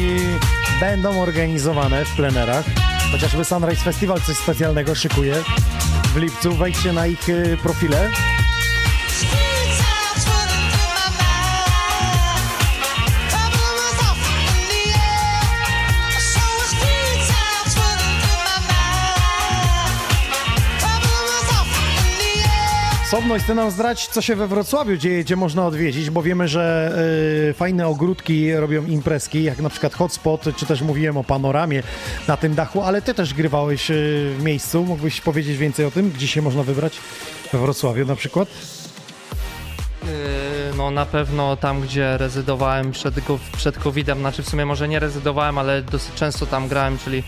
będą 0.80 1.20
organizowane 1.20 2.04
w 2.04 2.16
plenerach. 2.16 2.64
Chociażby 3.12 3.44
Sunrise 3.44 3.84
Festival 3.84 4.20
coś 4.20 4.36
specjalnego 4.36 4.94
szykuje 4.94 5.34
w 6.14 6.16
lipcu. 6.16 6.54
Wejdźcie 6.54 6.92
na 6.92 7.06
ich 7.06 7.28
e, 7.28 7.56
Sobność, 23.16 23.44
chce 23.44 23.54
nam 23.54 23.70
zdrać, 23.70 24.06
co 24.08 24.22
się 24.22 24.36
we 24.36 24.46
Wrocławiu 24.46 24.96
dzieje, 24.96 25.24
gdzie 25.24 25.36
można 25.36 25.66
odwiedzić, 25.66 26.10
bo 26.10 26.22
wiemy, 26.22 26.48
że 26.48 26.92
y, 27.50 27.54
fajne 27.54 27.86
ogródki 27.86 28.54
robią 28.54 28.84
imprezki, 28.84 29.44
jak 29.44 29.58
na 29.58 29.70
przykład 29.70 29.94
Hotspot, 29.94 30.44
czy 30.56 30.66
też 30.66 30.82
mówiłem 30.82 31.16
o 31.16 31.24
panoramie 31.24 31.82
na 32.28 32.36
tym 32.36 32.54
dachu, 32.54 32.82
ale 32.82 33.02
ty 33.02 33.14
też 33.14 33.34
grywałeś 33.34 33.90
y, 33.90 34.34
w 34.38 34.42
miejscu. 34.42 34.84
Mógłbyś 34.84 35.20
powiedzieć 35.20 35.58
więcej 35.58 35.86
o 35.86 35.90
tym, 35.90 36.10
gdzie 36.10 36.28
się 36.28 36.42
można 36.42 36.62
wybrać 36.62 36.98
we 37.52 37.58
Wrocławiu 37.58 38.06
na 38.06 38.16
przykład? 38.16 38.48
Yy, 40.02 40.08
No 40.76 40.90
na 40.90 41.06
pewno 41.06 41.56
tam, 41.56 41.80
gdzie 41.80 42.18
rezydowałem 42.18 42.92
przed, 42.92 43.14
przed 43.56 43.78
COVID-em, 43.78 44.18
znaczy 44.18 44.42
w 44.42 44.48
sumie 44.48 44.66
może 44.66 44.88
nie 44.88 44.98
rezydowałem, 44.98 45.58
ale 45.58 45.82
dosyć 45.82 46.14
często 46.14 46.46
tam 46.46 46.68
grałem, 46.68 46.98
czyli 46.98 47.22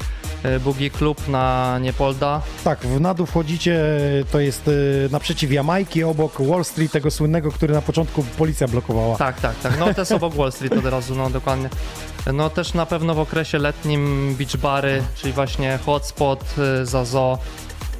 yy, 0.45 0.61
Boogie 0.61 0.91
Club 0.91 1.29
na 1.29 1.79
Niepolda. 1.79 2.43
Tak, 2.65 2.79
w 2.79 3.01
na 3.01 3.15
dół 3.15 3.27
wchodzicie, 3.27 3.81
to 4.33 4.41
jest 4.41 4.69
y, 4.69 5.09
naprzeciw 5.13 5.53
Jamajki, 5.53 6.05
obok 6.05 6.43
Wall 6.43 6.65
Street, 6.65 6.93
tego 6.93 7.11
słynnego, 7.11 7.53
który 7.53 7.75
na 7.75 7.83
początku 7.83 8.23
policja 8.23 8.69
blokowała. 8.69 9.17
Tak, 9.17 9.41
tak, 9.41 9.61
tak. 9.61 9.79
No 9.79 9.95
to 9.95 10.01
jest 10.01 10.13
obok 10.13 10.35
Wall 10.35 10.53
Street 10.53 10.73
od 10.73 10.85
razu, 10.85 11.15
no 11.15 11.31
dokładnie. 11.31 11.69
No 12.33 12.51
też 12.51 12.75
na 12.75 12.87
pewno 12.87 13.15
w 13.15 13.21
okresie 13.21 13.59
letnim 13.59 14.35
beach 14.39 14.57
bary, 14.57 15.03
czyli 15.17 15.33
właśnie 15.33 15.79
hotspot, 15.87 16.45
yy, 16.59 16.87
Zazo. 16.87 17.39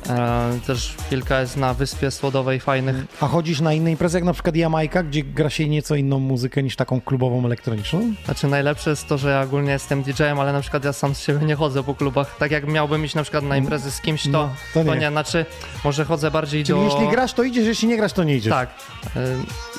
E, 0.09 0.59
też 0.67 0.95
kilka 1.11 1.41
jest 1.41 1.57
na 1.57 1.75
Wyspie 1.75 2.11
Słodowej 2.11 2.61
fajnych. 2.61 2.97
A 3.21 3.27
chodzisz 3.27 3.61
na 3.61 3.73
inne 3.73 3.91
imprezy, 3.91 4.17
jak 4.17 4.25
na 4.25 4.33
przykład 4.33 4.57
Jamajka, 4.57 5.03
gdzie 5.03 5.23
gra 5.23 5.51
się 5.51 5.69
nieco 5.69 5.95
inną 5.95 6.19
muzykę 6.19 6.63
niż 6.63 6.77
taką 6.77 7.01
klubową 7.01 7.45
elektroniczną? 7.45 8.15
Znaczy 8.25 8.47
najlepsze 8.47 8.91
jest 8.91 9.09
to, 9.09 9.19
że 9.19 9.31
ja 9.31 9.41
ogólnie 9.43 9.73
jestem 9.73 10.03
DJ-em, 10.03 10.41
ale 10.41 10.53
na 10.53 10.61
przykład 10.61 10.85
ja 10.85 10.93
sam 10.93 11.15
z 11.15 11.21
siebie 11.21 11.47
nie 11.47 11.55
chodzę 11.57 11.83
po 11.83 11.95
klubach. 11.95 12.37
Tak 12.39 12.51
jak 12.51 12.67
miałbym 12.67 13.05
iść 13.05 13.15
na 13.15 13.23
przykład 13.23 13.45
na 13.45 13.57
imprezy 13.57 13.91
z 13.91 14.01
kimś, 14.01 14.23
to, 14.23 14.31
No, 14.31 14.49
to 14.75 14.85
to, 14.85 14.95
nie. 14.95 15.01
nie. 15.01 15.11
Znaczy 15.11 15.47
może 15.85 16.05
chodzę 16.05 16.31
bardziej 16.31 16.65
Czyli 16.65 16.79
do... 16.79 16.85
jeśli 16.85 17.09
grasz, 17.09 17.33
to 17.33 17.43
idziesz, 17.43 17.67
jeśli 17.67 17.89
nie 17.89 17.97
grasz, 17.97 18.13
to 18.13 18.25
nie 18.25 18.37
idziesz. 18.37 18.53
Tak. 18.53 18.69
E, 19.17 19.21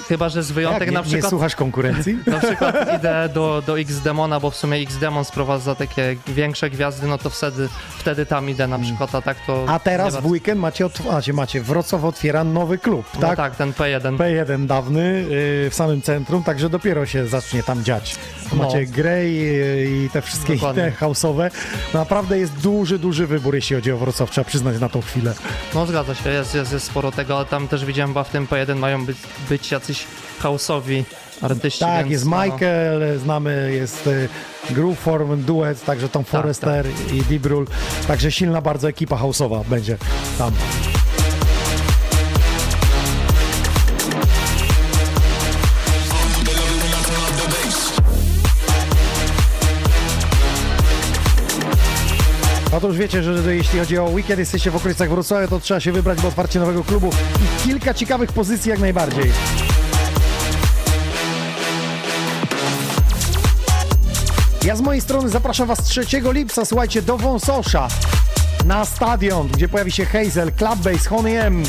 chyba, 0.08 0.30
że 0.30 0.44
z 0.44 0.50
Jak, 0.50 0.56
wyjątek 0.56 0.88
nie, 0.88 0.94
na 0.94 1.00
nie 1.00 1.06
przykład... 1.06 1.30
słuchasz 1.30 1.56
konkurencji? 1.56 2.18
Na 2.28 2.40
przykład 2.40 2.76
idę 3.00 3.30
do, 3.34 3.64
do 3.66 3.80
X-Demona, 3.80 4.40
bo 4.40 4.52
w 4.52 4.56
sumie 4.56 4.78
X-Demon 4.78 5.26
sprowadza 5.26 5.76
takie 5.76 6.16
większe 6.28 6.70
gwiazdy, 6.70 7.08
no 7.08 7.18
to 7.18 7.30
wtedy, 7.30 7.70
wtedy 7.98 8.26
tam 8.26 8.50
idę 8.50 8.68
na 8.68 8.80
przykład, 8.80 9.16
a 9.16 9.22
tak 9.22 9.38
to... 9.48 9.54
Mm. 9.58 9.70
A 9.70 9.80
teraz 9.80 10.14
nie 10.16 10.19
w 10.22 10.26
weekend 10.26 10.62
macie, 10.62 10.90
macie, 11.12 11.34
macie 11.34 11.62
Wrocław 11.62 12.04
otwiera 12.04 12.44
nowy 12.44 12.78
klub, 12.78 13.06
No 13.16 13.22
tak? 13.22 13.38
tak, 13.38 13.56
ten 13.56 13.72
P1. 13.74 14.18
P1 14.18 14.66
dawny 14.68 15.26
yy, 15.64 15.70
w 15.70 15.72
samym 15.74 16.02
centrum, 16.02 16.44
także 16.44 16.70
dopiero 16.70 17.06
się 17.06 17.28
zacznie 17.28 17.64
tam 17.64 17.84
dziać. 17.84 18.16
No. 18.52 18.64
Macie 18.64 18.86
Grey 18.86 19.34
yy, 19.36 20.06
i 20.06 20.10
te 20.10 20.22
wszystkie 20.22 20.54
Dokładnie. 20.54 20.82
inne 20.84 20.92
house'owe. 20.92 21.52
Naprawdę 21.94 22.40
jest 22.40 22.54
duży, 22.54 23.00
duży 23.00 23.28
wybór, 23.28 23.56
jeśli 23.56 23.76
chodzi 23.76 23.92
o 23.92 23.98
Wrocław, 23.98 24.32
trzeba 24.32 24.46
przyznać 24.46 24.80
na 24.80 24.90
tą 24.90 25.02
chwilę. 25.02 25.34
No 25.76 25.86
zgadza 25.86 26.16
się, 26.16 26.30
jest, 26.30 26.56
jest, 26.56 26.72
jest 26.74 26.86
sporo 26.86 27.12
tego, 27.12 27.38
ale 27.38 27.46
tam 27.46 27.68
też 27.68 27.86
widziałem, 27.86 28.14
bo 28.14 28.24
w 28.24 28.30
tym 28.30 28.48
P1 28.48 28.76
mają 28.76 29.06
być, 29.06 29.18
być 29.50 29.72
jacyś 29.72 30.06
house'owi 30.44 31.04
artyści. 31.42 31.80
Tak, 31.80 32.10
jest 32.10 32.26
no. 32.26 32.44
Michael, 32.44 33.20
znamy, 33.20 33.72
jest 33.74 34.08
y, 34.08 34.30
Groove 34.70 35.00
Form, 35.00 35.44
duet, 35.44 35.86
także 35.86 36.10
Tom 36.10 36.24
tak, 36.24 36.32
Forrester 36.32 36.86
tak, 36.86 36.94
tak. 37.06 37.14
i 37.14 37.22
Dibrul, 37.22 37.68
także 38.08 38.32
silna 38.32 38.62
bardzo 38.62 38.90
ekipa 38.90 39.18
houseowa 39.18 39.64
będzie 39.70 39.98
tam. 40.38 40.54
No 52.72 52.80
to 52.80 52.88
już 52.88 52.98
wiecie, 52.98 53.24
że 53.24 53.56
jeśli 53.56 53.80
chodzi 53.80 53.98
o 53.98 54.04
weekend, 54.06 54.40
jesteście 54.40 54.72
w 54.72 54.76
okolicach 54.76 55.10
Wrocławia, 55.10 55.48
to 55.48 55.60
trzeba 55.60 55.80
się 55.80 55.92
wybrać, 55.92 56.22
bo 56.22 56.28
otwarcie 56.28 56.60
nowego 56.60 56.84
klubu 56.84 57.10
i 57.36 57.68
kilka 57.68 57.94
ciekawych 57.94 58.34
pozycji 58.34 58.70
jak 58.70 58.80
najbardziej. 58.80 59.32
Ja 64.66 64.76
z 64.76 64.82
mojej 64.82 65.02
strony 65.02 65.30
zapraszam 65.30 65.68
Was 65.68 65.84
3 65.84 66.02
lipca, 66.34 66.66
słuchajcie, 66.66 67.02
do 67.02 67.18
Wąsosza 67.18 67.88
na 68.66 68.86
stadion, 68.86 69.48
gdzie 69.48 69.70
pojawi 69.70 69.92
się 69.92 70.06
Hazel, 70.06 70.52
Clubbase, 70.52 71.10
Honey 71.10 71.36
M, 71.36 71.64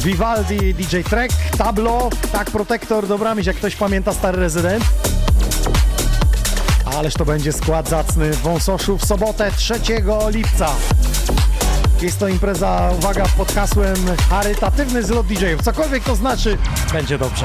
Vivaldi, 0.00 0.74
DJ 0.74 0.96
Trek, 1.10 1.30
Tablo, 1.58 2.10
tak, 2.32 2.50
Protektor, 2.50 3.06
Dobramyś, 3.06 3.46
jak 3.46 3.56
ktoś 3.56 3.76
pamięta 3.76 4.12
stary 4.12 4.38
rezydent. 4.38 4.84
Ależ 6.98 7.14
to 7.14 7.24
będzie 7.24 7.52
skład 7.52 7.88
zacny 7.88 8.30
w 8.30 8.42
Wąsoszu 8.42 8.98
w 8.98 9.04
sobotę 9.04 9.52
3 9.56 9.74
lipca. 10.28 10.68
Jest 12.02 12.18
to 12.18 12.28
impreza, 12.28 12.90
uwaga, 12.98 13.24
pod 13.36 13.52
hasłem 13.52 13.96
charytatywny 14.30 15.02
zlot 15.02 15.26
DJ-ów. 15.26 15.62
Cokolwiek 15.62 16.04
to 16.04 16.16
znaczy, 16.16 16.58
będzie 16.92 17.18
dobrze. 17.18 17.44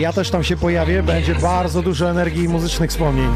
Ja 0.00 0.12
też 0.12 0.30
tam 0.30 0.44
się 0.44 0.56
pojawię, 0.56 1.02
będzie 1.02 1.34
bardzo 1.34 1.82
dużo 1.82 2.10
energii 2.10 2.44
i 2.44 2.48
muzycznych 2.48 2.90
wspomnień. 2.90 3.30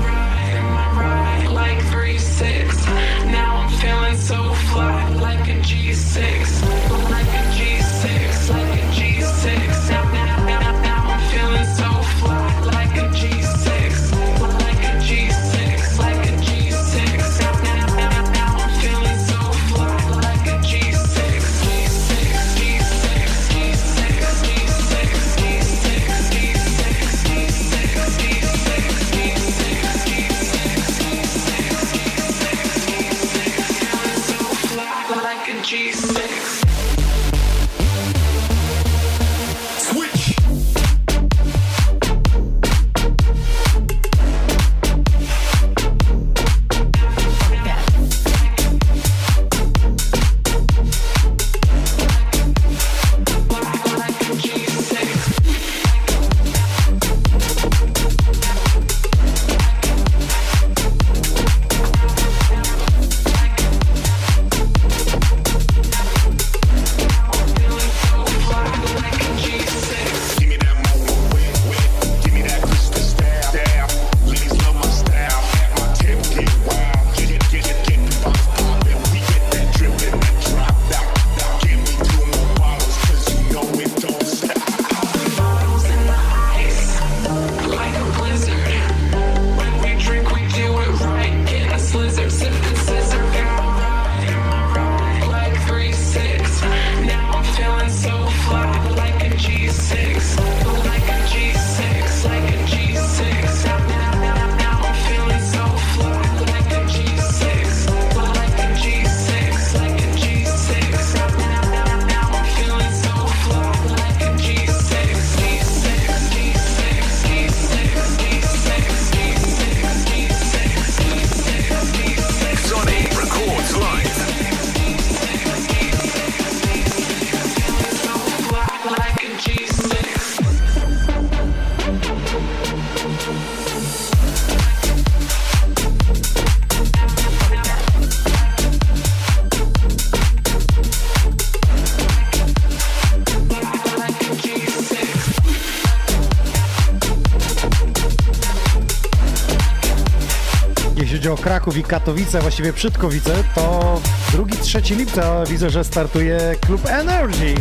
Kraków 151.54 151.76
i 151.76 151.82
Katowice, 151.82 152.40
właściwie 152.40 152.72
Przytkowice, 152.72 153.44
to 153.54 154.00
2-3 154.32 154.96
lipca 154.96 155.44
widzę, 155.44 155.70
że 155.70 155.84
startuje 155.84 156.56
klub 156.60 156.86
Energy. 156.86 157.54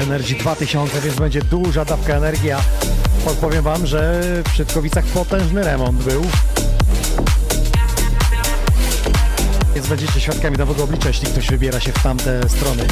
Energy 0.00 0.34
2000, 0.34 1.00
więc 1.00 1.16
będzie 1.16 1.42
duża 1.42 1.84
dawka 1.84 2.14
energii, 2.14 2.50
a 2.50 2.60
podpowiem 3.24 3.64
wam, 3.64 3.86
że 3.86 4.22
w 4.44 4.50
Przytkowicach 4.52 5.04
potężny 5.04 5.62
remont 5.62 6.02
był. 6.02 6.22
Więc 9.74 9.86
będziecie 9.86 10.20
świadkami 10.20 10.56
nowego 10.56 10.84
oblicza, 10.84 11.08
jeśli 11.08 11.26
ktoś 11.26 11.46
wybiera 11.46 11.80
się 11.80 11.92
w 11.92 12.02
tamte 12.02 12.48
strony. 12.48 12.86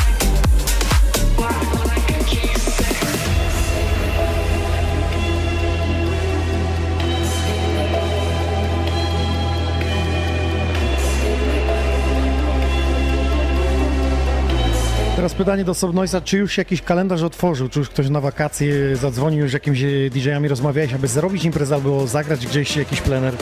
Teraz 15.22 15.34
pytanie 15.34 15.64
do 15.64 15.74
Sobnoisa, 15.74 16.20
czy 16.20 16.38
już 16.38 16.58
jakiś 16.58 16.82
kalendarz 16.82 17.22
otworzył, 17.22 17.68
czy 17.68 17.78
już 17.78 17.88
ktoś 17.88 18.08
na 18.08 18.20
wakacje 18.20 18.96
zadzwonił, 18.96 19.48
z 19.48 19.52
jakimiś 19.52 19.82
DJ-ami 20.10 20.48
rozmawiałeś, 20.48 20.92
aby 20.94 21.08
zrobić 21.08 21.44
imprezę 21.44 21.74
albo 21.74 22.06
zagrać 22.06 22.46
gdzieś 22.46 22.76
jakiś 22.76 23.00
plener? 23.00 23.34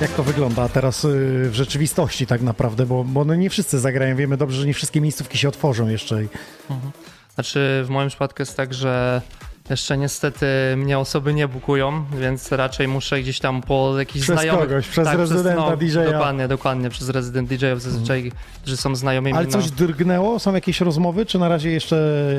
Jak 0.00 0.10
to 0.10 0.22
wygląda 0.22 0.68
teraz 0.68 1.04
y, 1.04 1.08
w 1.50 1.54
rzeczywistości 1.54 2.26
tak 2.26 2.42
naprawdę, 2.42 2.86
bo, 2.86 3.04
bo 3.04 3.24
no 3.24 3.34
nie 3.34 3.50
wszyscy 3.50 3.78
zagrają, 3.78 4.16
wiemy 4.16 4.36
dobrze, 4.36 4.60
że 4.60 4.66
nie 4.66 4.74
wszystkie 4.74 5.00
miejscówki 5.00 5.38
się 5.38 5.48
otworzą 5.48 5.88
jeszcze. 5.88 6.24
i- 6.24 6.28
Znaczy 7.34 7.82
w 7.86 7.88
moim 7.88 8.08
przypadku 8.08 8.42
jest 8.42 8.56
tak, 8.56 8.74
że 8.74 9.22
jeszcze 9.72 9.98
niestety 9.98 10.46
mnie 10.76 10.98
osoby 10.98 11.34
nie 11.34 11.48
bukują, 11.48 12.04
więc 12.20 12.52
raczej 12.52 12.88
muszę 12.88 13.20
gdzieś 13.20 13.38
tam 13.38 13.62
po 13.62 13.98
jakichś 13.98 14.24
Przez 14.24 14.34
znajomych... 14.34 14.68
kogoś, 14.68 14.88
przez 14.88 15.08
rezydenta 15.08 15.70
no, 15.70 15.76
DJ-a. 15.76 16.12
Dokładnie, 16.12 16.48
dokładnie, 16.48 16.90
przez 16.90 17.08
rezydent 17.08 17.48
DJ-ów 17.48 17.82
zazwyczaj, 17.82 18.32
którzy 18.60 18.76
są 18.76 18.96
znajomymi. 18.96 19.36
Ale 19.36 19.46
no. 19.46 19.52
coś 19.52 19.70
drgnęło? 19.70 20.38
Są 20.38 20.54
jakieś 20.54 20.80
rozmowy, 20.80 21.26
czy 21.26 21.38
na 21.38 21.48
razie 21.48 21.70
jeszcze 21.70 21.96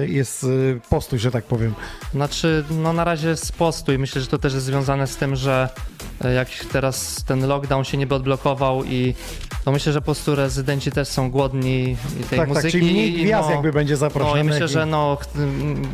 jest 0.07 0.43
y, 0.43 0.79
postój, 0.89 1.19
że 1.19 1.31
tak 1.31 1.43
powiem? 1.43 1.73
Znaczy, 2.13 2.63
no 2.71 2.93
na 2.93 3.03
razie 3.03 3.29
jest 3.29 3.51
postój. 3.57 3.99
Myślę, 3.99 4.21
że 4.21 4.27
to 4.27 4.37
też 4.37 4.53
jest 4.53 4.65
związane 4.65 5.07
z 5.07 5.17
tym, 5.17 5.35
że 5.35 5.69
e, 6.25 6.33
jak 6.33 6.47
teraz 6.71 7.23
ten 7.27 7.47
lockdown 7.47 7.83
się 7.83 7.97
niby 7.97 8.15
odblokował 8.15 8.83
i 8.83 9.13
to 9.65 9.71
myślę, 9.71 9.93
że 9.93 10.01
po 10.01 10.05
prostu 10.05 10.35
rezydenci 10.35 10.91
też 10.91 11.07
są 11.07 11.31
głodni 11.31 11.97
tej 12.29 12.39
Tak, 12.39 12.39
tak, 12.39 12.47
muzyki. 12.47 12.71
czyli 12.71 12.91
mniej 12.91 13.13
gwiazd 13.13 13.49
jakby 13.49 13.73
będzie 13.73 13.93
No 13.93 13.97
zaproszonych 13.97 14.43
i 14.45 14.47
myślę, 14.47 14.65
i- 14.65 14.69
że 14.69 14.85
no, 14.85 15.17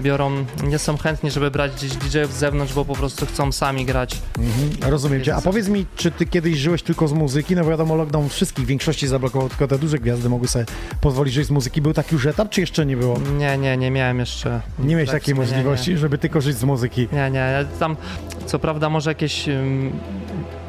biorą, 0.02 0.32
nie 0.64 0.80
są 0.80 0.98
chętni, 0.98 1.29
żeby 1.32 1.52
brać 1.52 1.72
gdzieś 1.76 1.92
DJ-ów 1.92 2.34
z 2.34 2.38
zewnątrz, 2.38 2.74
bo 2.74 2.86
po 2.86 2.96
prostu 2.96 3.26
chcą 3.26 3.52
sami 3.52 3.86
grać. 3.86 4.18
Mhm, 4.38 4.92
rozumiem 4.92 5.24
cię. 5.24 5.36
A 5.36 5.42
powiedz 5.42 5.68
mi, 5.68 5.86
czy 5.96 6.12
ty 6.12 6.26
kiedyś 6.26 6.58
żyłeś 6.58 6.84
tylko 6.84 7.08
z 7.08 7.14
muzyki? 7.14 7.56
No 7.56 7.66
wiadomo, 7.66 7.96
lockdown 7.96 8.30
wszystkich, 8.30 8.66
większości 8.66 9.08
zablokował, 9.08 9.50
tylko 9.50 9.68
te 9.68 9.80
duże 9.80 9.98
gwiazdy 9.98 10.30
mogły 10.30 10.48
sobie 10.48 10.66
pozwolić 11.02 11.34
żyć 11.34 11.48
z 11.48 11.52
muzyki. 11.52 11.82
Był 11.82 11.94
taki 11.94 12.16
już 12.16 12.26
etap, 12.26 12.50
czy 12.50 12.62
jeszcze 12.62 12.86
nie 12.86 12.98
było? 12.98 13.20
Nie, 13.38 13.58
nie, 13.58 13.78
nie 13.78 13.92
miałem 13.92 14.20
jeszcze. 14.20 14.62
Nie 14.80 14.96
miałeś 14.96 15.10
tak 15.10 15.22
takiej 15.22 15.36
sumie, 15.36 15.48
nie, 15.48 15.54
możliwości, 15.54 15.98
żeby 15.98 16.18
tylko 16.18 16.42
żyć 16.42 16.58
z 16.58 16.64
muzyki. 16.64 17.08
Nie, 17.14 17.32
nie, 17.32 17.66
tam 17.80 17.98
co 18.46 18.60
prawda 18.60 18.90
może 18.90 19.12
jakieś 19.12 19.48
ym, 19.48 19.92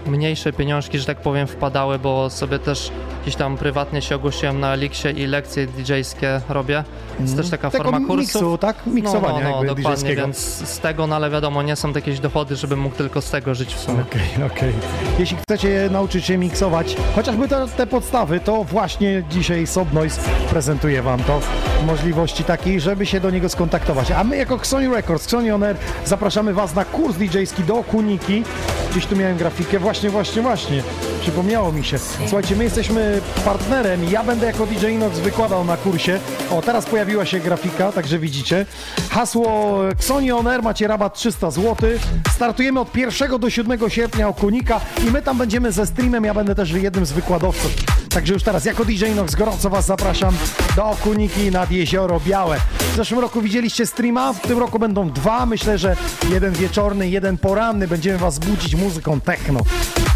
mniejsze 0.06 0.52
pieniążki, 0.52 0.98
że 0.98 1.04
tak 1.04 1.18
powiem, 1.20 1.46
wpadały, 1.46 1.98
bo 1.98 2.30
sobie 2.30 2.58
też 2.58 2.90
gdzieś 3.22 3.36
tam 3.36 3.56
prywatnie 3.56 4.02
się 4.02 4.16
ogłosiłem 4.16 4.60
na 4.60 4.74
Elixie 4.74 5.10
i 5.10 5.26
lekcje 5.26 5.66
DJ-skie 5.66 6.40
robię. 6.48 6.84
Jest 7.20 7.36
też 7.36 7.50
taka 7.50 7.70
Tego 7.70 7.84
forma 7.84 7.98
kursów. 8.06 8.18
miksu, 8.18 8.58
tak? 8.58 8.76
No, 8.86 9.12
no, 9.12 9.20
no, 9.20 9.40
jakby 9.40 9.66
dokładnie, 9.66 10.16
więc 10.16 10.38
z 10.68 10.78
tego, 10.78 11.06
no 11.06 11.16
ale 11.16 11.30
wiadomo, 11.30 11.62
nie 11.62 11.76
są 11.76 11.92
jakieś 11.92 12.20
dochody, 12.20 12.56
żebym 12.56 12.80
mógł 12.80 12.96
tylko 12.96 13.20
z 13.20 13.30
tego 13.30 13.54
żyć 13.54 13.74
w 13.74 13.80
sumie. 13.80 14.00
Okej, 14.02 14.44
okej. 14.46 14.72
Jeśli 15.18 15.36
chcecie 15.36 15.88
nauczyć 15.92 16.24
się 16.24 16.38
miksować, 16.38 16.96
chociażby 17.16 17.48
te, 17.48 17.68
te 17.76 17.86
podstawy, 17.86 18.40
to 18.40 18.64
właśnie 18.64 19.22
dzisiaj 19.30 19.66
Sobnoise 19.66 20.20
prezentuje 20.50 21.02
Wam 21.02 21.22
to 21.24 21.40
możliwości 21.86 22.44
takiej, 22.44 22.80
żeby 22.80 23.06
się 23.06 23.20
do 23.20 23.30
niego 23.30 23.48
skontaktować. 23.48 24.10
A 24.10 24.24
my 24.24 24.36
jako 24.36 24.54
Xoni 24.54 24.88
Records, 24.88 25.24
Xoni 25.24 25.50
On 25.50 25.62
Air 25.62 25.76
zapraszamy 26.04 26.54
Was 26.54 26.74
na 26.74 26.84
kurs 26.84 27.16
DJ-ski 27.16 27.64
do 27.64 27.74
Kuniki. 27.74 28.42
Gdzieś 28.90 29.06
tu 29.06 29.16
miałem 29.16 29.36
grafikę, 29.36 29.78
właśnie, 29.90 30.10
właśnie, 30.10 30.42
właśnie. 30.42 30.82
Przypomniało 31.20 31.72
mi 31.72 31.84
się. 31.84 31.98
Słuchajcie, 31.98 32.56
my 32.56 32.64
jesteśmy 32.64 33.20
partnerem 33.44 34.04
ja 34.04 34.24
będę 34.24 34.46
jako 34.46 34.66
DJ 34.66 34.86
Inox 34.86 35.18
wykładał 35.18 35.64
na 35.64 35.76
kursie. 35.76 36.20
O, 36.50 36.62
teraz 36.62 36.86
pojawiła 36.86 37.26
się 37.26 37.40
grafika, 37.40 37.92
także 37.92 38.18
widzicie. 38.18 38.66
Hasło 39.10 39.78
Xoni 39.88 40.32
On 40.32 40.46
Air, 40.46 40.62
macie 40.62 40.88
rabat 40.88 41.14
300 41.14 41.50
zł. 41.50 41.90
Startujemy 42.34 42.80
od 42.80 42.96
1 42.96 43.38
do 43.40 43.50
7 43.50 43.90
sierpnia 43.90 44.28
o 44.28 44.34
Kunika 44.34 44.80
i 45.08 45.10
my 45.10 45.22
tam 45.22 45.38
będziemy 45.38 45.72
ze 45.72 45.86
streamem, 45.86 46.24
ja 46.24 46.34
będę 46.34 46.54
też 46.54 46.70
jednym 46.70 47.06
z 47.06 47.12
wykładowców. 47.12 47.72
Także 48.10 48.34
już 48.34 48.42
teraz, 48.42 48.64
jako 48.64 48.84
DJ 48.84 49.04
Inox, 49.04 49.34
gorąco 49.34 49.70
Was 49.70 49.86
zapraszam 49.86 50.34
do 50.76 50.84
Okuniki 50.84 51.50
nad 51.50 51.70
Jezioro 51.70 52.20
Białe. 52.20 52.60
W 52.92 52.96
zeszłym 52.96 53.20
roku 53.20 53.40
widzieliście 53.40 53.86
streama, 53.86 54.32
w 54.32 54.40
tym 54.40 54.58
roku 54.58 54.78
będą 54.78 55.10
dwa. 55.10 55.46
Myślę, 55.46 55.78
że 55.78 55.96
jeden 56.30 56.52
wieczorny, 56.52 57.08
jeden 57.08 57.38
poranny. 57.38 57.88
Będziemy 57.88 58.18
Was 58.18 58.38
budzić 58.38 58.74
muzyką 58.74 59.20
techno. 59.20 59.60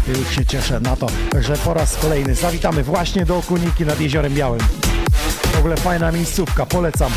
Już 0.07 0.35
się 0.35 0.45
cieszę 0.45 0.79
na 0.79 0.95
to. 0.95 1.07
Także 1.31 1.57
po 1.57 1.73
raz 1.73 1.97
kolejny 1.97 2.35
zawitamy 2.35 2.83
właśnie 2.83 3.25
do 3.25 3.37
Okuniki 3.37 3.85
nad 3.85 3.99
Jeziorem 3.99 4.33
Białym. 4.33 4.61
W 5.53 5.59
ogóle 5.59 5.77
fajna 5.77 6.11
miejscówka, 6.11 6.65
polecam. 6.65 7.11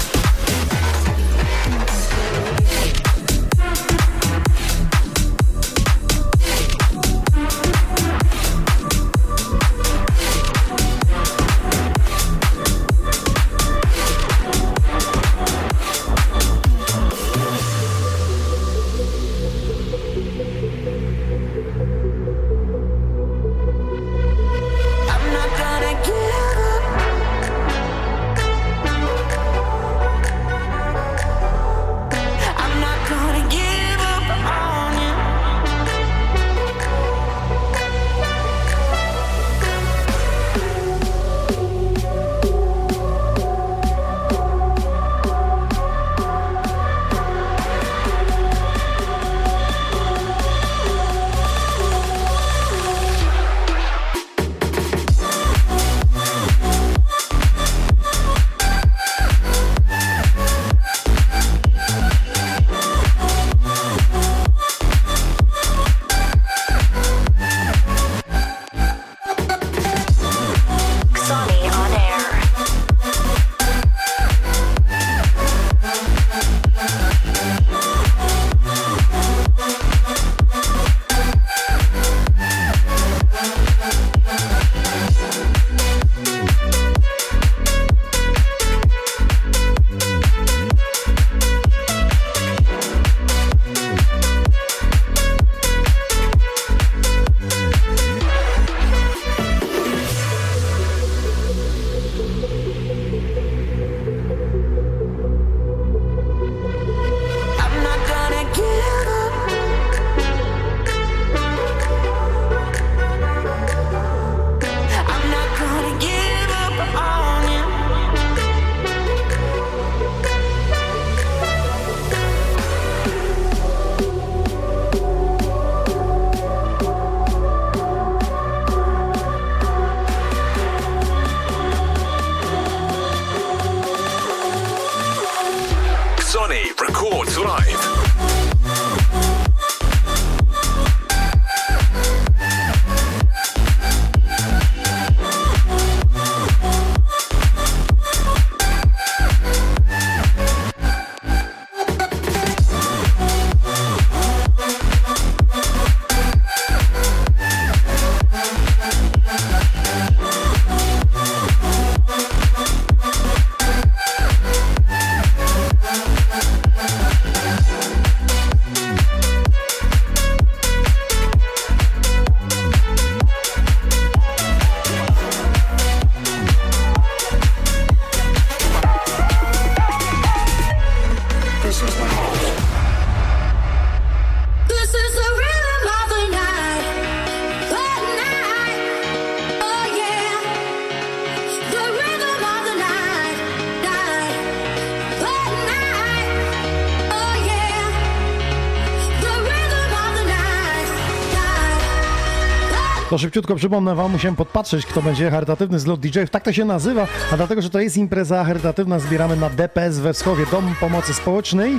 Szybciutko 203.18 203.56
przypomnę 203.56 203.94
wam, 203.94 204.12
musiałem 204.12 204.36
podpatrzeć, 204.36 204.86
kto 204.86 205.02
będzie 205.02 205.30
charytatywny 205.30 205.78
zlot 205.78 206.00
DJ-ów. 206.00 206.30
Tak 206.30 206.44
to 206.44 206.52
się 206.52 206.64
nazywa, 206.64 207.06
a 207.32 207.36
dlatego, 207.36 207.62
że 207.62 207.70
to 207.70 207.80
jest 207.80 207.96
impreza 207.96 208.44
charytatywna, 208.44 208.98
zbieramy 208.98 209.36
na 209.36 209.50
DPS 209.50 209.98
we 209.98 210.12
Wschowie, 210.12 210.46
Dom 210.50 210.74
Pomocy 210.80 211.14
Społecznej. 211.14 211.78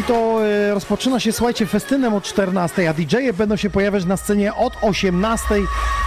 I 0.00 0.02
to 0.02 0.46
e, 0.46 0.74
rozpoczyna 0.74 1.20
się, 1.20 1.32
słuchajcie, 1.32 1.66
festynem 1.66 2.14
o 2.14 2.20
14, 2.20 2.90
a 2.90 2.94
DJ-e 2.94 3.32
będą 3.32 3.56
się 3.56 3.70
pojawiać 3.70 4.04
na 4.04 4.16
scenie 4.16 4.54
od 4.54 4.72
18 4.82 5.44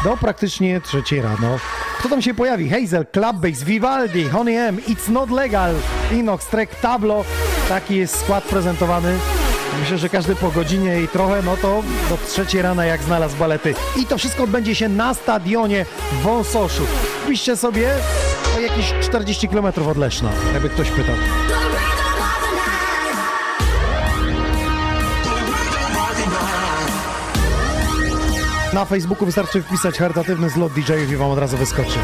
do 0.03 0.17
praktycznie 0.17 0.81
3 0.81 1.21
rano. 1.21 1.59
Kto 1.99 2.09
tam 2.09 2.21
się 2.21 2.33
pojawi? 2.33 2.69
Hazel, 2.69 3.05
Club 3.11 3.37
Bass, 3.37 3.63
Vivaldi, 3.63 4.29
Honey 4.29 4.55
M, 4.55 4.77
It's 4.77 5.09
Not 5.09 5.29
Legal, 5.29 5.75
Inox, 6.11 6.45
Trek, 6.47 6.75
Tablo. 6.75 7.25
Taki 7.69 7.95
jest 7.95 8.19
skład 8.19 8.43
prezentowany. 8.43 9.17
Myślę, 9.79 9.97
że 9.97 10.09
każdy 10.09 10.35
po 10.35 10.51
godzinie 10.51 11.01
i 11.01 11.07
trochę, 11.07 11.41
no 11.41 11.57
to 11.57 11.83
do 12.09 12.17
trzeciej 12.27 12.61
rana 12.61 12.85
jak 12.85 13.03
znalazł 13.03 13.37
balety. 13.37 13.73
I 13.97 14.05
to 14.05 14.17
wszystko 14.17 14.43
odbędzie 14.43 14.75
się 14.75 14.89
na 14.89 15.13
stadionie 15.13 15.85
w 16.11 16.21
Wąsoszu. 16.21 16.83
Piszcie 17.27 17.57
sobie 17.57 17.89
o 18.57 18.59
jakieś 18.59 18.93
40 19.01 19.47
km 19.47 19.65
od 19.89 19.97
Leszna, 19.97 20.29
jakby 20.53 20.69
ktoś 20.69 20.91
pytał. 20.91 21.15
Na 28.73 28.85
Facebooku 28.85 29.25
wystarczy 29.25 29.61
wpisać 29.61 29.97
charytatywny 29.97 30.49
zlot 30.49 30.73
DJ-ów 30.73 31.11
i 31.11 31.15
wam 31.15 31.31
od 31.31 31.39
razu 31.39 31.57
wyskoczy. 31.57 31.99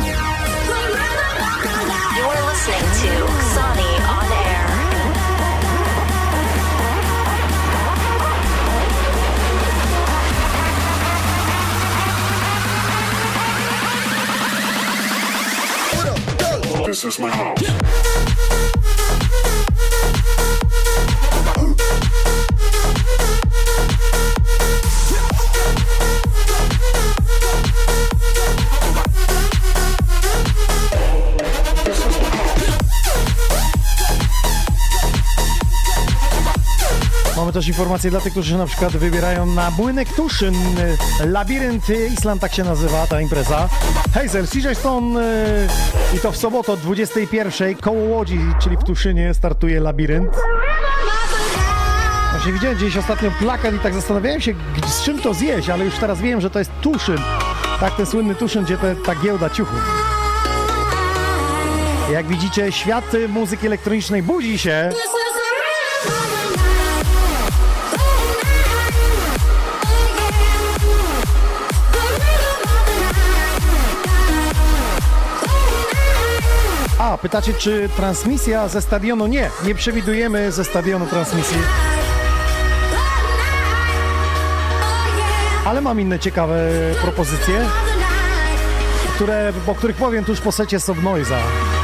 My 17.20 17.30
house. 17.32 17.57
Też 37.58 37.68
informacje 37.68 38.12
dla 38.12 38.22
tych, 38.22 38.32
którzy 38.32 38.58
na 38.58 38.66
przykład 38.66 38.92
wybierają 38.92 39.46
na 39.46 39.72
Młynek 39.72 40.14
Tuszyn. 40.14 40.56
Labirynt 41.26 41.84
Island 42.14 42.42
tak 42.42 42.54
się 42.54 42.64
nazywa 42.64 43.08
ta 43.08 43.22
impreza. 43.22 43.70
Hazel, 44.14 44.48
CJ 44.48 44.74
Stone 44.74 45.22
y, 45.22 45.68
i 46.16 46.20
to 46.20 46.32
w 46.32 46.38
sobotę 46.38 46.74
o 46.74 46.78
21 46.78 47.76
koło 47.76 48.00
Łodzi, 48.00 48.40
czyli 48.60 48.78
w 48.78 48.84
Tuszynie 48.84 49.34
startuje 49.34 49.80
Labirynt. 49.80 50.30
Właśnie 52.32 52.54
widziałem 52.54 52.78
gdzieś 52.78 52.98
ostatnio 52.98 53.32
plakat 53.40 53.76
i 53.76 53.80
tak 53.80 53.94
zastanawiałem 53.94 54.42
się 54.42 54.54
z 54.88 55.04
czym 55.04 55.22
to 55.22 55.34
zjeść, 55.34 55.70
ale 55.70 55.86
już 55.86 55.96
teraz 55.96 56.22
wiem, 56.22 56.42
że 56.42 56.50
to 56.50 56.60
jest 56.60 56.72
Tuszyn. 56.82 57.20
Tak, 57.80 57.96
ten 57.96 58.06
słynny 58.06 58.36
Tuszyn, 58.36 58.64
gdzie 58.64 58.78
te, 58.78 58.96
ta 58.96 59.16
giełda 59.16 59.50
ciuchów. 59.50 59.82
Jak 62.12 62.28
widzicie, 62.28 62.72
świat 62.72 63.12
muzyki 63.30 63.68
elektronicznej 63.68 64.24
budzi 64.24 64.60
się. 64.60 64.90
Pytacie, 77.22 77.54
czy 77.54 77.90
transmisja 77.96 78.68
ze 78.68 78.82
stadionu? 78.82 79.28
Nie, 79.28 79.50
nie 79.66 79.76
przewidujemy 79.76 80.52
ze 80.52 80.64
stadionu 80.66 81.06
transmisji. 81.06 81.58
Ale 85.66 85.82
mam 85.82 86.00
inne 86.00 86.20
ciekawe 86.20 86.58
propozycje, 87.02 87.66
które, 89.16 89.54
o 89.68 89.76
których 89.76 89.96
powiem 89.96 90.26
tuż 90.26 90.42
po 90.42 90.52
secie 90.52 90.80
Sobnoiza. 90.80 91.38
You're 91.38 91.77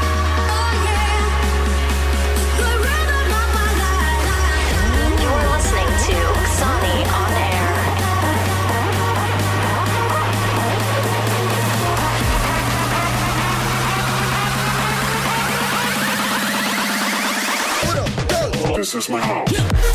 This 18.84 18.94
is 18.94 19.08
my 19.08 19.18
house. 19.18 19.93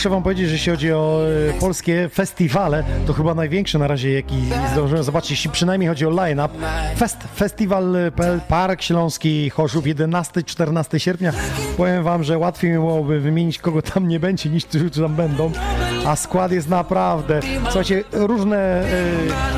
Muszę 0.00 0.10
wam 0.10 0.22
powiedzieć, 0.22 0.46
że 0.46 0.52
jeśli 0.52 0.70
chodzi 0.72 0.92
o 0.92 1.20
e, 1.56 1.60
polskie 1.60 2.08
festiwale, 2.14 2.84
to 3.06 3.12
chyba 3.12 3.34
największy 3.34 3.78
na 3.78 3.86
razie, 3.86 4.12
jaki 4.12 4.34
zdążyłem 4.72 5.04
zobaczyć, 5.04 5.30
jeśli 5.30 5.50
przynajmniej 5.50 5.88
chodzi 5.88 6.06
o 6.06 6.10
line-up. 6.10 6.54
Fest, 6.96 7.18
Festiwal.pl, 7.36 8.40
Park 8.48 8.82
Śląski, 8.82 9.50
Chorzów, 9.50 9.84
11-14 9.84 10.98
sierpnia. 10.98 11.32
Powiem 11.76 12.02
wam, 12.02 12.24
że 12.24 12.38
łatwiej 12.38 12.70
mi 12.70 12.76
byłoby 12.76 13.20
wymienić, 13.20 13.58
kogo 13.58 13.82
tam 13.82 14.08
nie 14.08 14.20
będzie, 14.20 14.50
niż 14.50 14.64
którzy 14.66 14.90
tam 14.90 15.14
będą. 15.14 15.52
A 16.06 16.16
skład 16.16 16.52
jest 16.52 16.68
naprawdę, 16.68 17.40
słuchajcie, 17.64 18.04
różne... 18.12 18.58
E, 18.58 19.50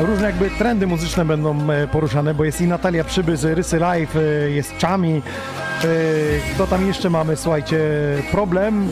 Różne 0.00 0.26
jakby 0.26 0.50
trendy 0.50 0.86
muzyczne 0.86 1.24
będą 1.24 1.70
e, 1.70 1.88
poruszane, 1.88 2.34
bo 2.34 2.44
jest 2.44 2.60
i 2.60 2.66
Natalia 2.66 3.04
Przyby 3.04 3.36
z 3.36 3.44
Rysy 3.44 3.78
Live, 3.78 4.14
jest 4.48 4.72
Chami. 4.80 5.22
e, 5.84 5.88
Kto 6.54 6.66
tam 6.66 6.86
jeszcze 6.86 7.10
mamy, 7.10 7.36
słuchajcie, 7.36 7.78
problem. 8.30 8.88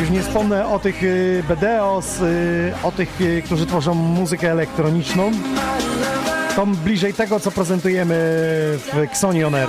Już 0.00 0.10
nie 0.10 0.22
wspomnę 0.22 0.68
o 0.68 0.78
tych 0.78 1.02
y, 1.02 1.42
BDOs, 1.48 2.20
y, 2.20 2.72
o 2.82 2.92
tych, 2.92 3.20
y, 3.20 3.42
którzy 3.44 3.66
tworzą 3.66 3.94
muzykę 3.94 4.50
elektroniczną. 4.50 5.30
To 6.56 6.66
bliżej 6.66 7.14
tego, 7.14 7.40
co 7.40 7.50
prezentujemy 7.50 8.14
w 8.78 8.90
Xoni 8.94 9.44
Air. 9.44 9.68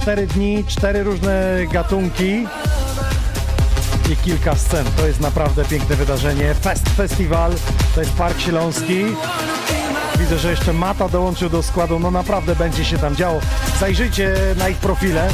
Cztery 0.00 0.26
dni, 0.26 0.64
cztery 0.68 1.02
różne 1.02 1.58
gatunki 1.72 2.46
i 4.12 4.16
kilka 4.24 4.56
scen. 4.56 4.86
To 4.96 5.06
jest 5.06 5.20
naprawdę 5.20 5.64
piękne 5.64 5.96
wydarzenie. 5.96 6.54
Fest 6.54 6.88
Festiwal, 6.88 7.52
to 7.94 8.00
jest 8.00 8.12
Park 8.12 8.40
Śląski. 8.40 9.04
Widzę, 10.18 10.38
że 10.38 10.50
jeszcze 10.50 10.72
Mata 10.72 11.08
dołączył 11.08 11.50
do 11.50 11.62
składu. 11.62 11.98
No 11.98 12.10
naprawdę 12.10 12.56
będzie 12.56 12.84
się 12.84 12.98
tam 12.98 13.16
działo. 13.16 13.40
Zajrzyjcie 13.80 14.34
na 14.58 14.68
ich 14.68 14.76
profile. 14.76 15.28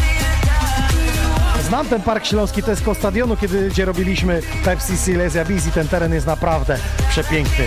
Znam 1.62 1.86
ten 1.86 2.02
Park 2.02 2.26
Śląski, 2.26 2.62
to 2.62 2.70
jest 2.70 2.82
koło 2.82 2.94
stadionu, 2.94 3.36
kiedy, 3.36 3.68
gdzie 3.68 3.84
robiliśmy 3.84 4.42
Pepsi 4.64 4.96
Silesia 4.96 5.44
Busy. 5.44 5.70
Ten 5.70 5.88
teren 5.88 6.14
jest 6.14 6.26
naprawdę 6.26 6.78
przepiękny. 7.10 7.64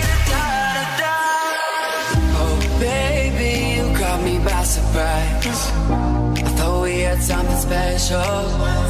Oh. 8.15 8.84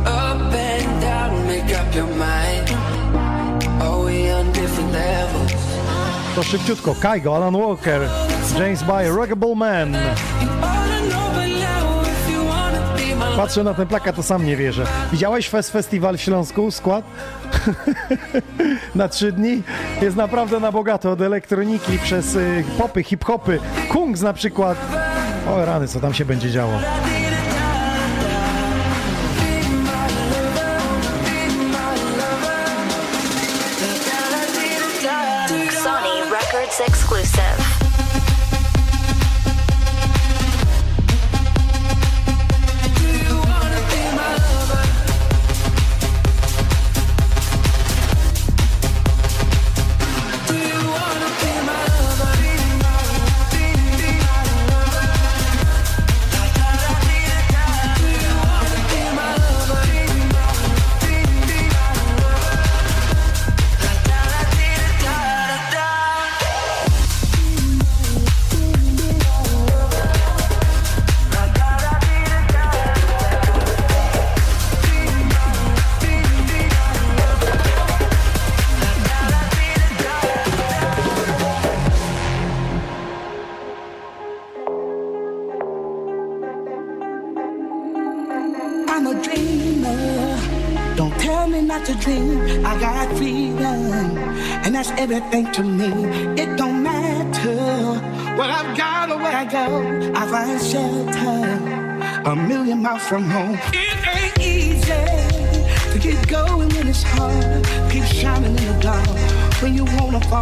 Up 0.00 0.54
and 0.54 1.00
down, 1.00 1.46
make 1.46 1.70
up 1.70 1.94
your 1.94 2.06
mind. 2.06 2.70
Are 3.82 4.04
we 4.04 4.30
on 4.30 4.52
different 4.52 4.92
levels? 4.92 5.47
To 6.38 6.44
szybciutko. 6.44 6.94
Kaigo, 6.94 7.36
Alan 7.36 7.56
Walker, 7.56 8.08
James 8.58 8.82
Bay, 8.82 9.08
Rockable 9.08 9.54
Man. 9.54 9.96
Patrzę 13.36 13.64
na 13.64 13.74
ten 13.74 13.86
plakat, 13.86 14.16
to 14.16 14.22
sam 14.22 14.46
nie 14.46 14.56
wierzę. 14.56 14.86
Widziałeś 15.12 15.48
Fest 15.48 15.70
Festiwal 15.70 16.16
w 16.16 16.20
Śląsku, 16.20 16.70
skład? 16.70 17.04
na 18.94 19.08
trzy 19.08 19.32
dni? 19.32 19.62
Jest 20.02 20.16
naprawdę 20.16 20.60
na 20.60 20.72
bogato, 20.72 21.10
od 21.10 21.20
elektroniki 21.20 21.98
przez 21.98 22.34
y, 22.34 22.64
popy, 22.78 23.02
hip-hopy, 23.02 23.58
kungs 23.92 24.20
na 24.20 24.32
przykład. 24.32 24.78
O 25.50 25.64
rany, 25.64 25.88
co 25.88 26.00
tam 26.00 26.14
się 26.14 26.24
będzie 26.24 26.50
działo. 26.50 26.80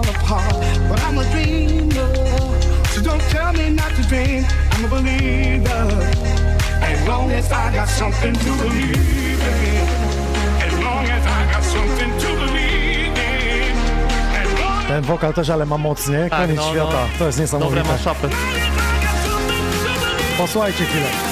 Fall 0.02 0.14
apart. 0.14 0.54
But 0.88 0.98
I'm 1.04 1.18
a 1.18 1.24
dreamer, 1.30 2.08
so 2.92 3.00
don't 3.02 3.22
tell 3.30 3.52
me 3.52 3.70
not 3.70 3.90
to 3.96 4.02
dream. 4.02 4.44
I'm 4.72 4.84
a 4.84 4.88
believer. 4.88 5.82
As 6.82 7.06
long 7.08 7.30
as 7.32 7.50
I 7.52 7.72
got 7.74 7.88
something 7.88 8.34
to 8.34 8.50
believe 8.62 9.40
in. 9.40 9.88
As 10.66 10.74
long 10.86 11.04
as 11.16 11.24
I 11.26 11.52
got 11.52 11.64
something 11.64 12.12
to 12.22 12.28
believe 12.42 13.16
in. 13.16 13.76
As 14.40 14.60
long 14.60 14.86
Ten 14.88 15.02
wokal 15.02 15.32
też, 15.32 15.50
ale 15.50 15.66
ma 15.66 15.78
mocnie. 15.78 16.26
Tak, 16.30 16.40
Koniec 16.40 16.56
no, 16.56 16.64
no. 16.66 16.70
świata. 16.72 17.06
To 17.18 17.26
jest 17.26 17.38
niesamowite. 17.40 17.82
Dobre. 17.82 18.32
Posłuchajcie 20.38 20.84
chwilę. 20.84 21.25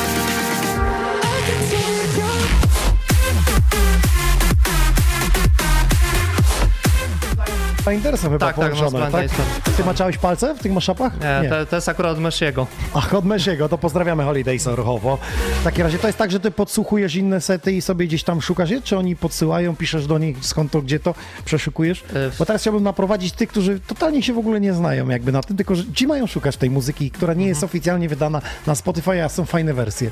Paintersem 7.84 8.32
chyba 8.32 8.46
Tak, 8.46 8.56
tak, 8.56 8.72
no, 8.72 8.90
połączone, 8.90 9.10
tak? 9.10 9.30
Ty 9.76 9.84
maczałeś 9.84 10.18
palce 10.18 10.54
w 10.54 10.58
tych 10.58 10.72
maszapach? 10.72 11.12
Nie, 11.20 11.48
to, 11.48 11.66
to 11.66 11.76
jest 11.76 11.88
akurat 11.88 12.12
od 12.12 12.18
Meshiego. 12.18 12.66
Ach, 12.94 13.14
od 13.14 13.24
Mesiego, 13.24 13.68
to 13.68 13.78
pozdrawiamy 13.78 14.24
Holidays 14.24 14.66
Orchowo. 14.66 15.18
W 15.60 15.64
takim 15.64 15.84
razie 15.84 15.98
to 15.98 16.06
jest 16.06 16.18
tak, 16.18 16.30
że 16.30 16.40
ty 16.40 16.50
podsłuchujesz 16.50 17.14
inne 17.14 17.40
sety 17.40 17.72
i 17.72 17.82
sobie 17.82 18.06
gdzieś 18.06 18.24
tam 18.24 18.42
szukasz 18.42 18.70
je, 18.70 18.82
czy 18.82 18.98
oni 18.98 19.16
podsyłają, 19.16 19.76
piszesz 19.76 20.06
do 20.06 20.18
nich 20.18 20.36
skąd 20.40 20.72
to, 20.72 20.82
gdzie 20.82 21.00
to, 21.00 21.14
przeszukujesz? 21.44 22.04
Bo 22.38 22.46
teraz 22.46 22.62
chciałbym 22.62 22.82
naprowadzić 22.82 23.32
tych, 23.32 23.48
którzy 23.48 23.80
totalnie 23.80 24.22
się 24.22 24.32
w 24.32 24.38
ogóle 24.38 24.60
nie 24.60 24.74
znają 24.74 25.08
jakby 25.08 25.32
na 25.32 25.42
tym, 25.42 25.56
tylko 25.56 25.74
że 25.74 25.84
ci 25.94 26.06
mają 26.06 26.26
szukać 26.26 26.56
tej 26.56 26.70
muzyki, 26.70 27.10
która 27.10 27.34
nie 27.34 27.46
jest 27.46 27.64
oficjalnie 27.64 28.08
wydana 28.08 28.42
na 28.66 28.74
Spotify, 28.74 29.24
a 29.24 29.28
są 29.28 29.44
fajne 29.44 29.74
wersje. 29.74 30.10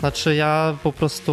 Znaczy 0.00 0.34
ja 0.34 0.76
po 0.82 0.92
prostu 0.92 1.32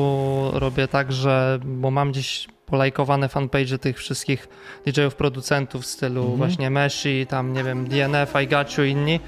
robię 0.54 0.88
tak, 0.88 1.12
że 1.12 1.60
bo 1.66 1.92
mam 1.92 2.12
gdzieś 2.12 2.48
polajkowane 2.66 3.30
fanpage 3.30 3.78
tych 3.80 3.98
wszystkich 3.98 4.48
DJ-ów, 4.86 5.16
producentów 5.16 5.84
w 5.84 5.86
stylu 5.86 6.22
Mhm. 6.22 6.38
właśnie 6.38 6.70
Meshi, 6.70 7.26
tam 7.30 7.54
nie 7.54 7.64
wiem, 7.64 7.88
DNF, 7.88 8.34
I 8.44 8.48
Got 8.48 8.78
You, 8.78 8.84
inni, 8.84 9.20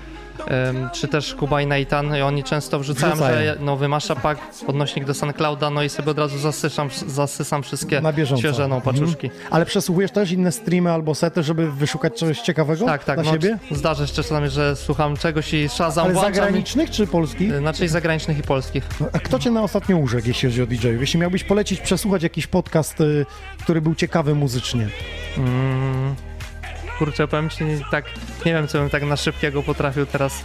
czy 0.94 1.08
też 1.08 1.36
Kuba 1.36 1.62
i 1.62 1.68
Nathan 1.68 2.16
i 2.18 2.22
oni 2.22 2.44
często 2.44 2.80
wrzucają, 2.80 3.14
Wrzucają. 3.14 3.38
że 3.54 3.60
nowy 3.60 3.88
mashup, 3.88 4.20
odnośnik 4.68 5.06
do 5.06 5.14
SoundClouda, 5.14 5.70
no 5.70 5.84
i 5.84 5.90
sobie 5.90 6.12
od 6.12 6.20
razu 6.20 6.38
zasysam, 6.38 6.90
zasysam 7.08 7.64
wszystkie 7.64 8.02
Na 8.02 8.14
bieżąco. 8.14 8.42
świeże 8.42 8.68
no, 8.68 8.76
Mhm. 8.76 8.96
paczuszki. 8.96 9.30
Ale 9.52 9.66
przesłuchujesz 9.66 10.12
też 10.12 10.32
inne 10.32 10.52
streamy 10.52 10.92
albo 10.92 11.16
sety, 11.16 11.44
żeby 11.44 11.72
wyszukać 11.72 12.18
coś 12.20 12.40
ciekawego 12.42 12.86
Tak, 12.86 13.04
tak, 13.04 13.16
dla 13.22 13.24
no, 13.24 13.32
siebie? 13.32 13.58
zdarza 13.72 14.08
się 14.08 14.14
czasami, 14.14 14.50
że 14.50 14.76
słucham 14.76 15.18
czegoś 15.18 15.54
i 15.54 15.70
Shazam 15.70 16.06
Ale 16.06 16.14
włączam 16.14 16.32
i- 16.34 16.36
zagranicznych 16.36 16.90
czy 16.92 17.08
polskich? 17.08 17.58
Znaczy 17.58 17.86
i 17.86 17.88
zagranicznych 17.88 18.38
i 18.40 18.42
polskich. 18.44 18.84
No, 19.00 19.08
A 19.14 19.20
kto 19.20 19.40
cię 19.40 19.52
na 19.52 19.62
ostatnio 19.64 19.98
urzekł, 19.98 20.28
jeśli 20.28 20.50
chodzi 20.50 20.62
o 20.62 20.66
DJ-ów? 20.68 21.02
Jeśli 21.02 21.20
miałbyś 21.20 21.44
polecić, 21.44 21.82
przesłuchać 21.82 22.24
jakiś 22.24 22.48
podcast, 22.48 23.02
y, 23.02 23.26
który 23.64 23.82
był 23.82 23.96
ciekawy 23.96 24.36
muzycznie. 24.36 24.88
Mm, 25.38 26.16
kurczę, 27.00 27.28
powiem 27.28 27.50
ci, 27.50 27.66
tak, 27.92 28.06
nie 28.46 28.54
wiem, 28.54 28.68
co 28.68 28.80
bym 28.80 28.90
tak 28.90 29.04
na 29.04 29.16
szybkiego 29.16 29.64
potrafił 29.64 30.06
teraz. 30.06 30.44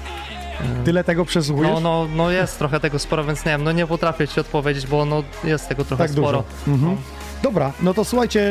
e, 0.81 0.85
Tyle 0.85 1.05
tego 1.05 1.24
przesłuchujesz? 1.24 1.73
No, 1.74 1.81
no, 1.81 2.09
no 2.16 2.31
jest 2.31 2.59
trochę 2.59 2.81
tego 2.81 2.99
sporo, 2.99 3.24
więc 3.24 3.45
nie 3.45 3.53
wiem, 3.53 3.65
no 3.65 3.73
nie 3.73 3.87
potrafię 3.87 4.29
ci 4.29 4.41
odpowiedzieć, 4.41 4.87
bo 4.87 5.05
no 5.05 5.23
jest 5.45 5.69
tego 5.69 5.85
trochę 5.85 6.05
tak 6.05 6.11
sporo. 6.12 6.45
dużo. 6.66 6.74
Mhm. 6.77 6.97
Dobra, 7.43 7.73
no 7.83 7.95
to 7.95 8.05
słuchajcie, 8.05 8.51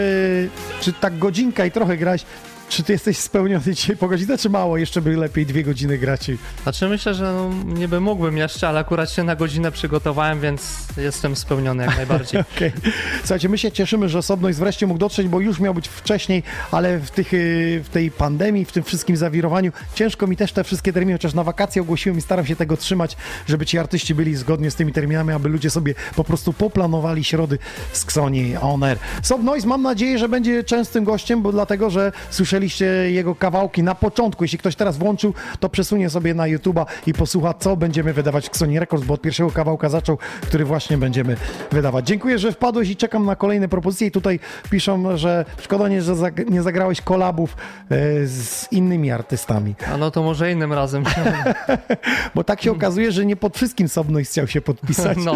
czy 0.82 0.94
tak 0.94 1.18
godzinka 1.18 1.66
i 1.66 1.72
trochę 1.72 1.98
grać, 1.98 2.26
czy 2.72 2.84
ty 2.84 2.94
jesteś 2.94 3.18
spełniony 3.18 3.76
dzisiaj 3.76 3.98
po 3.98 4.08
godzinę, 4.08 4.38
czy 4.38 4.50
mało? 4.50 4.78
Jeszcze 4.78 5.02
by 5.02 5.18
lepiej 5.18 5.46
dwie 5.46 5.64
godziny 5.64 5.98
grać. 5.98 6.32
Znaczy 6.64 6.88
myślę, 6.88 7.14
że 7.14 7.24
no, 7.34 7.50
niby 7.66 8.00
mógłbym 8.00 8.38
jeszcze, 8.38 8.70
ale 8.70 8.80
akurat 8.80 9.12
się 9.12 9.24
na 9.24 9.36
godzinę 9.36 9.72
przygotowałem, 9.72 10.40
więc 10.40 10.78
jestem 10.98 11.36
spełniony 11.36 11.86
jak 11.86 11.98
najbardziej. 11.98 12.42
Okej. 12.56 12.72
Słuchajcie, 13.20 13.50
my 13.50 13.58
się 13.58 13.72
cieszymy, 13.72 14.10
że 14.10 14.20
osobność 14.20 14.58
wreszcie 14.58 14.88
mógł 14.88 15.00
dotrzeć, 15.00 15.28
bo 15.28 15.40
już 15.40 15.60
miał 15.60 15.74
być 15.74 15.88
wcześniej, 15.88 16.44
ale 16.72 17.00
w, 17.00 17.12
tych, 17.12 17.34
y, 17.34 17.82
w 17.84 17.90
tej 17.90 18.12
pandemii, 18.12 18.66
w 18.66 18.72
tym 18.72 18.84
wszystkim 18.84 19.18
zawirowaniu, 19.18 19.72
ciężko 19.96 20.28
mi 20.28 20.38
też 20.38 20.52
te 20.52 20.64
wszystkie 20.64 20.94
terminy, 20.94 21.14
chociaż 21.14 21.34
na 21.34 21.44
wakacje 21.44 21.82
ogłosiłem 21.82 22.18
i 22.18 22.22
staram 22.22 22.46
się 22.46 22.56
tego 22.56 22.78
trzymać, 22.78 23.18
żeby 23.48 23.66
ci 23.66 23.78
artyści 23.78 24.16
byli 24.16 24.36
zgodnie 24.36 24.72
z 24.72 24.76
tymi 24.76 24.94
terminami, 24.94 25.34
aby 25.34 25.50
ludzie 25.50 25.70
sobie 25.70 25.96
po 26.16 26.24
prostu 26.24 26.54
poplanowali 26.54 27.24
środy 27.24 27.58
z 27.94 28.04
Xoni 28.04 28.58
On 28.58 28.84
Air. 28.84 28.98
Sob 29.22 29.44
Noise 29.44 29.68
mam 29.68 29.82
nadzieję, 29.82 30.18
że 30.18 30.30
będzie 30.30 30.64
częstym 30.64 31.04
gościem, 31.04 31.42
bo 31.42 31.52
dlatego, 31.52 31.90
że 31.90 32.12
słyszeliśmy 32.30 32.61
słyszeliście 32.62 33.12
jego 33.12 33.36
kawałki 33.36 33.84
na 33.84 33.96
początku. 33.96 34.44
Jeśli 34.44 34.58
ktoś 34.60 34.76
teraz 34.76 34.98
włączył, 34.98 35.34
to 35.60 35.70
przesunie 35.70 36.10
sobie 36.10 36.34
na 36.34 36.44
YouTube'a 36.44 36.86
i 37.08 37.14
posłucha, 37.14 37.54
co 37.54 37.78
będziemy 37.78 38.14
wydawać 38.14 38.50
w 38.50 38.58
Sony 38.58 38.80
Records, 38.80 39.06
bo 39.06 39.14
od 39.14 39.22
pierwszego 39.22 39.52
kawałka 39.52 39.90
zaczął, 39.90 40.18
który 40.42 40.66
właśnie 40.66 40.98
będziemy 40.98 41.36
wydawać. 41.72 42.08
Dziękuję, 42.08 42.40
że 42.40 42.52
wpadłeś 42.52 42.90
i 42.90 42.96
czekam 42.96 43.26
na 43.26 43.36
kolejne 43.36 43.68
propozycje. 43.68 44.08
I 44.08 44.12
tutaj 44.12 44.40
piszą, 44.70 45.18
że 45.18 45.46
szkoda 45.62 45.88
nie, 45.88 46.02
że 46.02 46.16
zag- 46.16 46.50
nie 46.50 46.62
zagrałeś 46.62 47.02
kolabów 47.02 47.58
e, 47.92 48.28
z 48.28 48.68
innymi 48.72 49.12
artystami. 49.12 49.76
A 49.94 49.98
no 49.98 50.12
to 50.12 50.24
może 50.24 50.52
innym 50.52 50.74
razem. 50.74 51.04
Bo 52.36 52.44
tak 52.44 52.62
się 52.62 52.72
okazuje, 52.72 53.12
że 53.12 53.26
nie 53.26 53.36
pod 53.36 53.56
wszystkim 53.58 53.90
Sobnoś 53.90 54.28
chciał 54.28 54.48
się 54.48 54.62
podpisać. 54.62 55.18
No, 55.26 55.36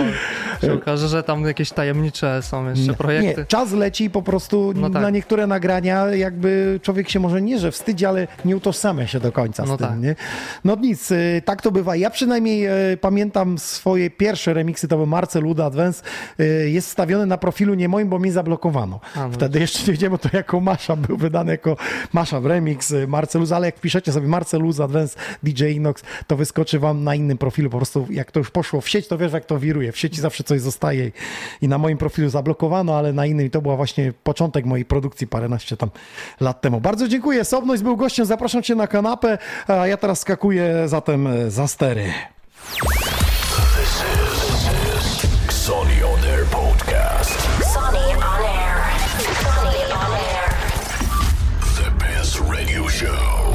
się 0.61 0.73
okaże, 0.73 1.07
że 1.07 1.23
tam 1.23 1.45
jakieś 1.45 1.71
tajemnicze 1.71 2.41
są 2.41 2.69
jeszcze 2.69 2.93
projekty. 2.93 3.41
Nie, 3.41 3.45
czas 3.45 3.71
leci 3.71 4.03
i 4.03 4.09
po 4.09 4.21
prostu 4.21 4.73
No 4.75 4.89
tak. 4.89 5.01
na 5.01 5.09
niektóre 5.09 5.47
nagrania 5.47 6.05
jakby 6.07 6.79
człowiek 6.83 7.09
się 7.09 7.14
może 7.19 7.41
nie, 7.41 7.59
że 7.59 7.71
wstydzi, 7.71 8.05
ale 8.05 8.27
nie 8.45 8.55
utożsamia 8.57 9.07
się 9.07 9.19
do 9.19 9.31
końca 9.31 9.65
z 9.65 9.69
No 9.69 9.77
tym, 9.77 9.87
tak. 9.87 9.99
nie? 9.99 10.15
No 10.63 10.75
nic, 10.75 11.11
y, 11.11 11.41
tak 11.45 11.61
to 11.61 11.71
bywa. 11.71 11.95
Ja 11.95 12.09
przynajmniej 12.09 12.67
y, 12.93 12.97
pamiętam 12.97 13.57
swoje 13.57 14.09
pierwsze 14.09 14.53
remiksy, 14.53 14.87
to 14.87 14.97
był 14.97 15.05
Marcel 15.05 15.43
Luda 15.43 15.65
Advance, 15.65 16.03
y, 16.39 16.69
jest 16.69 16.87
stawiony 16.89 17.25
na 17.25 17.37
profilu 17.37 17.73
nie 17.73 17.89
moim, 17.89 18.09
bo 18.09 18.19
mi 18.19 18.31
zablokowano. 18.31 18.99
A, 19.15 19.19
no. 19.19 19.31
Wtedy 19.31 19.59
jeszcze 19.59 19.79
nie 19.79 19.91
wiedziałem, 19.91 20.11
bo 20.11 20.17
to 20.17 20.37
jako 20.37 20.59
Masza 20.59 20.95
był 20.95 21.17
wydany 21.17 21.51
jako 21.51 21.77
Masza 22.13 22.39
w 22.41 22.45
remix, 22.45 22.91
y, 22.91 23.07
Marceluz, 23.07 23.51
ale 23.51 23.65
jak 23.65 23.79
piszecie 23.79 24.11
sobie 24.11 24.27
Marceluz 24.27 24.79
Advance 24.79 25.19
DJ 25.43 25.63
Inox, 25.65 26.03
to 26.27 26.35
wyskoczy 26.35 26.79
wam 26.79 27.03
na 27.03 27.15
innym 27.15 27.37
profilu. 27.37 27.69
Po 27.69 27.77
prostu 27.77 28.07
jak 28.09 28.31
to 28.31 28.39
już 28.39 28.51
poszło 28.51 28.81
w 28.81 28.89
sieć, 28.89 29.07
to 29.07 29.17
wiesz 29.17 29.33
jak 29.33 29.45
to 29.45 29.59
wiruje. 29.59 29.91
W 29.91 29.97
sieci 29.97 30.21
zawsze 30.21 30.43
coś 30.43 30.61
zostaje 30.61 31.11
i 31.61 31.67
na 31.67 31.77
moim 31.77 31.97
profilu 31.97 32.29
zablokowano, 32.29 32.97
ale 32.97 33.13
na 33.13 33.25
innym 33.25 33.45
i 33.45 33.49
to 33.49 33.61
była 33.61 33.75
właśnie 33.75 34.13
początek 34.23 34.65
mojej 34.65 34.85
produkcji 34.85 35.27
paręnaście 35.27 35.77
tam 35.77 35.89
lat 36.39 36.61
temu. 36.61 36.81
Bardzo 36.81 37.04
dziękuję. 37.07 37.45
Sobność 37.45 37.83
był 37.83 37.97
gościem, 37.97 38.25
zapraszam 38.25 38.63
cię 38.63 38.75
na 38.75 38.87
kanapę, 38.87 39.37
a 39.67 39.87
ja 39.87 39.97
teraz 39.97 40.19
skakuję 40.19 40.87
zatem 40.87 41.27
e, 41.27 41.51
za 41.51 41.67
stery. 41.67 42.13
This 43.75 44.03
is 44.25 45.55
Sony 45.65 46.05
on 46.05 46.23
Air 46.23 46.45
podcast. 46.45 47.37
Sony 47.73 48.15
on 48.17 48.41
air. 48.45 48.77
Sony 49.43 49.83
on 49.93 50.11
air. 50.13 50.55
The 51.75 51.91
best 52.05 52.39
radio 52.39 52.87
show. 52.89 53.53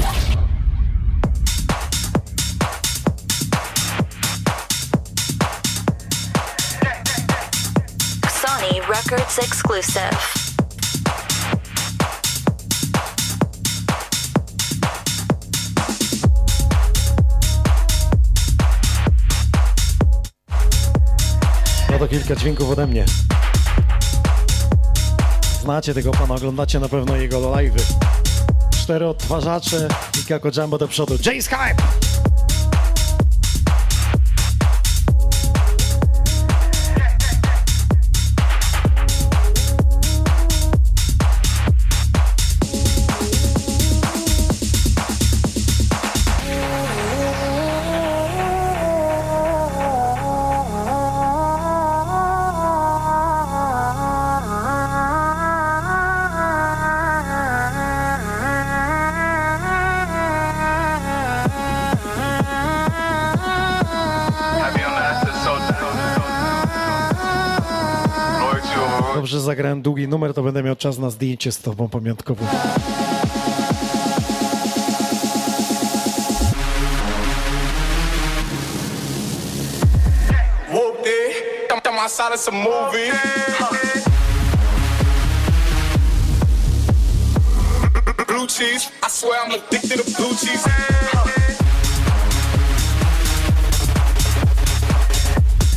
Sony 8.41 8.81
Records 8.89 9.37
exclusive. 9.39 10.40
No 21.91 21.99
to 21.99 22.07
kilka 22.07 22.35
dźwięków 22.35 22.69
ode 22.69 22.87
mnie. 22.87 23.05
Znacie 25.61 25.93
tego 25.93 26.11
pana, 26.11 26.35
oglądacie 26.35 26.79
na 26.79 26.89
pewno 26.89 27.15
jego 27.15 27.37
live'y. 27.39 27.81
Cztery 28.81 29.07
odtwarzacze 29.07 29.87
i 30.21 30.25
Kako 30.25 30.49
Jumbo 30.57 30.77
do 30.77 30.87
przodu. 30.87 31.17
Jay 31.25 31.41
Dobrze, 69.15 69.41
zagrałem 69.41 69.81
długi 69.81 70.07
numer, 70.07 70.33
to 70.33 70.43
będę 70.43 70.63
miał 70.63 70.75
czas 70.75 70.97
na 70.97 71.09
zdjęcie 71.09 71.51
z 71.51 71.59
tobą 71.59 71.89
cheese. 88.61 88.91
I 89.03 89.09
swear 89.09 89.45
I'm 89.45 89.51
addicted 89.51 89.97
to 89.99 90.11
blue 90.17 90.35
cheese. 90.35 90.65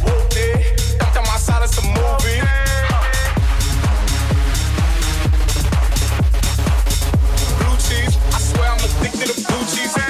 Whooped 0.02 0.36
it. 0.36 0.64
Addicted 9.64 10.03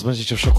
będziecie 0.09 0.35
w 0.35 0.39
szoku. 0.39 0.58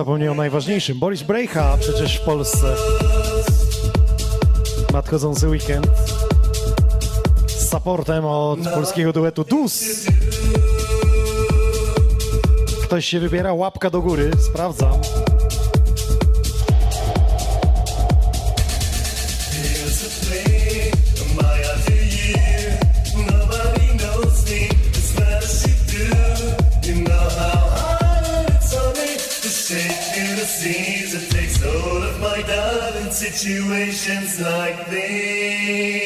zapomniał 0.00 0.32
o 0.32 0.36
najważniejszym. 0.36 0.98
Boris 0.98 1.22
Brejcha 1.22 1.76
przecież 1.80 2.16
w 2.16 2.20
Polsce. 2.20 2.74
Nadchodzący 4.92 5.48
weekend. 5.48 5.86
Z 7.46 7.70
supportem 7.70 8.24
od 8.24 8.58
polskiego 8.74 9.12
duetu 9.12 9.44
DUS. 9.44 10.06
Ktoś 12.84 13.06
się 13.06 13.20
wybiera, 13.20 13.54
łapka 13.54 13.90
do 13.90 14.00
góry, 14.00 14.30
sprawdzam. 14.50 14.92
situations 33.70 34.40
like 34.40 34.90
these. 34.90 35.99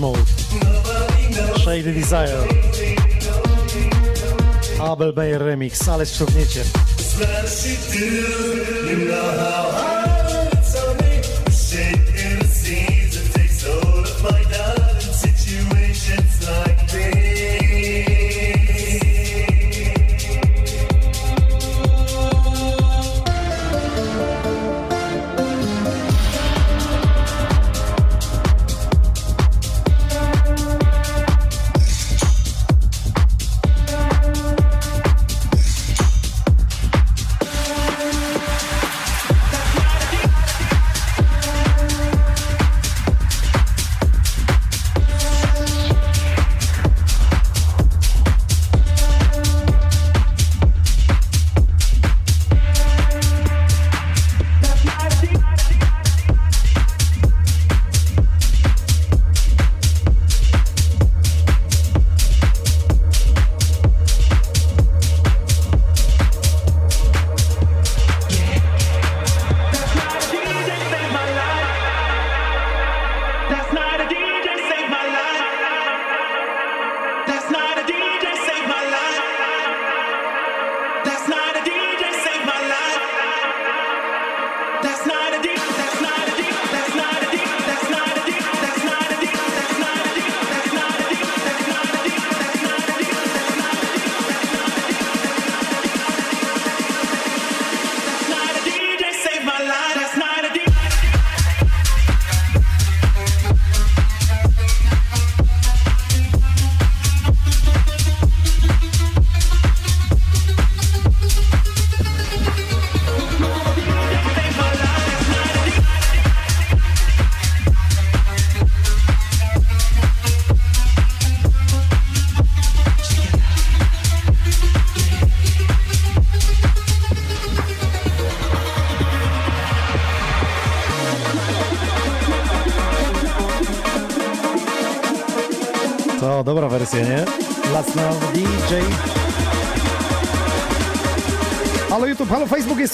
Mode, 0.00 0.24
Shady 1.64 1.92
Desire, 1.92 2.46
Abel 4.80 5.12
Bayer 5.12 5.42
Remix, 5.42 5.88
ale 5.88 6.06
ściągniecie. 6.06 6.64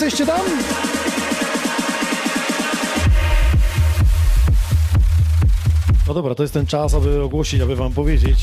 Jesteście 0.00 0.26
tam? 0.26 0.40
No 6.08 6.14
dobra, 6.14 6.34
to 6.34 6.42
jest 6.42 6.54
ten 6.54 6.66
czas, 6.66 6.94
aby 6.94 7.22
ogłosić, 7.22 7.60
aby 7.60 7.76
wam 7.76 7.92
powiedzieć, 7.92 8.38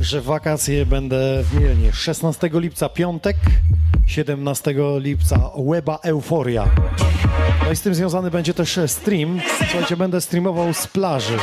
że 0.00 0.20
wakacje 0.20 0.86
będę 0.86 1.42
w 1.42 1.60
Mielnie. 1.60 1.92
16 1.92 2.50
lipca 2.52 2.88
piątek, 2.88 3.36
17 4.06 4.74
lipca 4.98 5.50
Weba 5.70 5.98
Euforia. 6.02 6.68
No 7.64 7.72
i 7.72 7.76
z 7.76 7.80
tym 7.80 7.94
związany 7.94 8.30
będzie 8.30 8.54
też 8.54 8.80
stream. 8.86 9.40
Słuchajcie, 9.58 9.96
będę 9.96 10.20
streamował 10.20 10.74
z 10.74 10.86
plaży. 10.86 11.36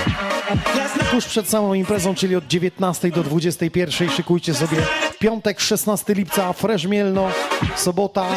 Tuż 1.12 1.26
przed 1.26 1.50
samą 1.50 1.74
imprezą, 1.74 2.16
czyli 2.16 2.36
od 2.36 2.48
19 2.48 3.12
do 3.12 3.24
21 3.24 4.10
szykujcie 4.10 4.54
sobie 4.54 4.78
piątek 5.20 5.60
16 5.60 6.14
lipca 6.14 6.54
Fresh 6.54 6.86
Mielno, 6.86 7.32
sobota 7.76 8.28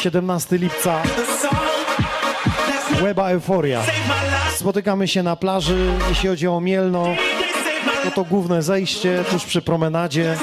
17 0.00 0.58
lipca 0.58 1.02
Weba 3.00 3.28
Euforia. 3.28 3.82
Spotykamy 4.56 5.08
się 5.08 5.22
na 5.22 5.36
plaży, 5.36 5.92
jeśli 6.08 6.28
chodzi 6.28 6.48
o 6.48 6.60
Mielno, 6.60 7.06
no 8.04 8.10
to 8.10 8.24
główne 8.24 8.62
zejście 8.62 9.24
tuż 9.30 9.44
przy 9.44 9.62
promenadzie. 9.62 10.36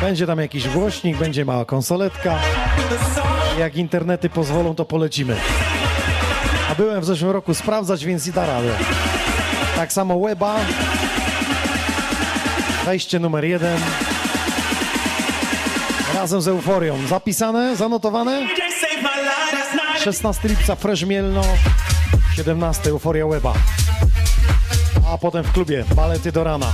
Będzie 0.00 0.26
tam 0.26 0.38
jakiś 0.38 0.68
głośnik, 0.68 1.16
będzie 1.16 1.44
mała 1.44 1.64
konsoletka. 1.64 2.38
Jak 3.58 3.76
internety 3.76 4.30
pozwolą, 4.30 4.74
to 4.74 4.84
polecimy. 4.84 5.36
A 6.70 6.74
byłem 6.74 7.00
w 7.00 7.04
zeszłym 7.04 7.30
roku 7.30 7.54
sprawdzać, 7.54 8.04
więc 8.04 8.26
i 8.26 8.32
da 8.32 8.46
radę. 8.46 8.72
Tak 9.76 9.92
samo 9.92 10.20
Weba. 10.20 10.56
Wejście 12.84 13.18
numer 13.18 13.44
jeden. 13.44 13.78
Razem 16.20 16.42
z 16.42 16.48
Euforią. 16.48 17.06
Zapisane? 17.06 17.76
Zanotowane? 17.76 18.48
16 20.04 20.48
lipca 20.48 20.76
Fresh 20.76 21.04
Mielno. 21.04 21.42
17 22.36 22.90
Euforia 22.90 23.26
Weba. 23.26 23.54
A 25.08 25.18
potem 25.18 25.44
w 25.44 25.52
klubie 25.52 25.84
Balety 25.94 26.32
do 26.32 26.44
rana. 26.44 26.72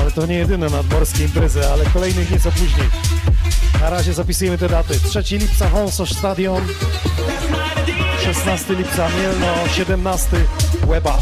Ale 0.00 0.10
to 0.10 0.26
nie 0.26 0.34
jedyne 0.34 0.68
nadmorskie 0.68 1.24
imprezy, 1.24 1.68
ale 1.68 1.84
kolejnych 1.84 2.30
nieco 2.30 2.50
później. 2.52 2.88
Na 3.82 3.90
razie 3.90 4.12
zapisujemy 4.12 4.58
te 4.58 4.68
daty. 4.68 4.94
3 5.00 5.38
lipca 5.38 5.68
Wąsosz 5.68 6.12
Stadion, 6.12 6.66
16 8.24 8.74
lipca 8.74 9.08
Mielno, 9.08 9.68
17 9.76 10.36
Łeba. 10.86 11.18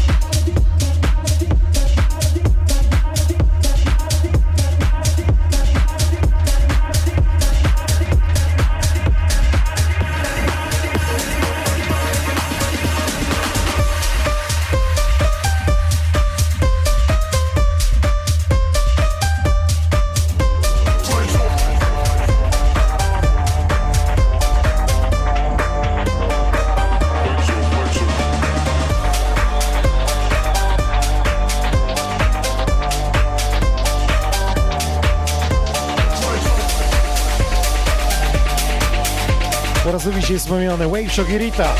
Raz 40.51 40.59
drugi 40.59 40.67
dzisiaj 40.67 40.75
wspomniane 40.75 40.87
Wave 40.87 41.09
Shock 41.09 41.29
i 41.29 41.37
Rita. 41.37 41.75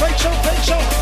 Wave 0.00 1.01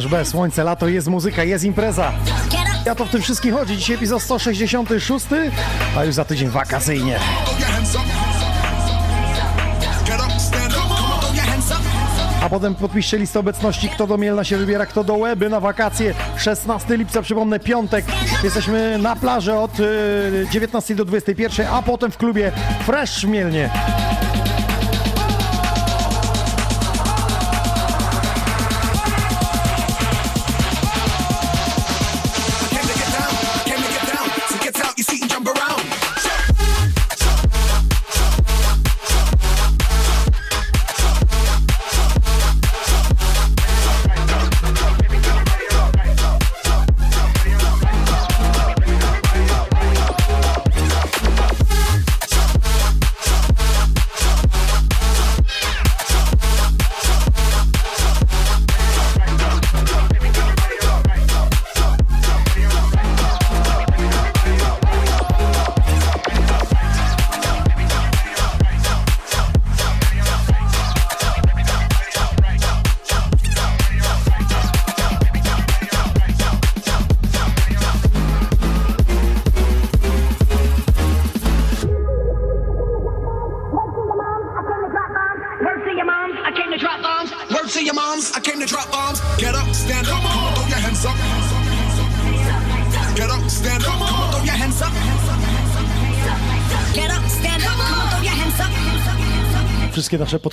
Shock, 0.00 0.10
Wave 0.10 0.10
Shock! 0.10 0.10
Łukasz 0.10 0.10
B, 0.10 0.24
słońce, 0.24 0.64
lato, 0.64 0.88
jest 0.88 1.08
muzyka, 1.08 1.44
jest 1.44 1.64
impreza. 1.64 2.12
Ja 2.86 2.94
to 2.94 3.04
w 3.04 3.10
tym 3.10 3.22
wszystkim 3.22 3.54
chodzi. 3.54 3.76
Dzisiaj 3.76 3.96
epizod 3.96 4.22
166, 4.22 5.26
a 5.96 6.04
już 6.04 6.14
za 6.14 6.24
tydzień 6.24 6.48
wakacyjnie. 6.48 7.18
A 12.42 12.48
potem 12.48 12.74
podpiszcie 12.74 13.18
listę 13.18 13.40
obecności, 13.40 13.88
kto 13.88 14.06
do 14.06 14.18
Mielna 14.18 14.44
się 14.44 14.56
wybiera, 14.56 14.86
kto 14.86 15.04
do 15.04 15.14
Łeby 15.14 15.48
na 15.48 15.60
wakacje. 15.60 16.14
16 16.36 16.96
lipca, 16.96 17.22
przypomnę, 17.22 17.60
piątek. 17.60 18.04
Jesteśmy 18.44 18.98
na 18.98 19.16
plaży 19.16 19.54
od 19.54 19.80
y, 19.80 20.46
19 20.50 20.94
do 20.94 21.04
21, 21.04 21.66
a 21.66 21.82
potem 21.82 22.10
w 22.10 22.16
klubie 22.16 22.52
Fresh 22.86 23.24
Mielnie. 23.24 23.70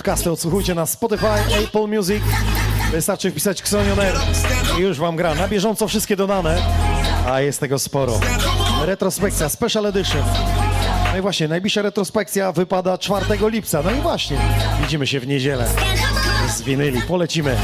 Podcasty 0.08 0.30
odsłuchujcie 0.30 0.74
na 0.74 0.86
Spotify, 0.86 1.26
Apple 1.64 1.86
Music. 1.86 2.22
Wystarczy 2.92 3.30
wpisać 3.30 3.60
Xonioner 3.60 4.14
i 4.78 4.80
już 4.80 4.98
wam 4.98 5.16
gra. 5.16 5.34
Na 5.34 5.48
bieżąco 5.48 5.88
wszystkie 5.88 6.16
dodane, 6.16 6.62
a 7.26 7.40
jest 7.40 7.60
tego 7.60 7.78
sporo. 7.78 8.20
Retrospekcja, 8.84 9.48
Special 9.48 9.86
Edition. 9.86 10.22
No 11.12 11.18
i 11.18 11.20
właśnie, 11.20 11.48
najbliższa 11.48 11.82
retrospekcja 11.82 12.52
wypada 12.52 12.98
4 12.98 13.24
lipca. 13.50 13.82
No 13.82 13.90
i 13.90 14.00
właśnie, 14.00 14.38
widzimy 14.80 15.06
się 15.06 15.20
w 15.20 15.26
niedzielę. 15.26 15.68
Z 16.56 16.62
winyli, 16.62 17.02
polecimy. 17.02 17.56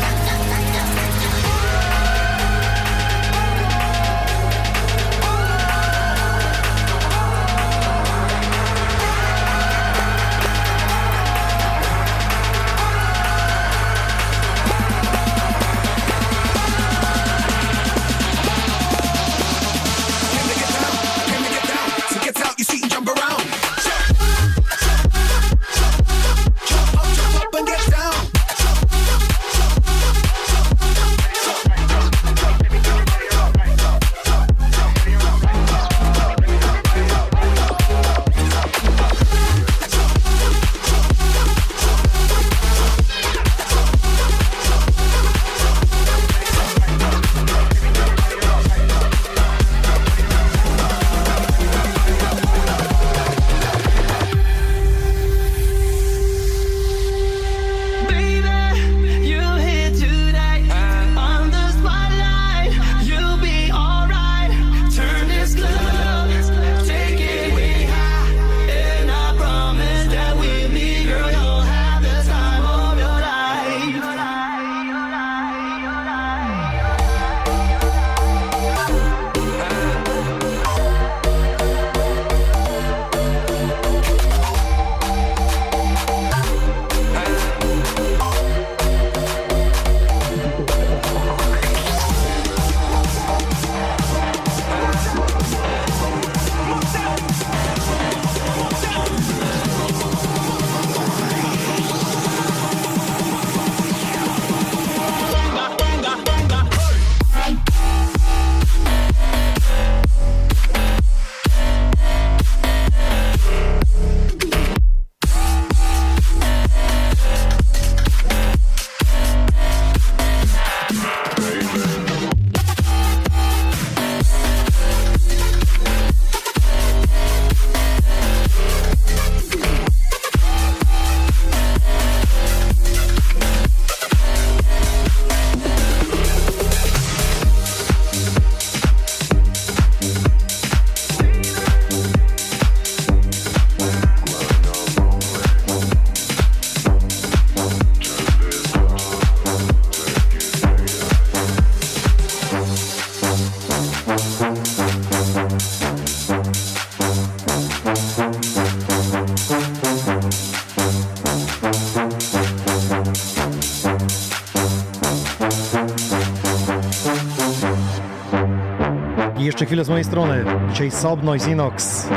Jeszcze 169.65 169.71
chwilę 169.71 169.85
z 169.85 169.89
mojej 169.89 170.05
strony. 170.05 170.45
Dzisiaj 170.71 170.91
Sobnoise 170.91 171.51
Inox. 171.51 172.09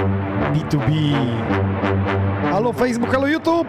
B2B. 0.53 1.13
Halo 2.51 2.73
Facebook, 2.73 3.11
halo 3.11 3.27
YouTube! 3.27 3.67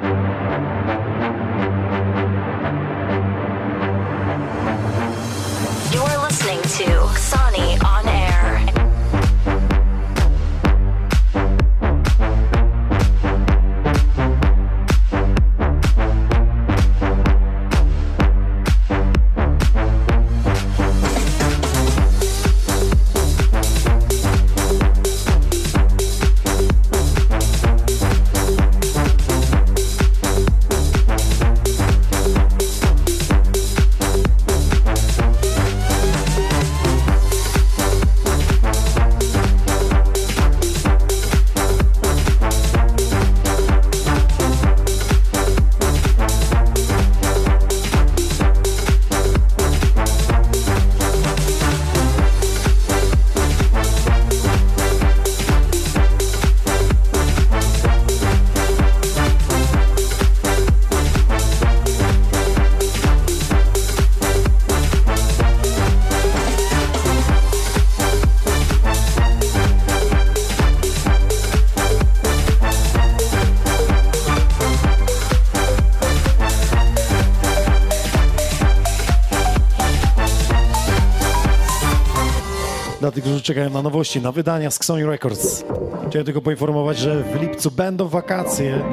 Czekają 83.48 83.70
na 83.70 83.82
nowości, 83.82 84.20
na 84.20 84.32
wydania 84.32 84.70
z 84.70 84.84
Sony 84.84 85.06
Records. 85.06 85.64
Chciałem 86.08 86.26
tylko 86.26 86.40
poinformować, 86.40 86.98
że 86.98 87.22
w 87.22 87.40
lipcu 87.40 87.70
będą 87.70 88.08
wakacje 88.08 88.84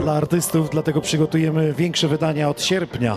dla 0.00 0.12
artystów, 0.12 0.70
dlatego 0.70 1.00
przygotujemy 1.00 1.72
większe 1.72 2.08
wydania 2.08 2.48
od 2.48 2.62
sierpnia. 2.62 3.16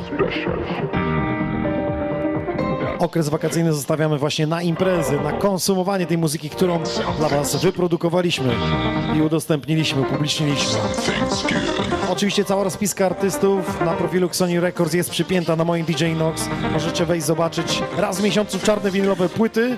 Okres 3.00 3.30
wakacyjny 3.30 3.74
zostawiamy 3.74 4.18
właśnie 4.18 4.48
na 4.48 4.62
imprezy, 4.62 5.20
na 5.20 5.32
konsumowanie 5.32 6.06
tej 6.06 6.18
muzyki, 6.18 6.50
którą 6.50 6.80
dla 7.18 7.30
Was 7.30 7.56
wyprodukowaliśmy 7.56 8.54
i 9.18 9.22
udostępniliśmy, 9.22 10.02
upubliczniliśmy. 10.02 10.80
Oczywiście 12.10 12.46
cała 12.46 12.64
rozpiska 12.64 13.06
artystów 13.06 13.82
na 13.86 13.94
profilu 13.94 14.30
Sony 14.32 14.60
Records 14.60 14.94
jest 14.94 15.10
przypięta 15.10 15.56
na 15.56 15.64
moim 15.64 15.86
DJ 15.86 16.06
Nox. 16.06 16.50
Możecie 16.74 17.06
wejść 17.06 17.26
zobaczyć 17.26 17.84
raz 17.98 18.20
w 18.20 18.24
miesiącu 18.24 18.60
czarne 18.60 18.91
winylowe 18.91 19.30
płyty, 19.30 19.78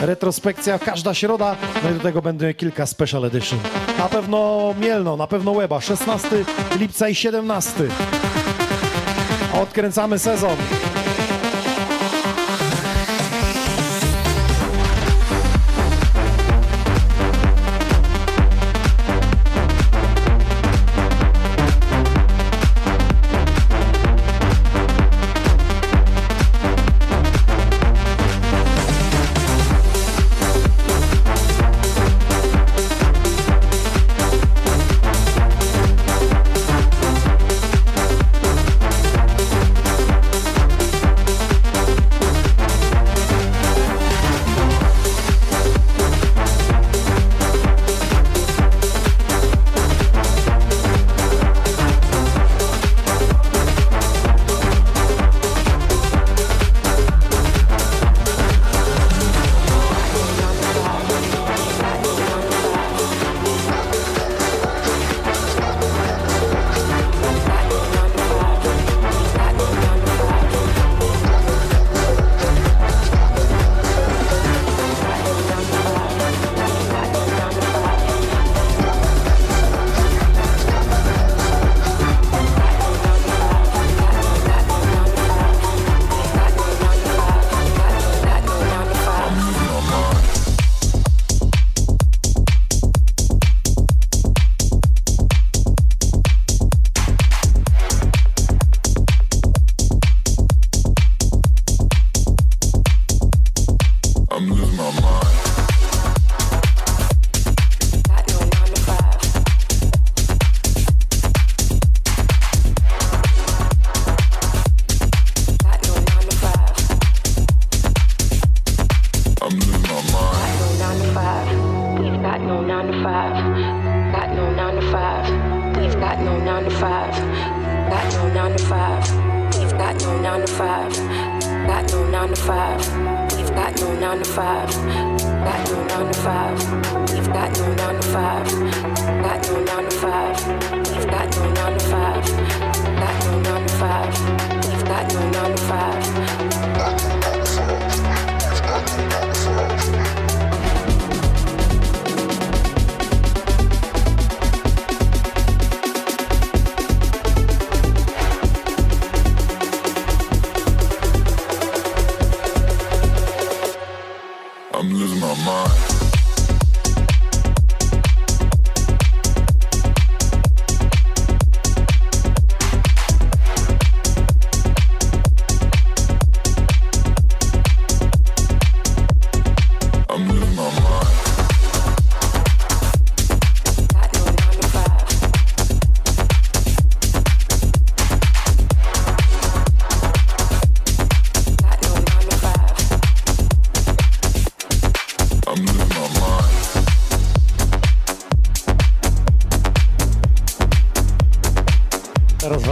retrospekcja 0.00 0.78
każda 0.78 1.14
środa, 1.14 1.56
no 1.84 1.90
i 1.90 1.94
do 1.94 2.00
tego 2.00 2.22
będzie 2.22 2.54
kilka 2.54 2.86
special 2.86 3.24
edition. 3.24 3.58
Na 3.98 4.08
pewno 4.08 4.74
Mielno, 4.80 5.16
na 5.16 5.26
pewno 5.26 5.52
Łeba, 5.52 5.80
16 5.80 6.28
lipca 6.78 7.08
i 7.08 7.14
17. 7.14 7.72
Odkręcamy 9.52 10.18
sezon. 10.18 10.56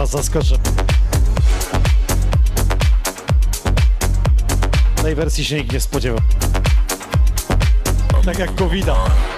Was 0.07 0.25
zaskoczę. 0.25 0.55
Tej 5.01 5.15
wersji 5.15 5.45
się 5.45 5.55
nikt 5.55 5.71
nie 5.71 5.79
spodziewał. 5.79 6.19
Tak 8.25 8.39
jak 8.39 8.55
covid 8.55 8.85
-a. 8.85 9.36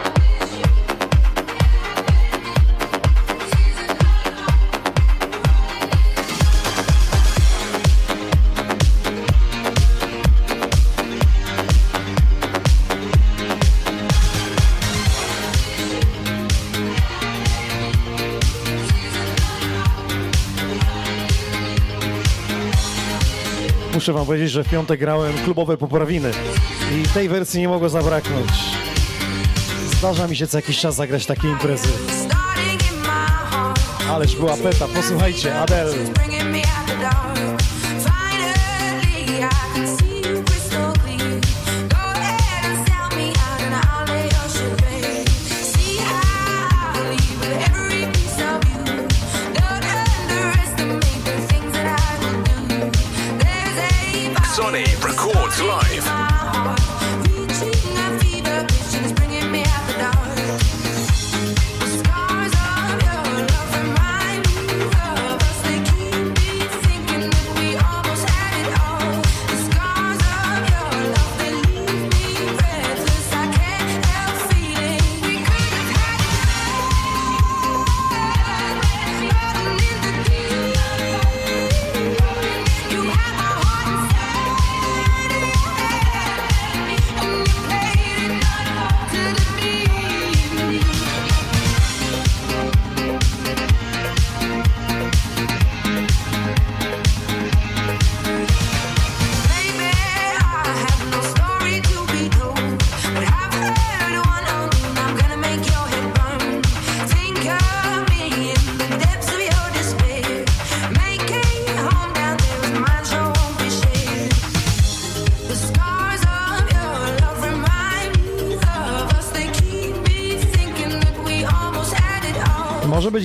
Muszę 24.10 24.18
wam 24.18 24.26
powiedzieć, 24.26 24.52
że 24.52 24.64
w 24.64 24.70
piątek 24.70 25.00
grałem 25.00 25.34
klubowe 25.34 25.78
poprawiny 25.78 26.32
i 27.00 27.08
tej 27.14 27.30
wersji 27.30 27.60
nie 27.60 27.68
mogło 27.68 27.90
zabraknąć. 27.90 28.48
Zdarza 29.98 30.28
mi 30.28 30.36
się 30.36 30.48
co 30.48 30.58
jakiś 30.58 30.80
czas 30.80 30.96
zagrać 30.96 31.26
takie 31.26 31.48
imprezy. 31.48 31.90
Ależ 34.10 34.36
była 34.36 34.58
peta, 34.58 34.86
posłuchajcie, 34.96 35.60
Adele. 35.60 35.94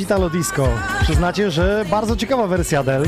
Italo 0.05 0.31
Disco. 0.31 0.69
Przyznacie, 1.03 1.51
że 1.51 1.85
bardzo 1.91 2.17
ciekawa 2.17 2.47
wersja 2.47 2.81
Adele. 2.81 3.07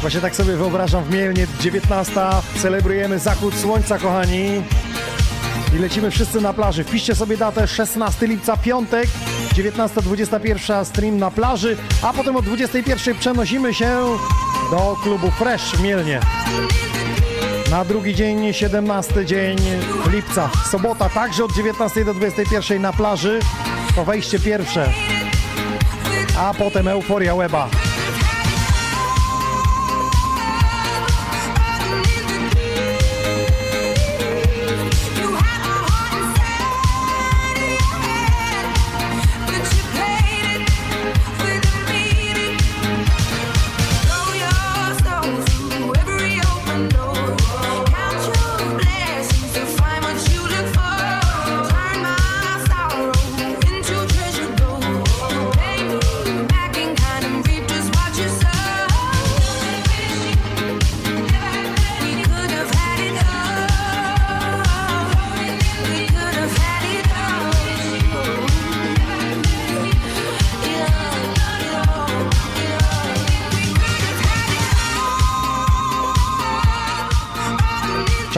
Właśnie 0.00 0.20
tak 0.20 0.36
sobie 0.36 0.56
wyobrażam 0.56 1.04
w 1.04 1.10
Mielnie, 1.10 1.46
19. 1.60 2.20
Celebrujemy 2.62 3.18
zachód 3.18 3.54
słońca, 3.54 3.98
kochani. 3.98 4.62
I 5.76 5.78
lecimy 5.78 6.10
wszyscy 6.10 6.40
na 6.40 6.52
plaży. 6.52 6.84
Wpiszcie 6.84 7.14
sobie 7.14 7.36
datę 7.36 7.68
16 7.68 8.26
lipca, 8.26 8.56
piątek, 8.56 9.08
19-21 9.54 10.84
stream 10.84 11.18
na 11.18 11.30
plaży, 11.30 11.76
a 12.02 12.12
potem 12.12 12.36
o 12.36 12.42
21 12.42 13.14
przenosimy 13.14 13.74
się 13.74 14.04
do 14.70 14.96
klubu 15.02 15.30
Fresh 15.30 15.76
w 15.76 15.82
Mielnie. 15.82 16.20
Na 17.70 17.84
drugi 17.84 18.14
dzień, 18.14 18.52
17 18.52 19.24
dzień 19.24 19.56
lipca, 20.10 20.50
sobota, 20.70 21.08
także 21.08 21.44
od 21.44 21.52
19 21.52 22.04
do 22.04 22.14
21 22.14 22.82
na 22.82 22.92
plaży. 22.92 23.40
To 23.96 24.04
wejście 24.04 24.38
pierwsze. 24.38 24.92
A 26.38 26.54
potem 26.54 26.88
euforia 26.88 27.36
Weba. 27.36 27.68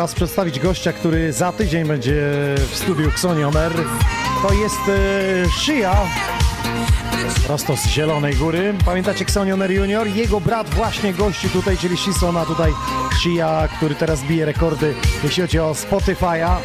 Czas 0.09 0.15
przedstawić 0.15 0.61
gościa, 0.61 0.93
który 0.93 1.33
za 1.33 1.53
tydzień 1.53 1.85
będzie 1.87 2.15
w 2.71 2.77
studiu 2.77 3.09
Xonioner. 3.09 3.73
To 4.43 4.55
jest 4.55 4.81
e, 4.89 5.51
Shia, 5.51 5.97
prosto 7.47 7.77
z 7.77 7.87
Zielonej 7.87 8.35
Góry. 8.37 8.75
Pamiętacie 8.85 9.25
Xonioner 9.25 9.71
Junior? 9.71 10.07
Jego 10.07 10.41
brat 10.41 10.71
właśnie 10.71 11.15
gości 11.15 11.49
tutaj, 11.51 11.77
czyli 11.77 11.97
Shisona, 11.97 12.45
tutaj 12.45 12.73
Shia, 13.21 13.69
który 13.77 13.95
teraz 13.95 14.23
bije 14.23 14.45
rekordy, 14.45 14.95
jeśli 15.25 15.43
chodzi 15.43 15.59
o 15.59 15.73
Spotify'a. 15.73 16.57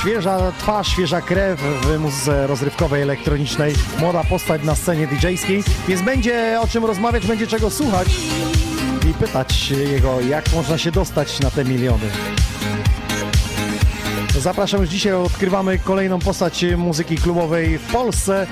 Świeża 0.00 0.52
twarz, 0.58 0.88
świeża 0.88 1.20
krew 1.20 1.60
w 1.60 1.98
muzyce 1.98 2.46
rozrywkowej, 2.46 3.02
elektronicznej, 3.02 3.74
młoda 3.98 4.24
postać 4.24 4.62
na 4.64 4.74
scenie 4.74 5.06
DJ-skiej, 5.06 5.64
więc 5.88 6.02
będzie 6.02 6.60
o 6.60 6.66
czym 6.66 6.84
rozmawiać, 6.84 7.26
będzie 7.26 7.46
czego 7.46 7.70
słuchać 7.70 8.08
i 9.22 9.26
pytać 9.26 9.70
jego, 9.70 10.20
jak 10.20 10.52
można 10.52 10.78
się 10.78 10.92
dostać 10.92 11.40
na 11.40 11.50
te 11.50 11.64
miliony. 11.64 12.10
Zapraszam 14.40 14.80
już 14.80 14.90
dzisiaj, 14.90 15.12
odkrywamy 15.12 15.78
kolejną 15.78 16.18
postać 16.18 16.64
muzyki 16.76 17.16
klubowej 17.16 17.78
w 17.78 17.92
Polsce. 17.92 18.46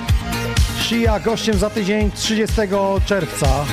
Shia 0.83 1.21
gościem 1.21 1.59
za 1.59 1.71
tydzień 1.71 2.11
30 2.11 2.57
czerwca. 3.07 3.65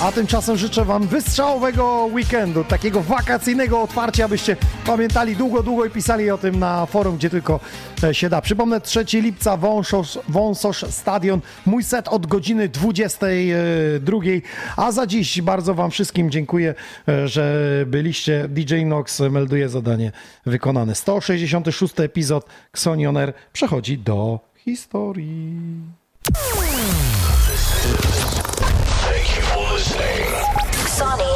A 0.00 0.12
tymczasem 0.12 0.56
życzę 0.56 0.84
Wam 0.84 1.06
wystrzałowego 1.06 2.08
weekendu, 2.12 2.64
takiego 2.64 3.00
wakacyjnego 3.00 3.82
otwarcia, 3.82 4.24
abyście 4.24 4.56
pamiętali 4.86 5.36
długo, 5.36 5.62
długo 5.62 5.84
i 5.84 5.90
pisali 5.90 6.30
o 6.30 6.38
tym 6.38 6.58
na 6.58 6.86
forum, 6.86 7.16
gdzie 7.16 7.30
tylko 7.30 7.60
e, 8.02 8.14
się 8.14 8.28
da. 8.28 8.40
Przypomnę, 8.40 8.80
3 8.80 9.04
lipca 9.12 9.56
Wąsosz, 9.56 10.18
Wąsosz 10.28 10.84
Stadion, 10.90 11.40
mój 11.66 11.82
set 11.82 12.08
od 12.08 12.26
godziny 12.26 12.68
22. 12.68 14.18
A 14.76 14.92
za 14.92 15.06
dziś 15.06 15.42
bardzo 15.42 15.74
Wam 15.74 15.90
wszystkim 15.90 16.30
dziękuję, 16.30 16.74
e, 17.08 17.28
że 17.28 17.84
byliście. 17.86 18.48
DJ 18.48 18.84
Nox 18.84 19.20
melduje 19.20 19.68
zadanie 19.68 20.12
wykonane. 20.46 20.94
166 20.94 22.00
epizod 22.00 22.46
Xonioner 22.72 23.32
przechodzi 23.52 23.98
do 23.98 24.40
historii. 24.56 25.54
Sony. 30.94 31.33